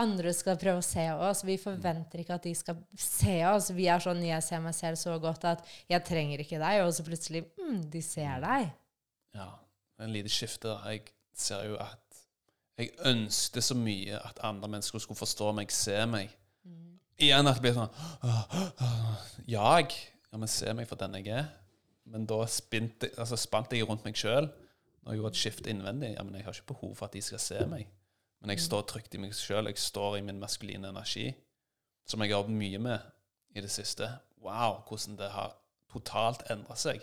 andre 0.02 0.34
skal 0.36 0.58
prøve 0.62 0.82
å 0.82 0.86
se 0.86 1.06
oss. 1.14 1.44
Vi 1.46 1.58
forventer 1.62 2.22
ikke 2.22 2.38
at 2.38 2.46
de 2.46 2.54
skal 2.58 2.82
se 3.02 3.38
oss. 3.50 3.72
Vi 3.74 3.88
er 3.90 4.02
sånn 4.04 4.22
Jeg 4.26 4.46
ser 4.46 4.62
meg 4.64 4.76
selv 4.78 5.00
så 5.02 5.18
godt 5.22 5.48
at 5.50 5.64
jeg 5.90 6.06
trenger 6.06 6.44
ikke 6.44 6.62
deg. 6.62 6.84
Og 6.86 6.94
så 6.94 7.06
plutselig 7.06 7.48
mm, 7.58 7.88
de 7.94 8.04
ser 8.06 8.44
deg. 8.44 8.70
Ja, 9.38 9.50
En 10.00 10.12
lite 10.14 10.30
skifte. 10.30 10.68
der. 10.68 10.90
Jeg 10.90 11.02
ser 11.36 11.64
jo 11.70 11.78
at 11.82 12.00
jeg 12.78 12.94
ønsket 13.10 13.64
så 13.64 13.76
mye 13.76 14.20
at 14.20 14.40
andre 14.46 14.70
mennesker 14.70 15.02
skulle 15.02 15.18
forstå 15.18 15.52
meg, 15.58 15.72
se 15.74 16.06
meg. 16.06 16.30
Igjen 17.18 17.50
at 17.50 17.58
det 17.58 17.64
blir 17.66 17.74
sånn 17.74 17.90
Jag. 19.50 19.96
Ja, 20.28 20.38
men 20.38 20.52
se 20.52 20.74
meg 20.78 20.86
for 20.90 21.00
den 21.02 21.18
jeg 21.18 21.32
er. 21.34 21.48
Men 22.08 22.28
da 22.30 22.44
spinte, 22.52 23.10
altså, 23.18 23.40
spant 23.40 23.74
jeg 23.74 23.88
rundt 23.88 24.06
meg 24.06 24.16
sjøl 24.20 24.46
og 25.08 25.16
gjorde 25.16 25.34
et 25.34 25.40
skifte 25.40 25.72
innvendig. 25.72 26.14
Ja, 26.14 26.24
men 26.24 26.36
jeg 26.38 26.46
har 26.46 26.54
ikke 26.54 26.76
behov 26.76 26.94
for 27.00 27.08
at 27.08 27.16
de 27.16 27.24
skal 27.24 27.42
se 27.42 27.66
meg. 27.70 27.88
Men 28.42 28.54
jeg 28.54 28.62
står 28.68 28.86
trygt 28.92 29.16
i 29.18 29.22
meg 29.22 29.34
sjøl. 29.36 29.72
Jeg 29.72 29.82
står 29.82 30.20
i 30.20 30.26
min 30.28 30.40
maskuline 30.40 30.92
energi, 30.92 31.32
som 32.06 32.22
jeg 32.22 32.30
har 32.30 32.44
jobbet 32.44 32.60
mye 32.60 32.82
med 32.84 33.58
i 33.58 33.64
det 33.64 33.72
siste. 33.74 34.12
Wow, 34.44 34.84
hvordan 34.88 35.18
det 35.18 35.32
har 35.34 35.56
totalt 35.92 36.46
endra 36.54 36.78
seg. 36.78 37.02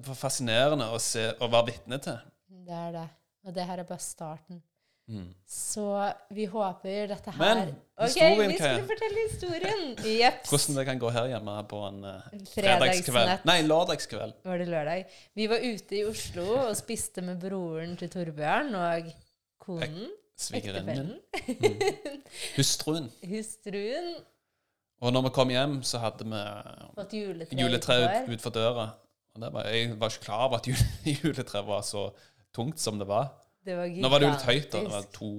Det 0.00 0.08
var 0.08 0.16
fascinerende 0.16 0.88
å, 0.94 0.98
se, 1.02 1.26
å 1.36 1.48
være 1.52 1.72
vitne 1.74 2.00
til. 2.00 2.18
Det 2.66 2.76
er 2.76 2.92
det. 2.94 3.06
Og 3.44 3.56
det 3.56 3.64
her 3.68 3.82
er 3.82 3.88
bare 3.88 4.04
starten. 4.04 4.62
Mm. 5.10 5.34
Så 5.46 6.12
vi 6.30 6.44
håper 6.46 7.08
dette 7.10 7.32
her 7.34 7.40
Men, 7.40 7.72
historien, 7.98 8.36
okay, 8.38 8.48
vi 8.48 8.58
skulle 8.58 8.86
fortelle 8.92 9.24
historien! 9.24 9.82
Jeps. 10.06 10.52
Hvordan 10.52 10.78
det 10.78 10.84
kan 10.86 11.00
gå 11.02 11.10
her 11.16 11.26
hjemme 11.32 11.56
på 11.72 11.80
en 11.88 11.98
uh, 12.06 12.28
Fredagskveld. 12.52 13.42
Nei, 13.50 13.56
lørdagskveld. 13.66 14.36
Var 14.46 14.62
det 14.62 14.68
lørdag? 14.70 15.18
Vi 15.34 15.48
var 15.50 15.66
ute 15.66 15.98
i 15.98 16.04
Oslo 16.06 16.46
og 16.60 16.78
spiste 16.78 17.26
med 17.26 17.42
broren 17.42 17.98
til 17.98 18.12
Torbjørn 18.12 18.70
og 18.78 19.10
konen. 19.66 20.08
Svigerinnen 20.40 20.94
min. 20.94 21.12
Mm. 21.58 22.22
Hustruen. 22.54 23.10
Hustruen. 23.34 24.14
Og 25.00 25.12
når 25.12 25.26
vi 25.26 25.36
kom 25.40 25.50
hjem, 25.50 25.80
så 25.82 25.98
hadde 26.00 26.24
vi 26.28 26.40
Fått 26.94 27.18
juletre, 27.18 27.58
juletre 27.58 27.98
utenfor. 27.98 28.22
ut, 28.22 28.30
utenfor 28.30 28.54
døra. 28.54 28.90
Var, 29.38 29.66
jeg 29.70 29.92
var 30.00 30.10
ikke 30.10 30.24
klar 30.26 30.46
over 30.48 30.58
at 30.58 30.66
jule, 30.66 30.86
juletreet 31.22 31.66
var 31.66 31.82
så 31.86 32.08
tungt 32.52 32.80
som 32.82 32.98
det 32.98 33.06
var. 33.08 33.30
Det 33.64 33.76
var 33.76 33.86
Nå 33.92 34.08
var 34.10 34.18
det 34.20 34.26
jo 34.26 34.32
litt 34.34 34.48
høyt. 34.48 34.70
da. 34.72 34.80
Det 34.84 34.90
var 34.90 35.06
to, 35.14 35.30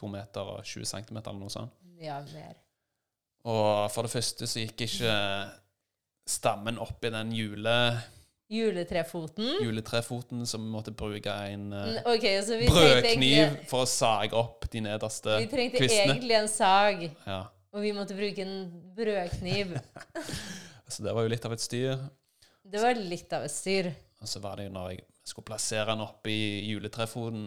to 0.00 0.08
meter 0.10 0.40
og 0.56 0.64
20 0.64 0.84
centimeter 0.88 1.30
eller 1.30 1.40
noe 1.46 1.52
sånt. 1.52 1.72
Ja, 2.00 2.18
mer. 2.34 2.56
Og 3.48 3.88
for 3.94 4.02
det 4.06 4.12
første 4.12 4.46
så 4.50 4.60
gikk 4.64 4.82
ikke 4.88 5.12
stammen 6.28 6.78
opp 6.82 7.04
i 7.06 7.10
den 7.14 7.30
jule, 7.32 7.74
Juletrefoten. 8.48 9.44
juletrefoten, 9.60 10.46
som 10.48 10.62
måtte 10.72 10.92
bruke 10.96 11.32
en 11.52 11.66
uh, 11.72 11.98
okay, 12.08 12.38
så 12.42 12.56
vi 12.56 12.68
brødkniv 12.70 13.58
for 13.68 13.84
å 13.84 13.88
sage 13.88 14.32
opp 14.36 14.64
de 14.72 14.80
nederste 14.86 15.34
kvistene. 15.36 15.44
vi 15.44 15.50
trengte 15.52 15.82
kvistene. 15.82 16.14
egentlig 16.14 16.36
en 16.38 16.48
sag, 16.48 17.02
Ja. 17.28 17.42
og 17.76 17.84
vi 17.84 17.92
måtte 17.96 18.16
bruke 18.16 18.44
en 18.46 18.70
brødkniv. 18.96 19.76
Så 20.88 21.04
det 21.04 21.12
var 21.12 21.26
jo 21.26 21.28
litt 21.28 21.44
av 21.44 21.52
et 21.52 21.60
styr. 21.60 21.98
Det 22.68 22.82
var 22.82 22.98
litt 23.00 23.32
av 23.32 23.46
et 23.46 23.52
styr. 23.52 23.88
Og 24.20 24.28
så 24.28 24.40
var 24.44 24.58
det 24.58 24.66
jo 24.68 24.74
når 24.74 24.90
jeg 24.92 25.04
skulle 25.28 25.48
plassere 25.48 25.88
den 25.92 26.02
oppi 26.04 26.34
juletrefoten, 26.68 27.46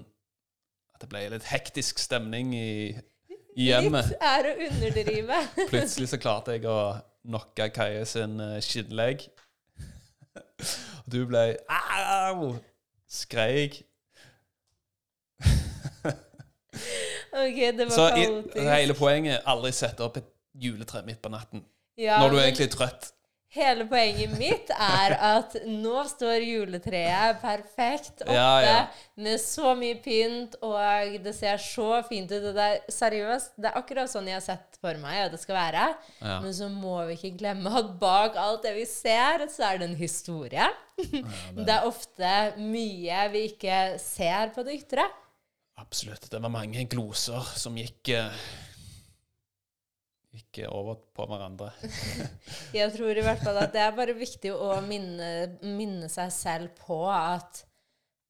at 0.95 1.03
det 1.03 1.09
ble 1.11 1.21
litt 1.33 1.45
hektisk 1.49 2.01
stemning 2.01 2.53
i, 2.57 2.71
i 3.57 3.67
hjemmet. 3.69 4.09
Litt 4.13 4.25
er 4.31 4.49
å 4.49 4.55
underdrive. 4.69 5.39
Plutselig 5.71 6.09
så 6.13 6.19
klarte 6.21 6.55
jeg 6.57 6.65
å 6.69 6.79
knocke 7.27 7.69
Kaje 7.75 8.05
sin 8.09 8.39
eh, 8.41 8.57
skinnlegg. 8.65 9.27
Og 11.01 11.07
du 11.13 11.23
ble 11.29 11.45
Au! 11.69 12.53
Skreik. 13.11 13.81
OK, 17.31 17.57
det 17.75 17.85
var 17.85 17.91
Så 17.93 18.05
kaotisk. 18.15 18.57
hele 18.71 18.95
poenget 18.95 19.43
aldri 19.47 19.71
sette 19.75 20.03
opp 20.05 20.17
et 20.19 20.29
juletre 20.63 21.01
midt 21.07 21.21
på 21.23 21.31
natten. 21.31 21.63
Ja, 21.99 22.19
Når 22.23 22.31
du 22.33 22.37
er 22.39 22.45
egentlig 22.47 22.69
er 22.69 22.73
trøtt. 22.75 23.11
Hele 23.51 23.83
poenget 23.83 24.31
mitt 24.39 24.69
er 24.71 25.11
at 25.19 25.57
nå 25.67 26.05
står 26.07 26.39
juletreet 26.47 27.41
perfekt 27.41 28.21
oppe 28.23 28.37
Ja, 28.37 28.51
ja. 28.63 28.75
med 29.19 29.41
så 29.43 29.73
mye 29.75 29.97
pynt, 29.99 30.55
og 30.63 31.17
det 31.25 31.33
ser 31.35 31.59
så 31.59 31.97
fint 32.07 32.31
ut. 32.31 32.45
Og 32.47 32.55
det 32.55 32.67
er 32.69 32.79
seriøst, 32.95 33.57
det 33.59 33.67
er 33.67 33.75
akkurat 33.81 34.07
sånn 34.11 34.29
jeg 34.31 34.37
har 34.37 34.45
sett 34.45 34.79
for 34.79 34.95
meg 35.03 35.25
at 35.25 35.35
det 35.35 35.41
skal 35.43 35.57
være. 35.59 35.89
Ja. 36.21 36.37
Men 36.45 36.55
så 36.55 36.69
må 36.71 36.95
vi 37.09 37.17
ikke 37.19 37.33
glemme 37.43 37.75
at 37.81 37.91
bak 37.99 38.39
alt 38.39 38.63
det 38.63 38.71
vi 38.79 38.87
ser, 38.87 39.43
så 39.51 39.67
er 39.73 39.81
det 39.83 39.89
en 39.91 39.99
historie. 39.99 40.71
det 41.67 41.75
er 41.75 41.89
ofte 41.91 42.33
mye 42.63 43.27
vi 43.35 43.45
ikke 43.51 43.81
ser 43.99 44.55
på 44.55 44.63
det 44.63 44.79
ytre. 44.79 45.09
Absolutt. 45.81 46.29
Det 46.31 46.39
var 46.39 46.55
mange 46.55 46.87
gloser 46.87 47.51
som 47.57 47.75
gikk 47.75 48.13
eh, 48.15 48.31
Gikk 50.31 50.61
over 50.71 50.95
på 51.15 51.25
hverandre. 51.27 51.71
Jeg 52.79 52.93
tror 52.93 53.17
i 53.19 53.23
hvert 53.25 53.41
fall 53.43 53.57
at 53.59 53.73
det 53.75 53.81
er 53.83 53.95
bare 53.97 54.13
viktig 54.15 54.53
å 54.55 54.77
minne, 54.85 55.27
minne 55.65 56.07
seg 56.11 56.31
selv 56.31 56.69
på 56.79 57.01
at, 57.11 57.63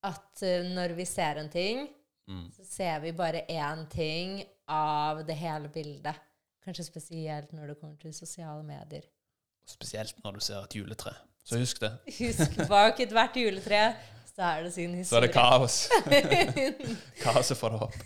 at 0.09 0.41
eh, 0.47 0.63
når 0.73 0.95
vi 0.97 1.05
ser 1.09 1.41
en 1.43 1.51
ting, 1.53 1.87
Mm. 2.29 2.45
så 2.53 2.63
ser 2.63 2.99
vi 3.03 3.09
bare 3.17 3.41
én 3.49 3.81
ting 3.91 4.37
av 4.71 5.23
det 5.27 5.33
hele 5.35 5.67
bildet. 5.73 6.15
Kanskje 6.63 6.85
spesielt 6.85 7.49
når 7.51 7.71
det 7.73 7.75
kommer 7.81 7.97
til 7.99 8.13
sosiale 8.15 8.61
medier. 8.63 9.03
Spesielt 9.67 10.15
når 10.23 10.37
du 10.37 10.39
ser 10.45 10.61
et 10.61 10.75
juletre. 10.77 11.11
Så 11.43 11.57
husk 11.59 11.81
det. 11.81 11.89
Husk, 12.21 12.55
bak 12.69 13.01
ethvert 13.03 13.35
juletre 13.41 13.81
så 14.31 14.45
er 14.47 14.63
det 14.63 14.71
sin 14.77 14.93
historie. 14.95 15.09
Så 15.09 15.17
er 15.17 15.25
det 15.25 15.33
kaos. 15.33 15.89
Kaoset 17.25 17.57
får 17.59 17.73
det 17.75 17.81
opp. 17.89 17.97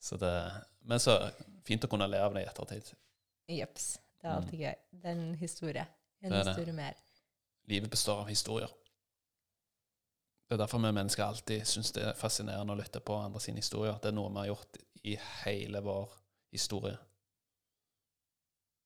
Så 0.00 0.16
det 0.16 0.32
Men 0.88 1.00
så 1.02 1.18
fint 1.64 1.84
å 1.84 1.88
kunne 1.88 2.06
le 2.10 2.18
av 2.18 2.34
det 2.34 2.42
i 2.44 2.48
ettertid. 2.48 2.92
Jepps. 3.48 3.98
Det 4.20 4.28
er 4.28 4.34
alltid 4.36 4.58
gøy. 4.60 4.74
Det 4.92 5.04
er 5.04 5.10
en 5.12 5.34
historie. 5.34 5.86
En 6.22 6.32
Mm. 6.32 6.44
Det 6.44 6.58
er 6.58 6.64
det. 6.64 6.74
mer. 6.74 6.94
Livet 7.68 7.90
består 7.90 8.20
av 8.20 8.28
historier. 8.28 8.68
Det 10.48 10.54
er 10.54 10.56
derfor 10.64 10.78
vi 10.78 10.92
mennesker 10.92 11.24
alltid 11.24 11.62
syns 11.66 11.92
det 11.92 12.02
er 12.02 12.12
fascinerende 12.14 12.72
å 12.72 12.76
lytte 12.76 13.00
på 13.00 13.14
andre 13.24 13.40
sine 13.40 13.56
historier. 13.56 13.94
Det 14.02 14.08
er 14.08 14.12
noe 14.12 14.30
vi 14.30 14.36
har 14.38 14.46
gjort 14.46 14.76
i 15.04 15.16
hele 15.44 15.80
vår 15.80 16.10
historie. 16.52 16.96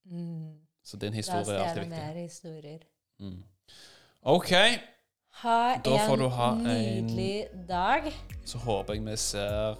Mm. 0.05 0.59
Så 0.83 0.97
din 0.97 1.13
historie 1.13 1.55
er 1.57 1.63
alltid 1.63 1.83
viktig. 1.83 1.89
mer 1.97 2.13
historier. 2.13 2.79
Mm. 3.19 3.43
OK, 4.21 4.51
Ha 5.41 5.77
Da 5.83 5.97
får 6.07 6.15
du 6.17 6.23
en 6.25 6.31
ha 6.31 6.51
en- 6.51 6.63
nydelig 6.63 7.47
dag. 7.67 8.13
så 8.45 8.57
håper 8.57 8.93
jeg 8.93 9.05
vi 9.05 9.15
ser 9.17 9.75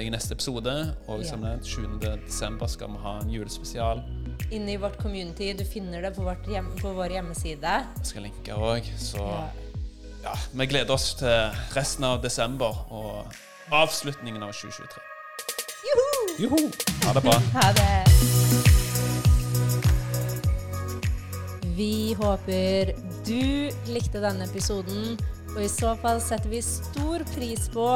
i 0.00 0.08
neste 0.10 0.32
episode. 0.34 0.94
Og 1.08 1.20
Ja. 1.22 1.28
som 1.28 1.40
nevnt, 1.40 1.66
7. 1.66 2.00
desember 2.26 2.66
skal 2.66 2.88
vi 2.88 2.98
ha 3.02 3.18
en 3.20 3.30
julespesial. 3.30 4.02
Inne 4.50 4.72
i 4.72 4.76
vårt 4.76 4.96
community. 4.98 5.52
Du 5.52 5.64
finner 5.64 6.00
det 6.02 6.14
på, 6.16 6.22
vårt 6.22 6.46
hjem, 6.48 6.70
på 6.80 6.92
vår 6.94 7.08
hjemmeside. 7.10 7.62
Jeg 7.96 8.06
skal 8.06 8.22
linke 8.22 8.52
òg. 8.54 8.82
Så 8.98 9.18
Ja. 9.18 9.48
ja, 10.24 10.34
vi 10.54 10.66
gleder 10.66 10.90
oss 10.94 11.14
til 11.14 11.50
resten 11.76 12.04
av 12.04 12.22
desember 12.22 12.86
og 12.92 13.26
avslutningen 13.70 14.42
av 14.42 14.52
2023. 14.52 15.00
Juhu! 16.38 16.70
Ha 17.04 17.12
det 17.12 17.22
bra. 17.22 17.38
Ha 17.52 17.72
det. 17.72 18.04
Vi 21.76 22.14
håper 22.14 22.92
du 23.26 23.70
likte 23.92 24.20
denne 24.20 24.44
episoden, 24.44 25.16
og 25.54 25.62
i 25.64 25.68
så 25.68 25.94
fall 26.00 26.20
setter 26.24 26.48
vi 26.52 26.60
stor 26.64 27.18
pris 27.34 27.68
på 27.72 27.86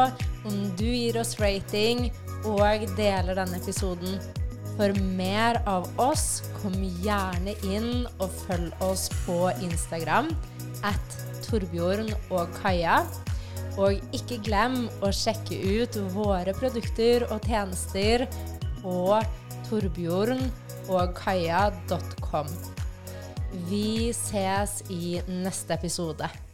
om 0.46 0.56
du 0.76 0.86
gir 0.86 1.16
oss 1.20 1.40
rating 1.40 2.10
og 2.46 2.84
deler 2.98 3.34
denne 3.38 3.56
episoden. 3.58 4.20
For 4.76 4.92
mer 5.16 5.62
av 5.64 5.88
oss, 6.00 6.42
kom 6.60 6.74
gjerne 7.02 7.54
inn 7.64 8.06
og 8.20 8.30
følg 8.44 8.72
oss 8.84 9.08
på 9.24 9.50
Instagram 9.64 10.28
at 10.84 11.16
Torbjørn 11.46 12.10
og 12.28 12.48
Kaja. 12.60 13.06
Og 13.80 13.92
ikke 14.16 14.38
glem 14.44 14.88
å 15.04 15.12
sjekke 15.12 15.56
ut 15.80 15.96
våre 16.14 16.52
produkter 16.56 17.22
og 17.28 17.40
tjenester 17.44 18.26
på 18.82 19.22
torbjørnogkaja.com. 19.68 22.48
Vi 23.68 24.12
ses 24.16 24.82
i 24.92 25.20
neste 25.28 25.74
episode. 25.76 26.45